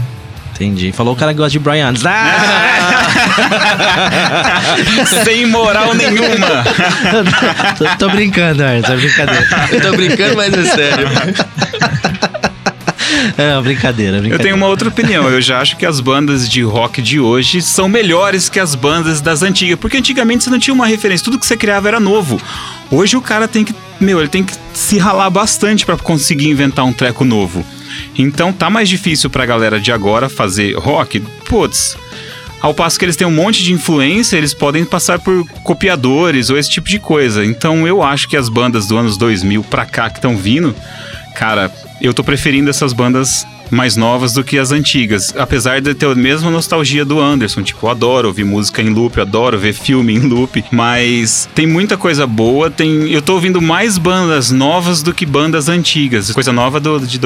Entendi. 0.61 0.91
Falou 0.91 1.15
o 1.15 1.17
cara 1.17 1.33
que 1.33 1.39
gosta 1.39 1.51
de 1.51 1.57
Brian 1.57 1.87
Adams. 1.87 2.05
Ah! 2.05 3.07
Sem 5.25 5.47
moral 5.47 5.95
nenhuma. 5.95 6.63
tô, 7.79 7.85
tô 7.97 8.09
brincando, 8.11 8.61
Ernst, 8.61 8.91
é 8.91 8.95
brincadeira. 8.95 9.47
Eu 9.71 9.81
tô 9.81 9.91
brincando, 9.93 10.35
mas 10.35 10.53
é 10.53 10.63
sério. 10.65 11.07
É 13.37 13.53
uma 13.53 13.61
brincadeira, 13.63 14.19
brincadeira. 14.19 14.35
Eu 14.35 14.39
tenho 14.39 14.55
uma 14.55 14.67
outra 14.67 14.87
opinião. 14.87 15.27
Eu 15.27 15.41
já 15.41 15.59
acho 15.59 15.75
que 15.77 15.85
as 15.85 15.99
bandas 15.99 16.47
de 16.47 16.61
rock 16.61 17.01
de 17.01 17.19
hoje 17.19 17.59
são 17.63 17.89
melhores 17.89 18.47
que 18.47 18.59
as 18.59 18.75
bandas 18.75 19.19
das 19.19 19.41
antigas. 19.41 19.79
Porque 19.79 19.97
antigamente 19.97 20.43
você 20.43 20.51
não 20.51 20.59
tinha 20.59 20.75
uma 20.75 20.85
referência. 20.85 21.25
Tudo 21.25 21.39
que 21.39 21.45
você 21.47 21.57
criava 21.57 21.87
era 21.87 21.99
novo. 21.99 22.39
Hoje 22.91 23.17
o 23.17 23.21
cara 23.21 23.47
tem 23.47 23.65
que. 23.65 23.73
Meu, 23.99 24.19
ele 24.19 24.29
tem 24.29 24.43
que 24.43 24.53
se 24.75 24.99
ralar 24.99 25.31
bastante 25.31 25.87
pra 25.87 25.97
conseguir 25.97 26.49
inventar 26.49 26.85
um 26.85 26.93
treco 26.93 27.25
novo. 27.25 27.65
Então 28.17 28.51
tá 28.51 28.69
mais 28.69 28.89
difícil 28.89 29.29
pra 29.29 29.45
galera 29.45 29.79
de 29.79 29.91
agora 29.91 30.29
fazer 30.29 30.75
rock. 30.75 31.19
Putz. 31.45 31.97
Ao 32.61 32.75
passo 32.75 32.99
que 32.99 33.05
eles 33.05 33.15
têm 33.15 33.25
um 33.25 33.31
monte 33.31 33.63
de 33.63 33.73
influência, 33.73 34.37
eles 34.37 34.53
podem 34.53 34.85
passar 34.85 35.17
por 35.17 35.47
copiadores 35.63 36.51
ou 36.51 36.57
esse 36.57 36.69
tipo 36.69 36.87
de 36.87 36.99
coisa. 36.99 37.43
Então 37.43 37.87
eu 37.87 38.03
acho 38.03 38.29
que 38.29 38.37
as 38.37 38.49
bandas 38.49 38.87
do 38.87 38.95
anos 38.97 39.17
2000 39.17 39.63
pra 39.63 39.83
cá 39.83 40.09
que 40.11 40.19
estão 40.19 40.37
vindo, 40.37 40.75
cara, 41.35 41.71
eu 41.99 42.13
tô 42.13 42.23
preferindo 42.23 42.69
essas 42.69 42.93
bandas 42.93 43.47
mais 43.71 43.95
novas 43.95 44.33
do 44.33 44.43
que 44.43 44.59
as 44.59 44.71
antigas. 44.71 45.33
Apesar 45.35 45.81
de 45.81 45.95
ter 45.95 46.05
a 46.05 46.13
mesma 46.13 46.51
nostalgia 46.51 47.03
do 47.03 47.19
Anderson. 47.19 47.63
Tipo, 47.63 47.87
eu 47.87 47.89
adoro 47.89 48.27
ouvir 48.27 48.43
música 48.43 48.81
em 48.81 48.89
loop, 48.89 49.17
eu 49.17 49.23
adoro 49.23 49.57
ver 49.57 49.73
filme 49.73 50.13
em 50.13 50.19
loop. 50.19 50.63
Mas 50.71 51.49
tem 51.55 51.65
muita 51.65 51.97
coisa 51.97 52.27
boa. 52.27 52.69
Tem, 52.69 53.09
eu 53.09 53.21
tô 53.21 53.33
ouvindo 53.33 53.61
mais 53.61 53.97
bandas 53.97 54.51
novas 54.51 55.01
do 55.01 55.13
que 55.13 55.25
bandas 55.25 55.69
antigas. 55.69 56.31
Coisa 56.31 56.51
nova 56.51 56.79
do, 56.79 56.99
de 56.99 57.17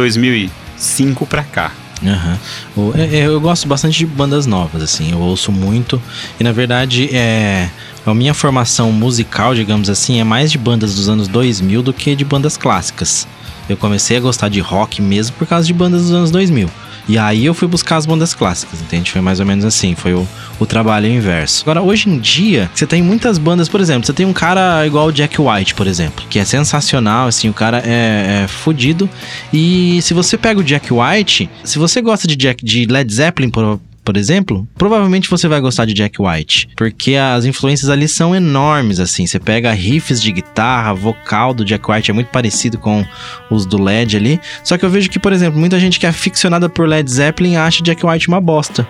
2005 0.75 1.25
pra 1.25 1.43
cá. 1.43 1.71
Aham. 2.05 2.37
O- 2.75 2.91
é- 2.95 3.19
é, 3.19 3.25
Eu 3.27 3.39
gosto 3.39 3.67
bastante 3.67 3.97
de 3.97 4.05
bandas 4.05 4.45
novas, 4.45 4.83
assim, 4.83 5.11
eu 5.11 5.19
ouço 5.19 5.51
muito. 5.51 6.01
E 6.39 6.43
na 6.43 6.51
verdade, 6.51 7.09
é. 7.15 7.69
A 8.05 8.13
minha 8.13 8.33
formação 8.35 8.91
musical, 8.91 9.55
digamos 9.55 9.89
assim, 9.89 10.19
é 10.19 10.23
mais 10.23 10.51
de 10.51 10.57
bandas 10.59 10.93
dos 10.93 11.09
anos 11.09 11.27
2000 11.27 11.81
do 11.81 11.91
que 11.91 12.15
de 12.15 12.23
bandas 12.23 12.55
clássicas. 12.55 13.27
Eu 13.67 13.75
comecei 13.75 14.17
a 14.17 14.19
gostar 14.19 14.47
de 14.49 14.59
rock 14.59 15.01
mesmo 15.01 15.35
por 15.37 15.47
causa 15.47 15.65
de 15.65 15.73
bandas 15.73 16.03
dos 16.03 16.11
anos 16.11 16.29
2000. 16.29 16.69
E 17.07 17.17
aí 17.17 17.45
eu 17.45 17.53
fui 17.53 17.67
buscar 17.67 17.97
as 17.97 18.05
bandas 18.05 18.33
clássicas, 18.33 18.81
entende? 18.81 19.11
Foi 19.11 19.21
mais 19.21 19.39
ou 19.39 19.45
menos 19.45 19.63
assim, 19.63 19.95
foi 19.95 20.13
o, 20.13 20.27
o 20.59 20.65
trabalho 20.65 21.07
inverso. 21.07 21.63
Agora, 21.63 21.81
hoje 21.81 22.09
em 22.09 22.17
dia, 22.17 22.69
você 22.73 22.87
tem 22.87 23.01
muitas 23.01 23.37
bandas, 23.37 23.69
por 23.69 23.79
exemplo, 23.79 24.05
você 24.05 24.13
tem 24.13 24.25
um 24.25 24.33
cara 24.33 24.85
igual 24.85 25.07
o 25.07 25.11
Jack 25.11 25.39
White, 25.39 25.75
por 25.75 25.87
exemplo, 25.87 26.25
que 26.29 26.39
é 26.39 26.45
sensacional, 26.45 27.27
assim, 27.27 27.49
o 27.49 27.53
cara 27.53 27.81
é, 27.85 28.43
é 28.43 28.47
fodido. 28.47 29.09
E 29.53 29.99
se 30.01 30.13
você 30.13 30.37
pega 30.37 30.59
o 30.59 30.63
Jack 30.63 30.91
White, 30.91 31.49
se 31.63 31.77
você 31.77 32.01
gosta 32.01 32.27
de, 32.27 32.35
Jack, 32.35 32.63
de 32.63 32.85
Led 32.85 33.13
Zeppelin, 33.13 33.49
por, 33.49 33.79
por 34.05 34.15
exemplo, 34.15 34.67
provavelmente 34.77 35.29
você 35.29 35.47
vai 35.47 35.59
gostar 35.59 35.85
de 35.85 35.93
Jack 35.93 36.21
White, 36.21 36.69
porque 36.77 37.15
as 37.15 37.43
influências 37.43 37.89
ali 37.89 38.07
são 38.07 38.35
enormes, 38.35 38.99
assim. 38.99 39.25
Você 39.25 39.39
pega 39.39 39.71
riffs 39.71 40.21
de 40.21 40.31
guitarra, 40.31 40.93
vocal 40.93 41.55
do 41.55 41.65
Jack 41.65 41.89
White 41.89 42.11
é 42.11 42.13
muito 42.13 42.27
parecido 42.27 42.77
com 42.77 43.03
os 43.49 43.65
do 43.65 43.81
Led 43.81 44.15
ali. 44.15 44.39
Só 44.63 44.77
que 44.77 44.85
eu 44.85 44.89
vejo 44.89 45.09
que, 45.09 45.17
por 45.17 45.33
exemplo, 45.33 45.59
muita 45.59 45.79
gente 45.79 45.99
que 45.99 46.05
é 46.05 46.09
aficionada 46.09 46.69
por 46.69 46.87
Led 46.87 47.09
Zeppelin 47.09 47.55
acha 47.55 47.83
Jack 47.83 48.05
White 48.05 48.27
uma 48.27 48.39
bosta. 48.39 48.87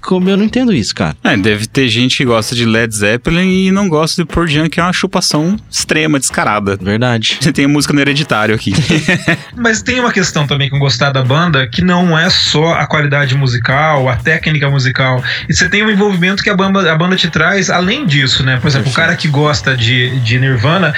Como 0.00 0.28
eu 0.30 0.36
não 0.36 0.44
entendo 0.44 0.72
isso, 0.72 0.94
cara. 0.94 1.14
É, 1.22 1.36
deve 1.36 1.66
ter 1.66 1.88
gente 1.88 2.16
que 2.16 2.24
gosta 2.24 2.54
de 2.54 2.64
Led 2.64 2.94
Zeppelin 2.94 3.66
e 3.66 3.70
não 3.70 3.88
gosta 3.88 4.22
de 4.22 4.28
Pearl 4.28 4.46
Jam, 4.46 4.68
que 4.68 4.80
é 4.80 4.82
uma 4.82 4.92
chupação 4.92 5.56
extrema, 5.70 6.18
descarada. 6.18 6.76
Verdade. 6.80 7.36
Você 7.40 7.52
tem 7.52 7.66
a 7.66 7.68
música 7.68 7.92
no 7.92 8.00
hereditário 8.00 8.54
aqui. 8.54 8.72
Mas 9.54 9.82
tem 9.82 10.00
uma 10.00 10.12
questão 10.12 10.46
também 10.46 10.70
com 10.70 10.78
gostar 10.78 11.10
da 11.10 11.22
banda 11.22 11.66
que 11.68 11.82
não 11.82 12.18
é 12.18 12.30
só 12.30 12.74
a 12.74 12.86
qualidade 12.86 13.34
musical, 13.34 14.08
a 14.08 14.16
técnica 14.16 14.70
musical. 14.70 15.22
E 15.48 15.54
você 15.54 15.68
tem 15.68 15.84
um 15.84 15.90
envolvimento 15.90 16.42
que 16.42 16.48
a 16.50 16.56
banda, 16.56 16.90
a 16.90 16.96
banda 16.96 17.16
te 17.16 17.28
traz 17.28 17.68
além 17.68 18.06
disso, 18.06 18.42
né? 18.42 18.58
Por 18.60 18.68
exemplo, 18.68 18.90
o 18.90 18.94
cara 18.94 19.14
que 19.16 19.28
gosta 19.28 19.76
de, 19.76 20.18
de 20.20 20.38
Nirvana, 20.38 20.94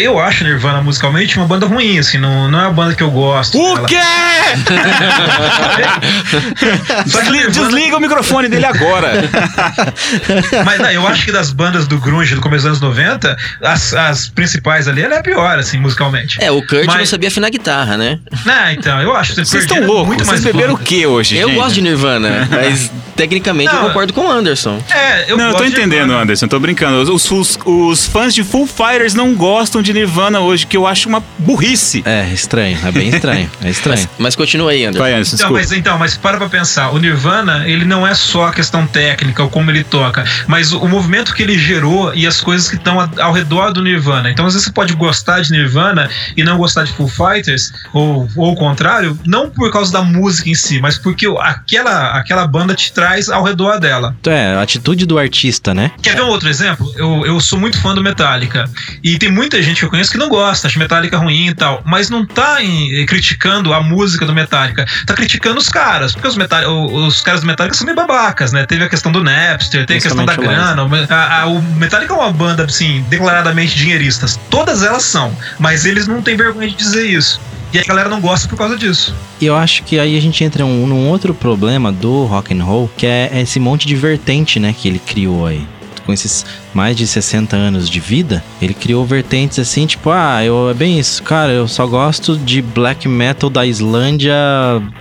eu 0.00 0.18
acho 0.18 0.42
Nirvana 0.44 0.82
musicalmente 0.82 1.36
uma 1.36 1.46
banda 1.46 1.66
ruim, 1.66 1.98
assim, 1.98 2.18
não, 2.18 2.50
não 2.50 2.60
é 2.60 2.66
uma 2.66 2.72
banda 2.72 2.94
que 2.96 3.02
eu 3.02 3.10
gosto. 3.10 3.56
o 3.58 3.76
Ela- 3.78 3.88
quê? 3.88 3.96
Nirvana- 7.30 7.50
Desliga 7.50 7.96
o 7.96 8.00
microfone 8.00 8.23
dele 8.48 8.64
agora. 8.66 9.12
Mas 10.64 10.78
não, 10.80 10.90
eu 10.90 11.06
acho 11.06 11.24
que 11.24 11.32
das 11.32 11.52
bandas 11.52 11.86
do 11.86 11.98
grunge 11.98 12.34
do 12.34 12.40
começo 12.40 12.62
dos 12.68 12.80
anos 12.80 12.80
90, 12.80 13.36
as, 13.62 13.94
as 13.94 14.28
principais 14.28 14.88
ali, 14.88 15.02
ela 15.02 15.14
é 15.14 15.18
a 15.18 15.22
pior, 15.22 15.58
assim, 15.58 15.78
musicalmente. 15.78 16.42
É, 16.42 16.50
o 16.50 16.60
Kurt 16.66 16.86
Mas- 16.86 16.96
não 16.98 17.06
sabia 17.06 17.28
afinar 17.28 17.50
guitarra, 17.50 17.96
né? 17.96 18.18
Não, 18.44 18.70
então, 18.70 19.00
eu 19.00 19.14
acho. 19.14 19.34
Vocês 19.34 19.64
estão 19.64 19.84
loucos? 19.86 20.16
Vocês 20.26 20.42
beberam 20.42 20.74
o 20.74 20.78
quê 20.78 21.06
hoje, 21.06 21.36
Eu 21.36 21.48
gente? 21.48 21.56
gosto 21.58 21.74
de 21.74 21.82
Nirvana, 21.82 22.48
mas 22.50 22.90
tecnicamente 23.16 23.72
eu 23.72 23.80
Não, 23.80 23.88
concordo 23.88 24.12
com 24.12 24.22
o 24.22 24.30
Anderson. 24.30 24.82
É, 24.90 25.30
eu 25.30 25.36
Não, 25.36 25.50
eu 25.50 25.54
tô 25.54 25.64
entendendo. 25.64 26.12
Anderson, 26.12 26.48
tô 26.48 26.58
brincando. 26.58 27.12
Os, 27.12 27.30
os- 27.30 27.58
os 27.64 28.06
fãs 28.06 28.34
de 28.34 28.42
Full 28.42 28.66
Fighters 28.66 29.14
não 29.14 29.34
gostam 29.34 29.82
de 29.82 29.92
Nirvana 29.92 30.40
hoje, 30.40 30.66
que 30.66 30.76
eu 30.76 30.86
acho 30.86 31.08
uma 31.08 31.22
burrice. 31.38 32.02
É, 32.06 32.28
estranho. 32.32 32.78
É 32.84 32.90
bem 32.92 33.08
estranho. 33.08 33.50
É 33.62 33.68
estranho. 33.70 34.08
Mas 34.18 34.34
continua 34.36 34.70
aí, 34.72 34.84
Anderson. 34.84 34.98
Vai, 35.02 35.12
Anderson, 35.12 35.36
Então 35.36 35.50
mas, 35.52 35.72
então, 35.72 35.98
mas 35.98 36.16
para 36.16 36.36
pra 36.38 36.48
pensar, 36.48 36.90
o 36.90 36.98
Nirvana, 36.98 37.64
ele 37.68 37.84
não 37.84 38.06
é 38.06 38.13
só 38.14 38.46
a 38.48 38.52
questão 38.52 38.86
técnica, 38.86 39.42
ou 39.42 39.50
como 39.50 39.70
ele 39.70 39.84
toca, 39.84 40.24
mas 40.46 40.72
o, 40.72 40.78
o 40.80 40.88
movimento 40.88 41.34
que 41.34 41.42
ele 41.42 41.58
gerou 41.58 42.14
e 42.14 42.26
as 42.26 42.40
coisas 42.40 42.68
que 42.68 42.76
estão 42.76 42.98
ao 43.18 43.32
redor 43.32 43.72
do 43.72 43.82
Nirvana. 43.82 44.30
Então, 44.30 44.46
às 44.46 44.54
vezes 44.54 44.66
você 44.66 44.72
pode 44.72 44.94
gostar 44.94 45.40
de 45.40 45.50
Nirvana 45.50 46.08
e 46.36 46.42
não 46.44 46.56
gostar 46.58 46.84
de 46.84 46.92
Foo 46.92 47.08
Fighters, 47.08 47.72
ou, 47.92 48.28
ou 48.36 48.52
o 48.52 48.56
contrário, 48.56 49.18
não 49.26 49.50
por 49.50 49.70
causa 49.72 49.92
da 49.92 50.02
música 50.02 50.48
em 50.48 50.54
si, 50.54 50.80
mas 50.80 50.98
porque 50.98 51.26
aquela, 51.40 52.18
aquela 52.18 52.46
banda 52.46 52.74
te 52.74 52.92
traz 52.92 53.28
ao 53.28 53.42
redor 53.42 53.78
dela. 53.78 54.14
Então, 54.20 54.32
é, 54.32 54.54
a 54.54 54.62
atitude 54.62 55.06
do 55.06 55.18
artista, 55.18 55.74
né? 55.74 55.90
Quer 56.02 56.16
ver 56.16 56.22
um 56.22 56.28
outro 56.28 56.48
exemplo? 56.48 56.92
Eu, 56.96 57.24
eu 57.26 57.40
sou 57.40 57.58
muito 57.58 57.80
fã 57.80 57.94
do 57.94 58.02
Metallica. 58.02 58.68
E 59.02 59.18
tem 59.18 59.30
muita 59.30 59.62
gente 59.62 59.78
que 59.78 59.84
eu 59.84 59.90
conheço 59.90 60.10
que 60.10 60.18
não 60.18 60.28
gosta, 60.28 60.66
acha 60.68 60.78
Metallica 60.78 61.16
ruim 61.18 61.48
e 61.48 61.54
tal. 61.54 61.82
Mas 61.84 62.10
não 62.10 62.24
tá 62.24 62.62
em- 62.62 63.04
criticando 63.06 63.72
a 63.72 63.80
música 63.82 64.26
do 64.26 64.34
Metallica. 64.34 64.84
Tá 65.06 65.14
criticando 65.14 65.58
os 65.58 65.68
caras. 65.68 66.12
Porque 66.12 66.28
os, 66.28 66.36
Metallica, 66.36 66.70
os 66.70 67.20
caras 67.20 67.40
do 67.40 67.46
Metallica 67.46 67.76
são 67.76 67.84
meio 67.84 67.96
babacas, 68.06 68.52
né? 68.52 68.64
Teve 68.66 68.84
a 68.84 68.88
questão 68.88 69.10
do 69.12 69.22
Napster, 69.22 69.86
tem 69.86 69.96
a 69.96 70.00
questão 70.00 70.24
da 70.24 70.34
grana. 70.36 70.86
A- 71.08 71.42
a- 71.42 71.46
o 71.46 71.60
Metallica 71.62 72.12
é 72.12 72.16
uma 72.16 72.32
banda, 72.32 72.64
assim, 72.64 73.04
declaradamente 73.08 73.74
dinheiristas. 73.76 74.38
Todas 74.50 74.82
elas 74.82 75.02
são. 75.04 75.34
Mas 75.58 75.84
eles 75.84 76.06
não 76.06 76.20
têm 76.22 76.36
vergonha 76.36 76.68
de 76.68 76.74
dizer 76.74 77.06
isso. 77.06 77.40
E 77.72 77.78
a 77.78 77.82
galera 77.84 78.08
não 78.08 78.20
gosta 78.20 78.46
por 78.48 78.56
causa 78.56 78.76
disso. 78.76 79.14
E 79.40 79.46
eu 79.46 79.56
acho 79.56 79.82
que 79.82 79.98
aí 79.98 80.16
a 80.16 80.20
gente 80.20 80.44
entra 80.44 80.64
um- 80.64 80.86
num 80.86 81.08
outro 81.08 81.34
problema 81.34 81.90
do 81.90 82.24
rock 82.24 82.54
and 82.54 82.62
roll, 82.62 82.88
que 82.96 83.04
é 83.06 83.30
esse 83.40 83.58
monte 83.58 83.86
de 83.86 83.96
vertente, 83.96 84.60
né, 84.60 84.72
que 84.76 84.86
ele 84.86 85.00
criou 85.00 85.46
aí. 85.46 85.66
Com 86.06 86.12
esses 86.12 86.44
mais 86.74 86.94
de 86.96 87.06
60 87.06 87.56
anos 87.56 87.88
de 87.88 87.98
vida, 87.98 88.44
ele 88.60 88.74
criou 88.74 89.04
vertentes 89.06 89.58
assim, 89.58 89.86
tipo, 89.86 90.10
ah, 90.10 90.44
eu, 90.44 90.68
é 90.70 90.74
bem 90.74 90.98
isso, 91.00 91.22
cara, 91.22 91.50
eu 91.50 91.66
só 91.66 91.86
gosto 91.86 92.36
de 92.36 92.60
black 92.60 93.08
metal 93.08 93.48
da 93.48 93.64
Islândia 93.66 94.34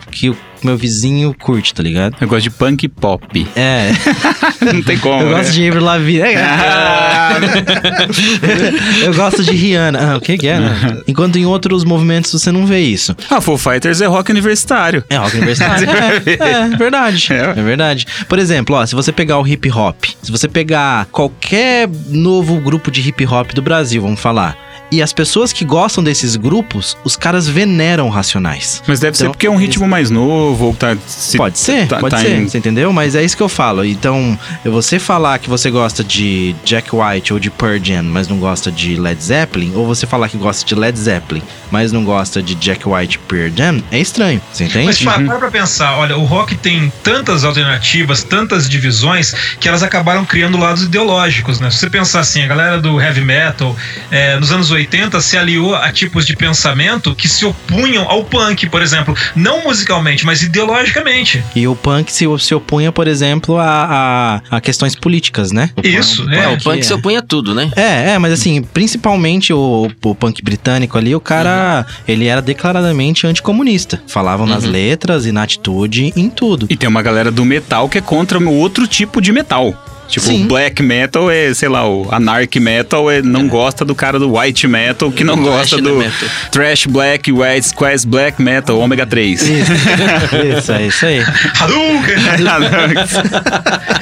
que 0.10 0.34
o 0.64 0.68
meu 0.68 0.78
vizinho 0.78 1.34
curte, 1.40 1.74
tá 1.74 1.84
ligado? 1.84 2.16
Eu 2.20 2.28
gosto 2.28 2.44
de 2.44 2.50
punk 2.50 2.88
pop. 2.88 3.48
É, 3.56 3.92
Não 4.74 4.82
tem 4.82 4.98
como, 4.98 5.22
eu 5.24 5.30
né? 5.30 5.38
gosto 5.38 5.52
de 5.54 5.68
Avril 5.68 5.84
Lavigne. 5.84 6.36
Ah, 6.38 7.34
eu 9.04 9.14
gosto 9.14 9.44
de 9.44 9.52
Rihanna. 9.52 10.14
Ah, 10.14 10.18
o 10.18 10.22
que 10.22 10.38
que 10.38 10.48
é? 10.48 10.60
né? 10.60 11.02
Enquanto 11.08 11.38
em 11.38 11.46
outros 11.46 11.84
movimentos 11.84 12.32
você 12.32 12.52
não 12.52 12.66
vê 12.66 12.80
isso. 12.80 13.16
ah, 13.30 13.42
Full 13.42 13.58
Fighters 13.58 14.02
é 14.02 14.06
rock 14.06 14.32
universitário. 14.32 15.04
É 15.10 15.18
rock 15.18 15.36
universitário. 15.38 15.88
é, 15.90 16.74
é, 16.74 16.78
verdade. 16.78 17.28
É. 17.32 17.60
É. 17.60 17.64
verdade. 17.64 18.06
Por 18.28 18.40
exemplo, 18.40 18.76
ó, 18.76 18.86
se 18.86 18.96
você 18.96 19.12
pegar 19.12 19.40
o 19.40 19.48
hip 19.48 19.70
hop, 19.72 20.04
se 20.22 20.32
você 20.32 20.48
pegar 20.48 21.06
qualquer 21.12 21.90
novo 22.10 22.60
grupo 22.60 22.90
de 22.92 23.02
hip 23.08 23.26
hop 23.26 23.52
do 23.54 23.62
Brasil, 23.62 24.02
vamos 24.02 24.20
falar. 24.20 24.58
E 24.92 25.02
as 25.02 25.12
pessoas 25.12 25.52
que 25.52 25.66
gostam 25.66 26.04
desses 26.04 26.36
grupos, 26.36 26.96
os 27.04 27.16
caras 27.16 27.48
veneram 27.48 28.10
Racionais. 28.10 28.84
Mas 28.88 29.00
deve 29.00 29.18
ser 29.18 29.24
Então, 29.24 29.32
porque 29.32 29.48
é 29.48 29.50
um 29.50 29.56
ritmo 29.56 29.88
mais 29.88 30.12
novo, 30.12 30.53
tá... 30.78 30.96
se- 31.06 31.38
Pode 31.38 31.58
ser, 31.58 31.88
tá- 31.88 32.00
pode 32.00 32.16
tá 32.16 32.22
ser, 32.22 32.36
em- 32.36 32.48
você 32.48 32.58
entendeu? 32.58 32.92
Mas 32.94 33.16
é 33.16 33.24
isso 33.24 33.36
que 33.38 33.44
eu 33.44 33.50
falo. 33.50 33.84
Então, 33.86 34.38
você 34.64 35.00
falar 35.00 35.40
que 35.40 35.50
você 35.50 35.70
gosta 35.72 36.04
de 36.04 36.56
Jack 36.64 36.90
White 36.96 37.34
ou 37.34 37.40
de 37.40 37.50
Pearl 37.50 37.78
Jam, 37.84 38.04
mas 38.04 38.28
não 38.28 38.38
gosta 38.38 38.72
de 38.72 38.96
Led 38.96 39.22
Zeppelin, 39.24 39.74
ou 39.76 39.86
você 39.86 40.06
falar 40.06 40.30
que 40.30 40.38
gosta 40.38 40.66
de 40.66 40.76
Led 40.76 40.98
Zeppelin, 40.98 41.42
mas 41.74 41.92
não 41.92 42.04
gosta 42.04 42.40
de 42.40 42.54
Jack 42.54 42.88
White 42.88 43.18
Pearl 43.28 43.52
Jam, 43.58 43.84
é 43.92 43.98
estranho, 43.98 44.40
você 44.54 44.66
entende? 44.66 44.86
Mas 44.86 45.02
para, 45.02 45.26
para 45.26 45.40
pra 45.40 45.50
pensar, 45.50 45.98
olha, 45.98 46.16
o 46.16 46.24
rock 46.24 46.54
tem 46.56 46.94
tantas 47.02 47.44
alternativas, 47.44 48.24
tantas 48.24 48.70
divisões, 48.70 49.34
que 49.60 49.68
elas 49.68 49.82
acabaram 49.82 50.24
criando 50.24 50.56
lados 50.56 50.84
ideológicos, 50.84 51.60
né? 51.60 51.72
Se 51.72 51.80
você 51.80 51.90
pensar 51.90 52.20
assim, 52.20 52.44
a 52.44 52.48
galera 52.48 52.80
do 52.80 53.02
heavy 53.02 53.22
metal, 53.22 53.76
é, 54.12 54.38
nos 54.38 54.52
anos 54.52 54.70
80, 54.70 55.20
se 55.20 55.36
aliou 55.36 55.76
a 55.76 55.92
tipos 55.92 56.28
de 56.28 56.36
pensamento 56.36 57.16
que 57.16 57.28
se 57.28 57.44
opunham 57.44 58.08
ao 58.08 58.24
punk, 58.24 58.70
por 58.70 58.84
exemplo. 58.84 59.18
Não 59.36 59.64
musicalmente, 59.64 60.28
mas 60.28 60.44
ideologicamente. 60.44 61.44
E 61.56 61.68
o 61.68 61.76
punk 61.76 62.12
se, 62.12 62.26
se 62.38 62.54
opunha, 62.54 62.92
por 62.92 63.08
exemplo, 63.08 63.58
a, 63.58 64.42
a, 64.52 64.58
a 64.58 64.62
questões 64.62 64.96
políticas, 64.96 65.52
né? 65.52 65.72
O 65.76 65.88
Isso, 65.88 66.22
punk- 66.24 66.36
é. 66.36 66.44
É, 66.44 66.48
o 66.50 66.58
punk 66.62 66.84
se 66.86 66.94
opõe 66.94 67.18
a 67.18 67.22
tudo, 67.24 67.56
né? 67.56 67.72
É, 67.76 68.12
é, 68.12 68.20
mas 68.20 68.32
assim, 68.32 68.62
principalmente 68.62 69.52
o, 69.52 69.90
o 70.04 70.14
punk 70.14 70.44
britânico 70.44 71.00
ali, 71.00 71.16
o 71.16 71.20
cara, 71.20 71.63
ele 72.08 72.26
era 72.28 72.42
declaradamente 72.42 73.26
anticomunista. 73.28 74.02
Falavam 74.08 74.46
nas 74.46 74.64
Uhum. 74.66 74.72
letras 74.72 75.26
e 75.26 75.32
na 75.32 75.44
atitude, 75.44 76.14
em 76.16 76.30
tudo. 76.30 76.68
E 76.70 76.76
tem 76.76 76.88
uma 76.90 77.02
galera 77.02 77.32
do 77.32 77.44
metal 77.46 77.88
que 77.90 77.98
é 77.98 78.02
contra 78.02 78.38
o 78.40 78.54
outro 78.54 78.88
tipo 78.88 79.22
de 79.22 79.32
metal. 79.32 79.74
Tipo, 80.08 80.26
Sim. 80.28 80.44
o 80.44 80.48
black 80.48 80.82
metal 80.84 81.30
é, 81.32 81.54
sei 81.54 81.70
lá, 81.70 81.88
o 81.88 82.08
anarch 82.14 82.60
metal 82.60 83.10
é, 83.10 83.22
não 83.22 83.48
gosta 83.48 83.84
do 83.84 83.96
cara 83.96 84.20
do 84.20 84.38
white 84.38 84.68
metal, 84.68 85.12
que 85.12 85.24
não 85.24 85.36
Do 85.36 85.44
gosta 85.44 85.78
thrash 85.78 85.82
do 85.82 85.96
metal. 85.98 86.30
trash 86.52 86.86
black, 86.86 87.32
white, 87.32 87.68
squares 87.68 88.06
black 88.06 88.42
metal, 88.42 88.78
ômega 88.80 89.06
3. 89.06 89.42
Isso, 89.42 89.72
isso, 90.58 90.72
é 90.72 90.86
isso 90.88 91.06
aí. 91.06 91.20
Hadouken! 91.60 92.16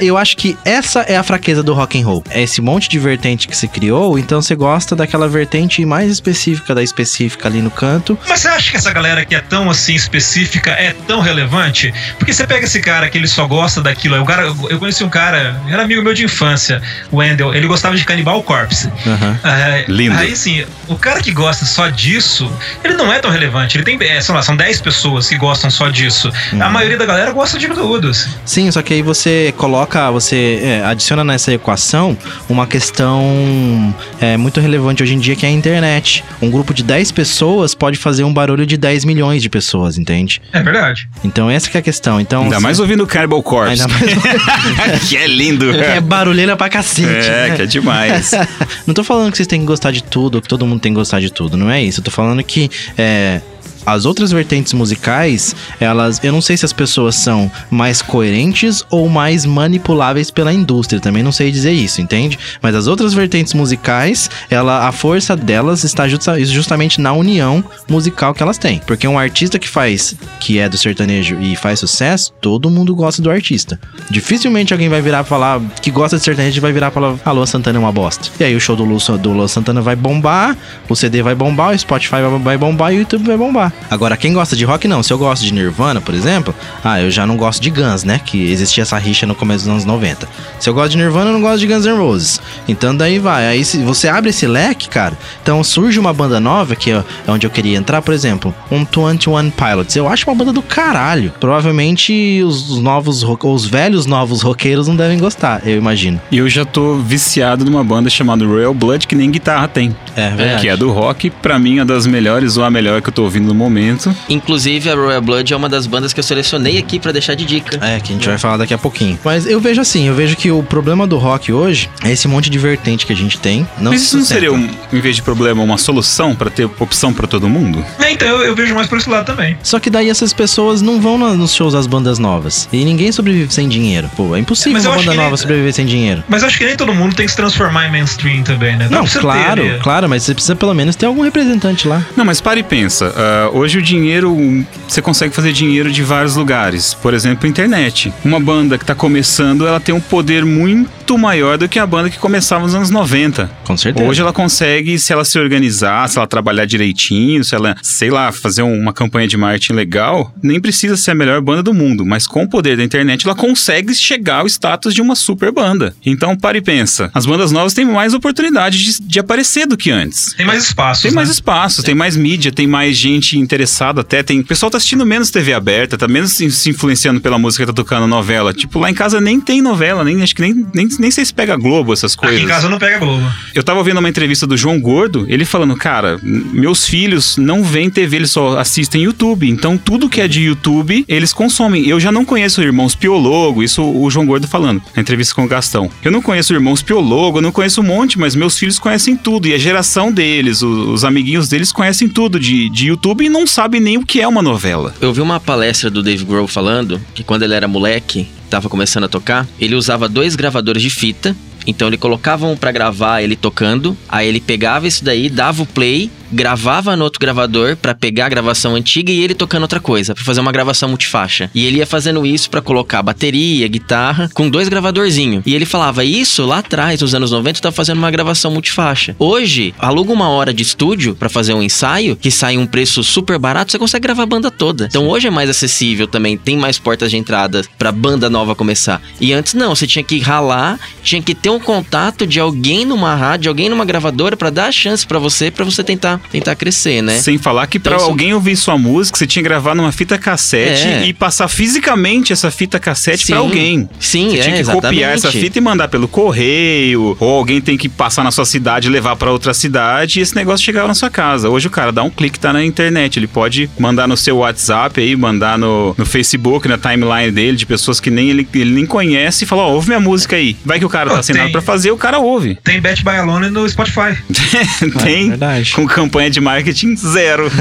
Eu 0.00 0.16
acho 0.18 0.36
que 0.36 0.56
essa 0.64 1.00
é 1.00 1.16
a 1.16 1.22
fraqueza 1.22 1.62
do 1.62 1.72
rock 1.72 2.00
and 2.00 2.04
roll. 2.06 2.24
É 2.30 2.42
esse 2.42 2.60
monte 2.60 2.88
de 2.88 2.98
vertente 2.98 3.46
que 3.48 3.56
se 3.56 3.68
criou, 3.68 4.18
então 4.18 4.40
você 4.42 4.54
gosta 4.54 4.94
daquela 4.96 5.28
vertente 5.28 5.84
mais 5.84 6.10
específica 6.10 6.74
da 6.74 6.82
específica 6.82 7.48
ali 7.48 7.62
no 7.62 7.70
canto. 7.70 8.18
Mas 8.28 8.40
você 8.40 8.48
acha 8.48 8.70
que 8.70 8.76
essa 8.76 8.92
galera 8.92 9.24
que 9.24 9.34
é 9.34 9.40
tão 9.40 9.70
assim 9.70 9.94
específica 9.94 10.70
é 10.70 10.94
tão 11.06 11.20
relevante? 11.20 11.92
Porque 12.18 12.32
você 12.32 12.46
pega 12.46 12.64
esse 12.64 12.80
cara 12.80 13.08
que 13.08 13.16
ele 13.18 13.26
só 13.28 13.46
gosta 13.46 13.80
daquilo. 13.80 14.24
Cara, 14.24 14.52
eu 14.68 14.78
conheci 14.78 15.04
um 15.04 15.08
cara, 15.08 15.60
era 15.68 15.86
amigo 15.92 16.02
meu 16.04 16.14
de 16.14 16.24
infância, 16.24 16.80
o 17.10 17.16
Wendell, 17.18 17.54
ele 17.54 17.66
gostava 17.66 17.96
de 17.96 18.04
Cannibal 18.04 18.42
Corpse. 18.42 18.90
Aham. 19.06 19.38
É, 19.44 19.84
Lindo. 19.88 20.16
Aí 20.16 20.34
sim, 20.34 20.64
o 20.88 20.96
cara 20.96 21.20
que 21.20 21.30
gosta 21.30 21.64
só 21.64 21.88
disso, 21.88 22.50
ele 22.82 22.94
não 22.94 23.12
é 23.12 23.18
tão 23.18 23.30
relevante. 23.30 23.76
Ele 23.76 23.84
tem, 23.84 23.98
é, 24.08 24.20
sei 24.20 24.34
lá, 24.34 24.42
são 24.42 24.56
10 24.56 24.80
pessoas 24.80 25.28
que 25.28 25.36
gostam 25.36 25.70
só 25.70 25.88
disso. 25.88 26.30
A 26.58 26.68
maioria 26.70 26.96
da 26.96 27.04
galera 27.06 27.30
gosta 27.32 27.58
de 27.58 27.68
tudo. 27.68 28.08
assim. 28.08 28.30
Sim, 28.44 28.70
só 28.70 28.80
que 28.82 28.94
aí 28.94 29.02
você 29.02 29.52
coloca, 29.56 30.10
você 30.10 30.60
é, 30.62 30.84
adiciona 30.84 31.22
nessa 31.24 31.52
equação 31.52 32.16
uma 32.48 32.66
questão 32.66 33.94
é, 34.20 34.36
muito 34.36 34.60
relevante 34.60 35.02
hoje 35.02 35.14
em 35.14 35.18
dia 35.18 35.36
que 35.36 35.44
é 35.44 35.48
a 35.48 35.52
internet. 35.52 36.24
Um 36.40 36.50
grupo 36.50 36.72
de 36.74 36.82
10 36.82 37.12
pessoas 37.12 37.74
pode 37.74 37.98
fazer 37.98 38.24
um 38.24 38.32
barulho 38.32 38.64
de 38.66 38.76
10 38.76 39.04
milhões 39.04 39.42
de 39.42 39.48
pessoas, 39.48 39.98
entende? 39.98 40.40
É 40.52 40.62
verdade. 40.62 41.08
Então 41.24 41.50
essa 41.50 41.68
que 41.68 41.76
é 41.76 41.80
a 41.80 41.82
questão. 41.82 42.20
Então, 42.20 42.44
Ainda 42.44 42.56
se- 42.56 42.62
mais 42.62 42.80
ouvindo 42.80 43.06
Cannibal 43.06 43.42
Corpse. 43.42 43.82
Ainda 43.82 43.88
mais 43.88 45.02
que 45.08 45.16
é 45.16 45.26
lindo. 45.26 45.66
Que 45.84 45.98
é 45.98 46.00
barulheira 46.00 46.56
pra 46.56 46.68
cacete. 46.68 47.28
É, 47.28 47.48
né? 47.48 47.56
que 47.56 47.62
é 47.62 47.66
demais. 47.66 48.32
Não 48.86 48.94
tô 48.94 49.04
falando 49.04 49.30
que 49.30 49.36
vocês 49.36 49.46
têm 49.46 49.60
que 49.60 49.66
gostar 49.66 49.90
de 49.90 50.02
tudo, 50.02 50.40
que 50.40 50.48
todo 50.48 50.66
mundo 50.66 50.80
tem 50.80 50.92
que 50.92 50.96
gostar 50.96 51.20
de 51.20 51.30
tudo, 51.30 51.56
não 51.56 51.70
é 51.70 51.82
isso. 51.82 52.00
Eu 52.00 52.04
tô 52.04 52.10
falando 52.10 52.42
que 52.42 52.70
é, 52.96 53.40
as 53.84 54.04
outras 54.04 54.30
vertentes 54.32 54.72
musicais, 54.72 55.54
elas. 55.80 56.20
Eu 56.22 56.32
não 56.32 56.40
sei 56.40 56.56
se 56.56 56.64
as 56.64 56.72
pessoas 56.72 57.14
são 57.16 57.50
mais 57.70 58.00
coerentes 58.02 58.84
ou 58.90 59.08
mais 59.08 59.44
manipuláveis 59.44 60.30
pela 60.30 60.52
indústria. 60.52 61.00
Também 61.00 61.22
não 61.22 61.32
sei 61.32 61.50
dizer 61.50 61.72
isso, 61.72 62.00
entende? 62.00 62.38
Mas 62.60 62.74
as 62.74 62.86
outras 62.86 63.12
vertentes 63.14 63.54
musicais, 63.54 64.30
ela, 64.50 64.86
a 64.88 64.92
força 64.92 65.36
delas 65.36 65.84
está 65.84 66.06
justa- 66.08 66.42
justamente 66.44 67.00
na 67.00 67.12
união 67.12 67.62
musical 67.88 68.34
que 68.34 68.42
elas 68.42 68.58
têm. 68.58 68.80
Porque 68.86 69.06
um 69.08 69.18
artista 69.18 69.58
que 69.58 69.68
faz, 69.68 70.14
que 70.40 70.58
é 70.58 70.68
do 70.68 70.78
sertanejo 70.78 71.38
e 71.40 71.56
faz 71.56 71.80
sucesso, 71.80 72.32
todo 72.40 72.70
mundo 72.70 72.94
gosta 72.94 73.20
do 73.22 73.30
artista. 73.30 73.78
Dificilmente 74.10 74.72
alguém 74.72 74.88
vai 74.88 75.00
virar 75.00 75.24
falar 75.24 75.60
que 75.80 75.90
gosta 75.90 76.16
de 76.18 76.22
sertanejo 76.24 76.60
vai 76.60 76.72
virar 76.72 76.90
falar: 76.90 77.16
a 77.24 77.30
Lua 77.32 77.46
Santana 77.46 77.78
é 77.78 77.80
uma 77.80 77.92
bosta. 77.92 78.28
E 78.38 78.44
aí 78.44 78.54
o 78.54 78.60
show 78.60 78.76
do 78.76 78.84
Lua, 78.84 79.18
do 79.18 79.32
Lua 79.32 79.48
Santana 79.48 79.80
vai 79.80 79.96
bombar, 79.96 80.56
o 80.88 80.94
CD 80.94 81.22
vai 81.22 81.34
bombar, 81.34 81.74
o 81.74 81.78
Spotify 81.78 82.12
vai- 82.22 82.38
vai 82.38 82.58
bombar 82.58 82.92
e 82.92 82.96
o 82.96 83.00
YouTube 83.00 83.24
vai 83.26 83.36
bombar. 83.36 83.71
Agora, 83.90 84.16
quem 84.16 84.32
gosta 84.32 84.56
de 84.56 84.64
rock, 84.64 84.88
não. 84.88 85.02
Se 85.02 85.12
eu 85.12 85.18
gosto 85.18 85.44
de 85.44 85.52
Nirvana, 85.52 86.00
por 86.00 86.14
exemplo, 86.14 86.54
ah, 86.82 87.00
eu 87.00 87.10
já 87.10 87.26
não 87.26 87.36
gosto 87.36 87.60
de 87.60 87.70
Guns, 87.70 88.04
né? 88.04 88.20
Que 88.24 88.50
existia 88.50 88.82
essa 88.82 88.96
rixa 88.96 89.26
no 89.26 89.34
começo 89.34 89.64
dos 89.64 89.72
anos 89.72 89.84
90. 89.84 90.26
Se 90.58 90.68
eu 90.68 90.74
gosto 90.74 90.92
de 90.92 90.96
Nirvana, 90.96 91.30
eu 91.30 91.34
não 91.34 91.42
gosto 91.42 91.58
de 91.58 91.66
Guns 91.66 91.84
N' 91.84 91.96
Roses. 91.98 92.40
Então 92.66 92.96
daí 92.96 93.18
vai. 93.18 93.46
Aí 93.46 93.64
se 93.64 93.78
você 93.78 94.08
abre 94.08 94.30
esse 94.30 94.46
leque, 94.46 94.88
cara, 94.88 95.16
então 95.42 95.62
surge 95.62 95.98
uma 95.98 96.12
banda 96.12 96.40
nova, 96.40 96.74
que 96.74 96.90
é 96.90 97.04
onde 97.28 97.46
eu 97.46 97.50
queria 97.50 97.76
entrar, 97.76 98.00
por 98.00 98.14
exemplo, 98.14 98.54
um 98.70 98.84
21 98.84 99.50
Pilots. 99.50 99.94
Eu 99.94 100.08
acho 100.08 100.28
uma 100.28 100.34
banda 100.34 100.52
do 100.52 100.62
caralho. 100.62 101.32
Provavelmente 101.38 102.42
os 102.42 102.62
os 102.72 102.80
novos, 102.80 103.22
os 103.22 103.66
velhos 103.66 104.06
novos 104.06 104.42
roqueiros 104.42 104.88
não 104.88 104.96
devem 104.96 105.18
gostar, 105.18 105.62
eu 105.64 105.76
imagino. 105.76 106.20
E 106.30 106.38
eu 106.38 106.48
já 106.48 106.64
tô 106.64 106.96
viciado 106.96 107.64
numa 107.64 107.82
banda 107.84 108.08
chamada 108.08 108.44
Royal 108.44 108.74
Blood, 108.74 109.06
que 109.06 109.14
nem 109.14 109.30
guitarra 109.30 109.68
tem. 109.68 109.94
É 110.16 110.30
verdade. 110.30 110.62
Que 110.62 110.68
é 110.68 110.76
do 110.76 110.90
rock, 110.90 111.30
pra 111.30 111.58
mim, 111.58 111.78
uma 111.78 111.84
das 111.84 112.06
melhores 112.06 112.56
ou 112.56 112.64
a 112.64 112.70
melhor 112.70 113.00
que 113.02 113.08
eu 113.08 113.12
tô 113.12 113.22
ouvindo 113.22 113.46
no 113.46 113.54
momento. 113.62 114.14
Inclusive, 114.28 114.90
a 114.90 114.94
Royal 114.94 115.20
Blood 115.22 115.52
é 115.52 115.56
uma 115.56 115.68
das 115.68 115.86
bandas 115.86 116.12
que 116.12 116.20
eu 116.20 116.24
selecionei 116.24 116.78
aqui 116.78 116.98
pra 116.98 117.12
deixar 117.12 117.34
de 117.34 117.44
dica. 117.44 117.78
É, 117.84 118.00
que 118.00 118.12
a 118.12 118.14
gente 118.16 118.28
vai 118.28 118.38
falar 118.38 118.56
daqui 118.58 118.74
a 118.74 118.78
pouquinho. 118.78 119.18
Mas 119.24 119.46
eu 119.46 119.60
vejo 119.60 119.80
assim, 119.80 120.08
eu 120.08 120.14
vejo 120.14 120.36
que 120.36 120.50
o 120.50 120.62
problema 120.62 121.06
do 121.06 121.16
rock 121.18 121.52
hoje 121.52 121.88
é 122.04 122.10
esse 122.12 122.26
monte 122.28 122.50
de 122.50 122.58
vertente 122.58 123.06
que 123.06 123.12
a 123.12 123.16
gente 123.16 123.38
tem. 123.38 123.66
Não 123.78 123.92
Mas 123.92 124.00
se 124.00 124.06
isso 124.08 124.16
não 124.18 124.24
seria, 124.24 124.52
um, 124.52 124.68
em 124.92 125.00
vez 125.00 125.16
de 125.16 125.22
problema, 125.22 125.62
uma 125.62 125.78
solução 125.78 126.34
pra 126.34 126.50
ter 126.50 126.68
opção 126.78 127.12
pra 127.12 127.26
todo 127.26 127.48
mundo? 127.48 127.84
É, 127.98 128.12
então 128.12 128.28
eu, 128.28 128.42
eu 128.46 128.54
vejo 128.54 128.74
mais 128.74 128.86
por 128.86 128.98
esse 128.98 129.08
lado 129.08 129.26
também. 129.26 129.56
Só 129.62 129.78
que 129.78 129.90
daí 129.90 130.08
essas 130.10 130.32
pessoas 130.32 130.82
não 130.82 131.00
vão 131.00 131.18
na- 131.18 131.34
nos 131.34 131.54
shows 131.54 131.72
das 131.72 131.86
bandas 131.86 132.18
novas. 132.18 132.68
E 132.72 132.84
ninguém 132.84 133.10
sobrevive 133.12 133.52
sem 133.52 133.68
dinheiro. 133.68 134.10
Pô, 134.16 134.34
é 134.36 134.38
impossível 134.38 134.78
eu 134.82 134.88
uma 134.90 134.96
banda 134.96 135.02
que 135.10 135.16
nem- 135.16 135.24
nova 135.24 135.36
sobreviver 135.36 135.72
sem 135.72 135.86
dinheiro. 135.86 136.22
Mas 136.28 136.42
acho 136.42 136.58
que 136.58 136.64
nem 136.64 136.76
todo 136.76 136.94
mundo 136.94 137.14
tem 137.14 137.24
que 137.26 137.30
se 137.30 137.36
transformar 137.36 137.86
em 137.86 137.90
mainstream 137.90 138.42
também, 138.42 138.76
né? 138.76 138.88
Não, 138.90 139.06
claro, 139.06 139.62
ter, 139.62 139.72
né? 139.74 139.78
claro, 139.82 140.08
mas 140.08 140.22
você 140.22 140.34
precisa 140.34 140.56
pelo 140.56 140.74
menos 140.74 140.96
ter 140.96 141.06
algum 141.06 141.22
representante 141.22 141.86
lá. 141.88 142.04
Não, 142.16 142.24
mas 142.24 142.40
para 142.40 142.58
e 142.58 142.62
pensa. 142.62 143.12
Hoje 143.52 143.78
o 143.78 143.82
dinheiro, 143.82 144.64
você 144.88 145.00
consegue 145.02 145.34
fazer 145.34 145.52
dinheiro 145.52 145.90
de 145.90 146.02
vários 146.02 146.36
lugares. 146.36 146.94
Por 146.94 147.14
exemplo, 147.14 147.46
internet. 147.48 148.12
Uma 148.24 148.40
banda 148.40 148.78
que 148.78 148.84
tá 148.84 148.94
começando, 148.94 149.66
ela 149.66 149.80
tem 149.80 149.94
um 149.94 150.00
poder 150.00 150.44
muito 150.44 151.16
maior 151.18 151.58
do 151.58 151.68
que 151.68 151.78
a 151.78 151.86
banda 151.86 152.08
que 152.08 152.18
começava 152.18 152.64
nos 152.64 152.74
anos 152.74 152.90
90. 152.90 153.50
Com 153.64 153.76
certeza. 153.76 154.08
Hoje 154.08 154.20
ela 154.20 154.32
consegue, 154.32 154.98
se 154.98 155.12
ela 155.12 155.24
se 155.24 155.38
organizar, 155.38 156.08
se 156.08 156.18
ela 156.18 156.26
trabalhar 156.26 156.64
direitinho, 156.64 157.44
se 157.44 157.54
ela, 157.54 157.76
sei 157.82 158.10
lá, 158.10 158.32
fazer 158.32 158.62
um- 158.62 158.78
uma 158.80 158.92
campanha 158.92 159.28
de 159.28 159.36
marketing 159.36 159.74
legal, 159.74 160.32
nem 160.42 160.60
precisa 160.60 160.96
ser 160.96 161.10
a 161.10 161.14
melhor 161.14 161.40
banda 161.40 161.62
do 161.62 161.74
mundo, 161.74 162.04
mas 162.06 162.26
com 162.26 162.44
o 162.44 162.48
poder 162.48 162.76
da 162.76 162.84
internet 162.84 163.26
ela 163.26 163.34
consegue 163.34 163.94
chegar 163.94 164.40
ao 164.40 164.46
status 164.46 164.94
de 164.94 165.02
uma 165.02 165.14
super 165.14 165.52
banda. 165.52 165.94
Então, 166.04 166.36
para 166.36 166.56
e 166.56 166.62
pensa. 166.62 167.10
As 167.14 167.26
bandas 167.26 167.52
novas 167.52 167.74
têm 167.74 167.84
mais 167.84 168.14
oportunidade 168.14 168.82
de, 168.82 169.02
de 169.02 169.20
aparecer 169.20 169.66
do 169.66 169.76
que 169.76 169.90
antes. 169.90 170.32
Tem 170.36 170.46
mais 170.46 170.64
espaço. 170.64 171.02
Tem 171.02 171.10
mais 171.12 171.28
né? 171.28 171.32
espaço, 171.34 171.82
tem 171.82 171.94
mais 171.94 172.16
mídia, 172.16 172.50
tem 172.52 172.66
mais 172.66 172.96
gente 172.96 173.38
interessada 173.42 174.00
até. 174.00 174.22
Tem... 174.22 174.40
O 174.40 174.44
pessoal 174.44 174.70
tá 174.70 174.76
assistindo 174.78 175.04
menos 175.04 175.30
TV 175.30 175.52
aberta, 175.52 175.96
tá 175.98 176.06
menos 176.08 176.32
se 176.32 176.70
influenciando 176.70 177.20
pela 177.20 177.38
música 177.38 177.64
que 177.64 177.72
tá 177.72 177.74
tocando 177.74 178.06
novela. 178.06 178.52
Tipo, 178.52 178.78
lá 178.78 178.90
em 178.90 178.94
casa 178.94 179.20
nem 179.20 179.40
tem 179.40 179.60
novela, 179.60 180.04
nem 180.04 180.22
acho 180.22 180.34
que 180.34 180.42
nem, 180.42 180.66
nem, 180.74 180.88
nem 180.98 181.10
sei 181.10 181.24
se 181.24 181.32
pega 181.34 181.56
Globo, 181.56 181.92
essas 181.92 182.14
coisas. 182.14 182.36
Aqui 182.36 182.44
em 182.44 182.48
casa 182.48 182.68
não 182.68 182.78
pega 182.78 182.98
Globo. 182.98 183.24
Eu 183.54 183.62
tava 183.62 183.78
ouvindo 183.78 183.98
uma 183.98 184.08
entrevista 184.08 184.46
do 184.46 184.56
João 184.56 184.80
Gordo, 184.80 185.26
ele 185.28 185.44
falando, 185.44 185.76
cara, 185.76 186.18
meus 186.22 186.86
filhos 186.86 187.36
não 187.36 187.62
veem 187.62 187.90
TV, 187.90 188.16
eles 188.16 188.30
só 188.30 188.58
assistem 188.58 189.02
YouTube. 189.04 189.48
Então 189.48 189.76
tudo 189.76 190.08
que 190.08 190.20
é 190.20 190.28
de 190.28 190.42
YouTube, 190.42 191.04
eles 191.08 191.32
consomem. 191.32 191.86
Eu 191.86 191.98
já 192.00 192.10
não 192.12 192.24
conheço 192.24 192.62
Irmãos 192.62 192.94
Piologo, 192.94 193.62
isso 193.62 193.82
o 193.82 194.10
João 194.10 194.26
Gordo 194.26 194.46
falando, 194.48 194.82
na 194.94 195.02
entrevista 195.02 195.34
com 195.34 195.44
o 195.44 195.48
Gastão. 195.48 195.90
Eu 196.04 196.10
não 196.10 196.22
conheço 196.22 196.52
Irmãos 196.54 196.82
Piologo, 196.82 197.38
eu 197.38 197.42
não 197.42 197.52
conheço 197.52 197.80
um 197.80 197.84
monte, 197.84 198.18
mas 198.18 198.34
meus 198.34 198.56
filhos 198.58 198.78
conhecem 198.78 199.16
tudo. 199.16 199.48
E 199.48 199.54
a 199.54 199.58
geração 199.58 200.10
deles, 200.12 200.62
o- 200.62 200.92
os, 200.92 201.04
amiguinhos 201.04 201.48
deles 201.48 201.72
conhecem 201.72 202.08
tudo 202.08 202.38
de, 202.38 202.68
de 202.70 202.88
YouTube 202.88 203.24
e 203.24 203.28
não 203.32 203.46
sabem 203.46 203.80
nem 203.80 203.96
o 203.96 204.06
que 204.06 204.20
é 204.20 204.28
uma 204.28 204.42
novela. 204.42 204.94
Eu 205.00 205.12
vi 205.12 205.20
uma 205.20 205.40
palestra 205.40 205.90
do 205.90 206.02
Dave 206.02 206.24
Grohl 206.24 206.46
falando 206.46 207.00
que 207.14 207.24
quando 207.24 207.42
ele 207.42 207.54
era 207.54 207.66
moleque, 207.66 208.28
tava 208.50 208.68
começando 208.68 209.04
a 209.04 209.08
tocar, 209.08 209.48
ele 209.58 209.74
usava 209.74 210.08
dois 210.08 210.36
gravadores 210.36 210.82
de 210.82 210.90
fita. 210.90 211.34
Então 211.66 211.88
ele 211.88 211.96
colocava 211.96 212.46
um 212.46 212.56
pra 212.56 212.70
gravar 212.70 213.22
ele 213.22 213.34
tocando, 213.36 213.96
aí 214.08 214.28
ele 214.28 214.40
pegava 214.40 214.86
isso 214.86 215.04
daí, 215.04 215.30
dava 215.30 215.62
o 215.62 215.66
play, 215.66 216.10
gravava 216.32 216.96
no 216.96 217.04
outro 217.04 217.20
gravador 217.20 217.76
pra 217.76 217.94
pegar 217.94 218.26
a 218.26 218.28
gravação 218.28 218.74
antiga 218.74 219.12
e 219.12 219.20
ele 219.20 219.34
tocando 219.34 219.62
outra 219.62 219.80
coisa, 219.80 220.14
pra 220.14 220.24
fazer 220.24 220.40
uma 220.40 220.52
gravação 220.52 220.88
multifaixa. 220.88 221.50
E 221.54 221.66
ele 221.66 221.78
ia 221.78 221.86
fazendo 221.86 222.24
isso 222.24 222.50
pra 222.50 222.60
colocar 222.60 223.02
bateria, 223.02 223.68
guitarra, 223.68 224.30
com 224.34 224.48
dois 224.48 224.68
gravadorzinhos. 224.68 225.42
E 225.46 225.54
ele 225.54 225.66
falava 225.66 226.04
isso 226.04 226.44
lá 226.44 226.58
atrás, 226.58 227.00
nos 227.00 227.14
anos 227.14 227.30
90, 227.30 227.58
eu 227.58 227.62
tava 227.62 227.76
fazendo 227.76 227.98
uma 227.98 228.10
gravação 228.10 228.50
multifaixa. 228.50 229.14
Hoje, 229.18 229.74
aluga 229.78 230.12
uma 230.12 230.28
hora 230.28 230.52
de 230.52 230.62
estúdio 230.62 231.14
pra 231.14 231.28
fazer 231.28 231.54
um 231.54 231.62
ensaio, 231.62 232.16
que 232.16 232.30
sai 232.30 232.56
um 232.56 232.66
preço 232.66 233.04
super 233.04 233.38
barato, 233.38 233.70
você 233.70 233.78
consegue 233.78 234.02
gravar 234.02 234.22
a 234.22 234.26
banda 234.26 234.50
toda. 234.50 234.86
Então 234.86 235.08
hoje 235.08 235.28
é 235.28 235.30
mais 235.30 235.50
acessível 235.50 236.06
também, 236.06 236.36
tem 236.36 236.56
mais 236.56 236.78
portas 236.78 237.10
de 237.10 237.16
entrada 237.16 237.62
pra 237.78 237.92
banda 237.92 238.30
nova 238.30 238.54
começar. 238.54 239.00
E 239.20 239.32
antes 239.32 239.54
não, 239.54 239.74
você 239.74 239.86
tinha 239.86 240.02
que 240.02 240.18
ralar, 240.18 240.78
tinha 241.02 241.22
que 241.22 241.34
ter 241.34 241.50
um 241.50 241.60
contato 241.60 242.26
de 242.26 242.40
alguém 242.40 242.84
numa 242.84 243.14
rádio, 243.14 243.50
alguém 243.50 243.68
numa 243.68 243.84
gravadora 243.84 244.36
pra 244.36 244.50
dar 244.50 244.66
a 244.66 244.72
chance 244.72 245.06
pra 245.06 245.18
você, 245.18 245.50
pra 245.50 245.64
você 245.64 245.82
tentar 245.82 246.20
tentar 246.30 246.54
crescer, 246.56 247.02
né? 247.02 247.14
Sem 247.18 247.38
falar 247.38 247.66
que 247.66 247.78
Então, 247.78 247.90
pra 247.92 247.96
isso- 248.00 248.06
alguém 248.10 248.32
ouvir 248.34 248.56
sua 248.56 248.78
música, 248.78 249.18
você 249.18 249.26
tinha 249.26 249.42
que 249.42 249.48
gravar 249.48 249.74
numa 249.74 249.92
fita 249.92 250.16
cassete 250.18 250.86
É. 250.86 251.06
e 251.06 251.12
passar 251.12 251.48
fisicamente 251.48 252.32
essa 252.32 252.50
fita 252.50 252.78
cassete 252.78 253.26
pra 253.26 253.38
alguém. 253.38 253.88
Sim, 254.00 254.30
Você 254.30 254.38
é, 254.38 254.42
tinha 254.42 254.54
que 254.54 254.60
exatamente. 254.60 254.82
copiar 254.94 255.14
essa 255.14 255.30
fita 255.32 255.58
e 255.58 255.60
mandar 255.60 255.88
pelo 255.88 256.06
correio, 256.08 257.16
ou 257.20 257.36
alguém 257.38 257.60
tem 257.60 257.76
que 257.76 257.88
passar 257.88 258.22
na 258.24 258.30
sua 258.30 258.44
cidade 258.44 258.88
e 258.88 258.90
levar 258.90 259.16
pra 259.16 259.30
outra 259.30 259.52
cidade 259.54 260.18
e 260.18 260.22
esse 260.22 260.34
negócio 260.34 260.64
chegava 260.64 260.88
na 260.88 260.94
sua 260.94 261.10
casa. 261.10 261.48
Hoje 261.48 261.66
o 261.66 261.70
cara 261.70 261.92
dá 261.92 262.02
um 262.02 262.10
clique, 262.10 262.38
tá 262.38 262.52
na 262.52 262.64
internet, 262.64 263.18
ele 263.18 263.26
pode 263.26 263.68
mandar 263.78 264.06
no 264.08 264.16
seu 264.16 264.38
WhatsApp 264.38 265.00
aí, 265.00 265.14
mandar 265.16 265.58
no, 265.58 265.94
no 265.96 266.06
Facebook, 266.06 266.66
na 266.68 266.78
timeline 266.78 267.30
dele, 267.30 267.56
de 267.56 267.66
pessoas 267.66 268.00
que 268.00 268.10
nem 268.10 268.30
ele, 268.30 268.46
ele 268.54 268.70
nem 268.72 268.86
conhece 268.86 269.44
e 269.44 269.46
falar, 269.46 269.64
ó, 269.64 269.72
ouve 269.72 269.88
minha 269.88 270.00
música 270.00 270.36
aí. 270.36 270.56
Vai 270.64 270.78
que 270.78 270.84
o 270.84 270.88
cara 270.88 271.08
Pô, 271.08 271.14
tá 271.14 271.20
assinado 271.20 271.44
tem- 271.44 271.52
pra 271.52 271.62
fazer, 271.62 271.90
o 271.90 271.96
cara 271.96 272.18
ouve. 272.18 272.56
Tem 272.62 272.80
Bet 272.80 273.02
by 273.04 273.10
Alone 273.10 273.50
no 273.50 273.68
Spotify. 273.68 274.16
tem 275.02 275.28
verdade. 275.30 275.72
com 275.74 275.86
campanha 275.86 276.11
de 276.30 276.40
marketing 276.40 276.96
zero. 276.96 277.50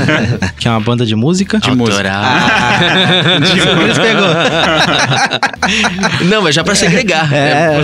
Que 0.58 0.68
é 0.68 0.72
uma 0.72 0.80
banda 0.80 1.06
de 1.06 1.16
música. 1.16 1.60
de 1.60 1.72
música. 1.72 2.12
Por 3.76 3.90
isso 3.90 4.02
pegou. 4.02 4.28
Não, 6.30 6.42
mas 6.44 6.54
já 6.54 6.64
pra 6.64 6.76
segregar. 6.76 7.32
É, 7.34 7.80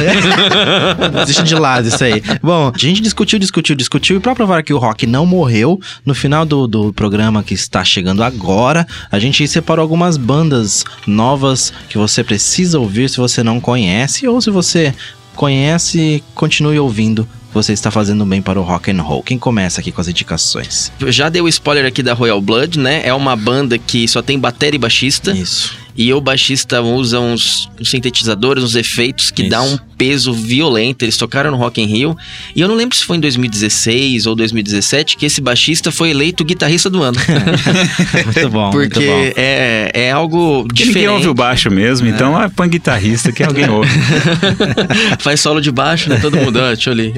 deixa 1.25 1.43
de 1.43 1.55
lado 1.55 1.87
isso 1.87 2.03
aí. 2.03 2.21
Bom, 2.41 2.71
a 2.73 2.77
gente 2.77 3.01
discutiu, 3.01 3.39
discutiu, 3.39 3.75
discutiu, 3.75 4.17
e 4.17 4.19
pra 4.19 4.35
provar 4.35 4.61
que 4.61 4.73
o 4.73 4.77
rock 4.77 5.07
não 5.07 5.25
morreu, 5.25 5.79
no 6.05 6.13
final 6.13 6.45
do, 6.45 6.67
do 6.67 6.93
programa 6.93 7.41
que 7.41 7.53
está 7.53 7.83
chegando 7.83 8.23
agora, 8.23 8.85
a 9.11 9.17
gente 9.17 9.47
separou 9.47 9.81
algumas 9.81 10.17
bandas 10.17 10.83
novas 11.07 11.73
que 11.89 11.97
você 11.97 12.23
precisa 12.23 12.79
ouvir 12.79 13.09
se 13.09 13.17
você 13.17 13.41
não 13.41 13.59
conhece, 13.59 14.27
ou 14.27 14.39
se 14.39 14.51
você 14.51 14.93
conhece, 15.35 16.23
continue 16.33 16.79
ouvindo. 16.79 17.27
Você 17.53 17.73
está 17.73 17.89
fazendo 17.89 18.25
bem 18.25 18.41
para 18.41 18.59
o 18.59 18.63
rock 18.63 18.91
and 18.91 19.01
roll. 19.01 19.23
Quem 19.23 19.37
começa 19.37 19.81
aqui 19.81 19.91
com 19.91 20.01
as 20.01 20.07
indicações? 20.07 20.91
Eu 20.99 21.11
Já 21.11 21.29
dei 21.29 21.41
o 21.41 21.47
spoiler 21.47 21.85
aqui 21.85 22.03
da 22.03 22.13
Royal 22.13 22.41
Blood, 22.41 22.77
né? 22.79 23.01
É 23.03 23.13
uma 23.13 23.35
banda 23.35 23.77
que 23.77 24.07
só 24.07 24.21
tem 24.21 24.37
bateria 24.37 24.75
e 24.75 24.79
baixista. 24.79 25.31
Isso. 25.31 25.75
E 25.97 26.13
o 26.13 26.21
baixista 26.21 26.79
usa 26.81 27.19
uns, 27.19 27.67
uns 27.81 27.89
sintetizadores, 27.89 28.63
uns 28.63 28.75
efeitos 28.75 29.31
que 29.31 29.41
Isso. 29.43 29.49
dá 29.49 29.63
um 29.63 29.77
peso 29.97 30.33
violento. 30.33 31.03
Eles 31.03 31.17
tocaram 31.17 31.51
no 31.51 31.57
Rock 31.57 31.81
in 31.81 31.85
Rio. 31.85 32.17
E 32.55 32.61
eu 32.61 32.67
não 32.67 32.75
lembro 32.75 32.95
se 32.95 33.03
foi 33.03 33.17
em 33.17 33.19
2016 33.19 34.25
ou 34.25 34.35
2017 34.35 35.17
que 35.17 35.25
esse 35.25 35.41
baixista 35.41 35.91
foi 35.91 36.11
eleito 36.11 36.43
guitarrista 36.45 36.89
do 36.89 37.01
ano. 37.03 37.17
Muito 38.25 38.49
bom, 38.49 38.69
Porque 38.71 38.99
muito 38.99 39.11
bom. 39.11 39.31
é, 39.35 39.91
é 39.93 40.11
algo 40.11 40.63
Porque 40.63 40.85
ninguém 40.85 41.01
diferente. 41.01 41.15
ouve 41.17 41.27
o 41.29 41.33
baixo 41.33 41.69
mesmo, 41.71 42.07
então 42.07 42.35
ah, 42.37 42.49
põe 42.49 42.69
guitarrista 42.69 43.31
que 43.31 43.43
alguém 43.43 43.69
ouve. 43.69 43.89
Faz 45.19 45.39
solo 45.39 45.61
de 45.61 45.71
baixo, 45.71 46.09
né? 46.09 46.17
Todo 46.21 46.37
mundo, 46.37 46.59
ah, 46.59 46.73
deixa 46.73 46.89
eu 46.89 46.93
ali. 46.93 47.13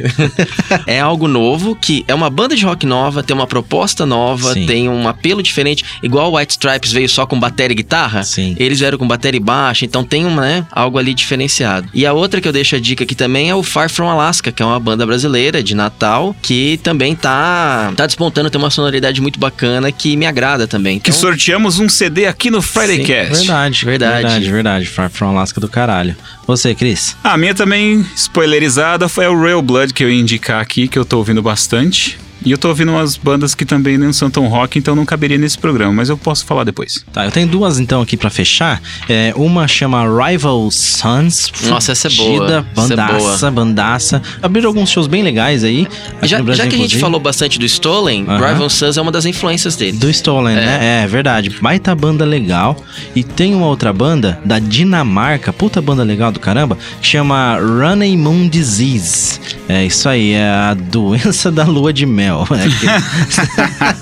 é 0.86 1.00
algo 1.00 1.28
novo, 1.28 1.76
que 1.76 2.04
é 2.08 2.14
uma 2.14 2.30
banda 2.30 2.56
de 2.56 2.64
rock 2.66 2.86
nova, 2.86 3.24
tem 3.24 3.36
uma 3.36 3.48
proposta 3.48 4.06
nova, 4.06 4.54
Sim. 4.54 4.66
tem 4.66 4.90
um 4.90 5.08
apelo 5.08 5.42
diferente. 5.44 5.84
Igual 6.02 6.32
o 6.32 6.38
White 6.38 6.52
Stripes 6.54 6.92
veio 6.92 7.10
só 7.10 7.26
com 7.26 7.40
bateria 7.40 7.74
e 7.74 7.76
guitarra. 7.76 8.24
Sim. 8.24 8.56
Eles 8.58 8.80
vieram 8.80 8.98
com 8.98 9.08
bateria 9.08 9.38
e 9.38 9.44
baixo, 9.44 9.86
então 9.86 10.04
tem 10.04 10.26
um, 10.26 10.36
né, 10.36 10.66
algo 10.72 10.98
ali 10.98 11.14
diferenciado. 11.14 11.90
E 11.94 12.06
a 12.06 12.14
outra 12.14 12.40
que 12.42 12.48
eu 12.48 12.52
deixo 12.54 12.69
a 12.76 12.80
dica 12.80 13.04
aqui 13.04 13.16
também 13.16 13.50
é 13.50 13.56
o 13.56 13.64
Far 13.64 13.90
From 13.90 14.10
Alaska, 14.10 14.52
que 14.52 14.62
é 14.62 14.66
uma 14.66 14.80
banda 14.80 15.06
brasileira 15.06 15.62
de 15.64 15.76
Natal, 15.76 16.36
que 16.42 16.80
também 16.84 17.16
tá, 17.16 17.92
tá 17.96 18.06
despontando, 18.06 18.50
tem 18.50 18.60
uma 18.60 18.70
sonoridade 18.70 19.22
muito 19.22 19.40
bacana 19.40 19.92
que 19.92 20.16
me 20.16 20.26
agrada 20.26 20.68
também. 20.68 21.00
Que 21.00 21.10
Então, 21.10 21.20
sorteamos 21.22 21.80
um 21.80 21.90
CD 21.90 22.26
aqui 22.26 22.50
no 22.50 22.62
Friday 22.62 22.98
Sim, 22.98 23.04
Cast. 23.06 23.38
Verdade, 23.38 23.86
Verdade. 23.86 24.14
verdade, 24.24 24.52
verdade. 24.52 24.86
Far 24.88 25.10
From 25.10 25.30
Alaska 25.30 25.60
do 25.60 25.68
caralho. 25.68 26.16
Você, 26.48 26.74
Cris? 26.74 27.16
A 27.24 27.38
minha 27.38 27.54
também, 27.54 28.06
spoilerizada, 28.16 29.08
foi 29.08 29.28
o 29.28 29.38
Royal 29.38 29.62
Blood 29.62 29.94
que 29.94 30.04
eu 30.04 30.10
ia 30.10 30.20
indicar 30.20 30.62
aqui, 30.62 30.88
que 30.88 30.98
eu 30.98 31.06
tô 31.06 31.18
ouvindo 31.18 31.42
bastante. 31.42 32.18
E 32.46 32.52
eu 32.52 32.58
tô 32.58 32.70
ouvindo 32.70 32.92
umas 32.92 33.18
bandas 33.18 33.54
que 33.54 33.66
também 33.66 33.98
não 33.98 34.14
são 34.14 34.30
tão 34.30 34.48
rock, 34.48 34.80
então 34.80 34.96
não 34.96 35.06
caberia 35.06 35.38
nesse 35.38 35.58
programa, 35.58 35.92
mas 35.94 36.10
eu 36.10 36.18
posso 36.18 36.46
falar 36.46 36.64
depois. 36.64 37.04
Tá, 37.12 37.26
eu 37.26 37.32
tenho 37.32 37.48
duas 37.48 37.80
então 37.80 38.02
aqui 38.02 38.16
pra 38.16 38.30
fechar. 38.30 38.82
É, 39.10 39.34
uma 39.36 39.68
chama 39.68 40.04
Rival 40.04 40.70
Sons. 40.72 41.52
Nossa, 41.66 41.92
essa 41.92 42.08
é 42.08 42.12
boa. 42.12 42.34
fudida, 42.38 42.66
Essa 42.76 42.94
é 42.94 42.96
Bandaça, 42.98 43.52
bandaça. 43.52 44.22
Abriram 44.42 44.70
alguns 44.70 44.90
shows 44.90 45.08
bem 45.08 45.22
legais 45.24 45.64
aí. 45.64 45.88
já, 46.24 46.42
Brasil, 46.42 46.54
já 46.56 46.64
que 46.64 46.70
a 46.70 46.72
gente 46.72 46.76
inclusive. 46.76 47.02
falou 47.02 47.20
bastante 47.20 47.60
do 47.60 47.66
Stolen, 47.66 48.26
Aham. 48.28 48.48
Rival 48.54 48.70
Sons 48.70 48.98
é 48.98 49.02
uma 49.02 49.12
das 49.12 49.26
influências 49.26 49.76
dele. 49.76 49.98
Do 49.98 50.10
Stolen, 50.10 50.56
É. 50.58 50.66
né? 50.66 51.04
É 51.04 51.08
verdade. 51.08 51.50
Baita 51.62 51.94
banda 51.94 52.24
legal. 52.26 52.78
E 53.16 53.24
tem 53.24 53.54
uma 53.54 53.68
outra 53.68 53.92
banda 53.92 54.40
da 54.46 54.60
Dinamarca, 54.60 55.52
puta 55.52 55.82
banda 55.82 56.04
legal 56.04 56.32
do 56.32 56.40
caramba, 56.40 56.78
que 57.02 57.08
chama 57.08 57.58
Running 57.60 58.18
Moon 58.18 58.48
Disease. 58.48 59.40
É 59.72 59.86
isso 59.86 60.10
aí, 60.10 60.32
é 60.32 60.50
a 60.50 60.74
doença 60.74 61.52
da 61.52 61.64
lua 61.64 61.94
de 61.94 62.04
mel. 62.04 62.44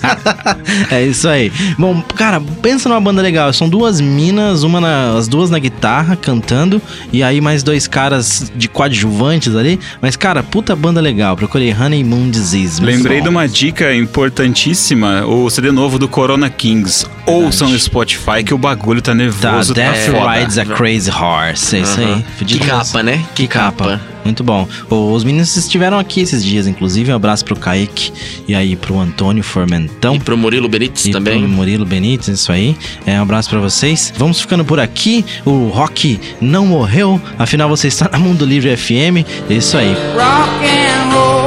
é 0.89 1.05
isso 1.05 1.27
aí. 1.27 1.51
Bom, 1.77 2.01
cara, 2.15 2.39
pensa 2.61 2.87
numa 2.87 3.01
banda 3.01 3.21
legal. 3.21 3.51
São 3.51 3.67
duas 3.67 3.99
minas, 3.99 4.63
uma 4.63 4.79
na- 4.79 5.17
as 5.17 5.27
duas 5.27 5.49
na 5.49 5.59
guitarra 5.59 6.15
cantando, 6.15 6.81
e 7.11 7.21
aí 7.21 7.41
mais 7.41 7.63
dois 7.63 7.85
caras 7.85 8.49
de 8.55 8.69
coadjuvantes 8.69 9.57
ali. 9.57 9.77
Mas, 10.01 10.15
cara, 10.15 10.41
puta 10.41 10.73
banda 10.73 11.01
legal. 11.01 11.35
Procurei 11.35 11.73
Honey 11.73 12.01
Moon 12.01 12.29
Disease. 12.29 12.81
Lembrei 12.81 13.19
de 13.19 13.27
uma 13.27 13.45
dica 13.45 13.93
importantíssima, 13.93 15.25
o 15.25 15.49
CD 15.49 15.69
novo 15.71 15.99
do 15.99 16.07
Corona 16.07 16.49
Kings. 16.49 17.05
Ouçam 17.27 17.69
no 17.69 17.77
Spotify 17.77 18.43
que 18.45 18.53
o 18.53 18.57
bagulho 18.57 19.01
tá 19.01 19.11
Tá, 19.11 19.15
nervoso, 19.15 19.73
tá, 19.73 19.81
Death 19.81 20.11
foda. 20.11 20.31
Rides 20.31 20.57
a 20.57 20.65
Crazy 20.65 21.11
Horse. 21.11 21.75
É 21.75 21.79
isso 21.79 21.99
aí. 21.99 22.25
Fudido 22.37 22.59
Que 22.61 22.67
capa, 22.69 23.03
né? 23.03 23.25
Que 23.35 23.47
capa. 23.47 24.01
Muito 24.23 24.43
bom. 24.43 24.67
Os 24.89 25.23
meninos 25.23 25.55
estiveram 25.55 25.97
aqui 25.97 26.19
esses 26.21 26.43
dias, 26.43 26.67
inclusive. 26.67 27.11
Um 27.11 27.15
abraço 27.15 27.45
pro 27.45 27.55
Kaique 27.55 28.11
e 28.47 28.53
aí 28.53 28.75
pro 28.75 28.99
Antônio 28.99 29.41
Formentão. 29.43 30.15
E 30.15 30.19
pro 30.19 30.37
Murilo 30.37 30.67
Benítez 30.67 31.05
E 31.05 31.11
também. 31.11 31.39
pro 31.39 31.47
Murilo 31.49 31.85
Benítez, 31.85 32.27
isso 32.39 32.51
aí. 32.51 32.75
É, 33.05 33.17
um 33.19 33.23
abraço 33.23 33.49
pra 33.49 33.59
vocês. 33.59 34.11
Vamos 34.17 34.41
ficando 34.41 34.65
por 34.65 34.79
aqui. 34.81 35.23
O 35.45 35.67
rock 35.69 36.19
não 36.41 36.65
morreu. 36.65 37.21
Afinal, 37.39 37.69
você 37.69 37.87
está 37.87 38.09
na 38.11 38.19
Mundo 38.19 38.45
Livre 38.45 38.75
FM. 38.75 39.23
É 39.49 39.53
isso 39.53 39.77
aí. 39.77 39.93
Rock 39.93 40.65
and 40.65 41.13
roll 41.13 41.46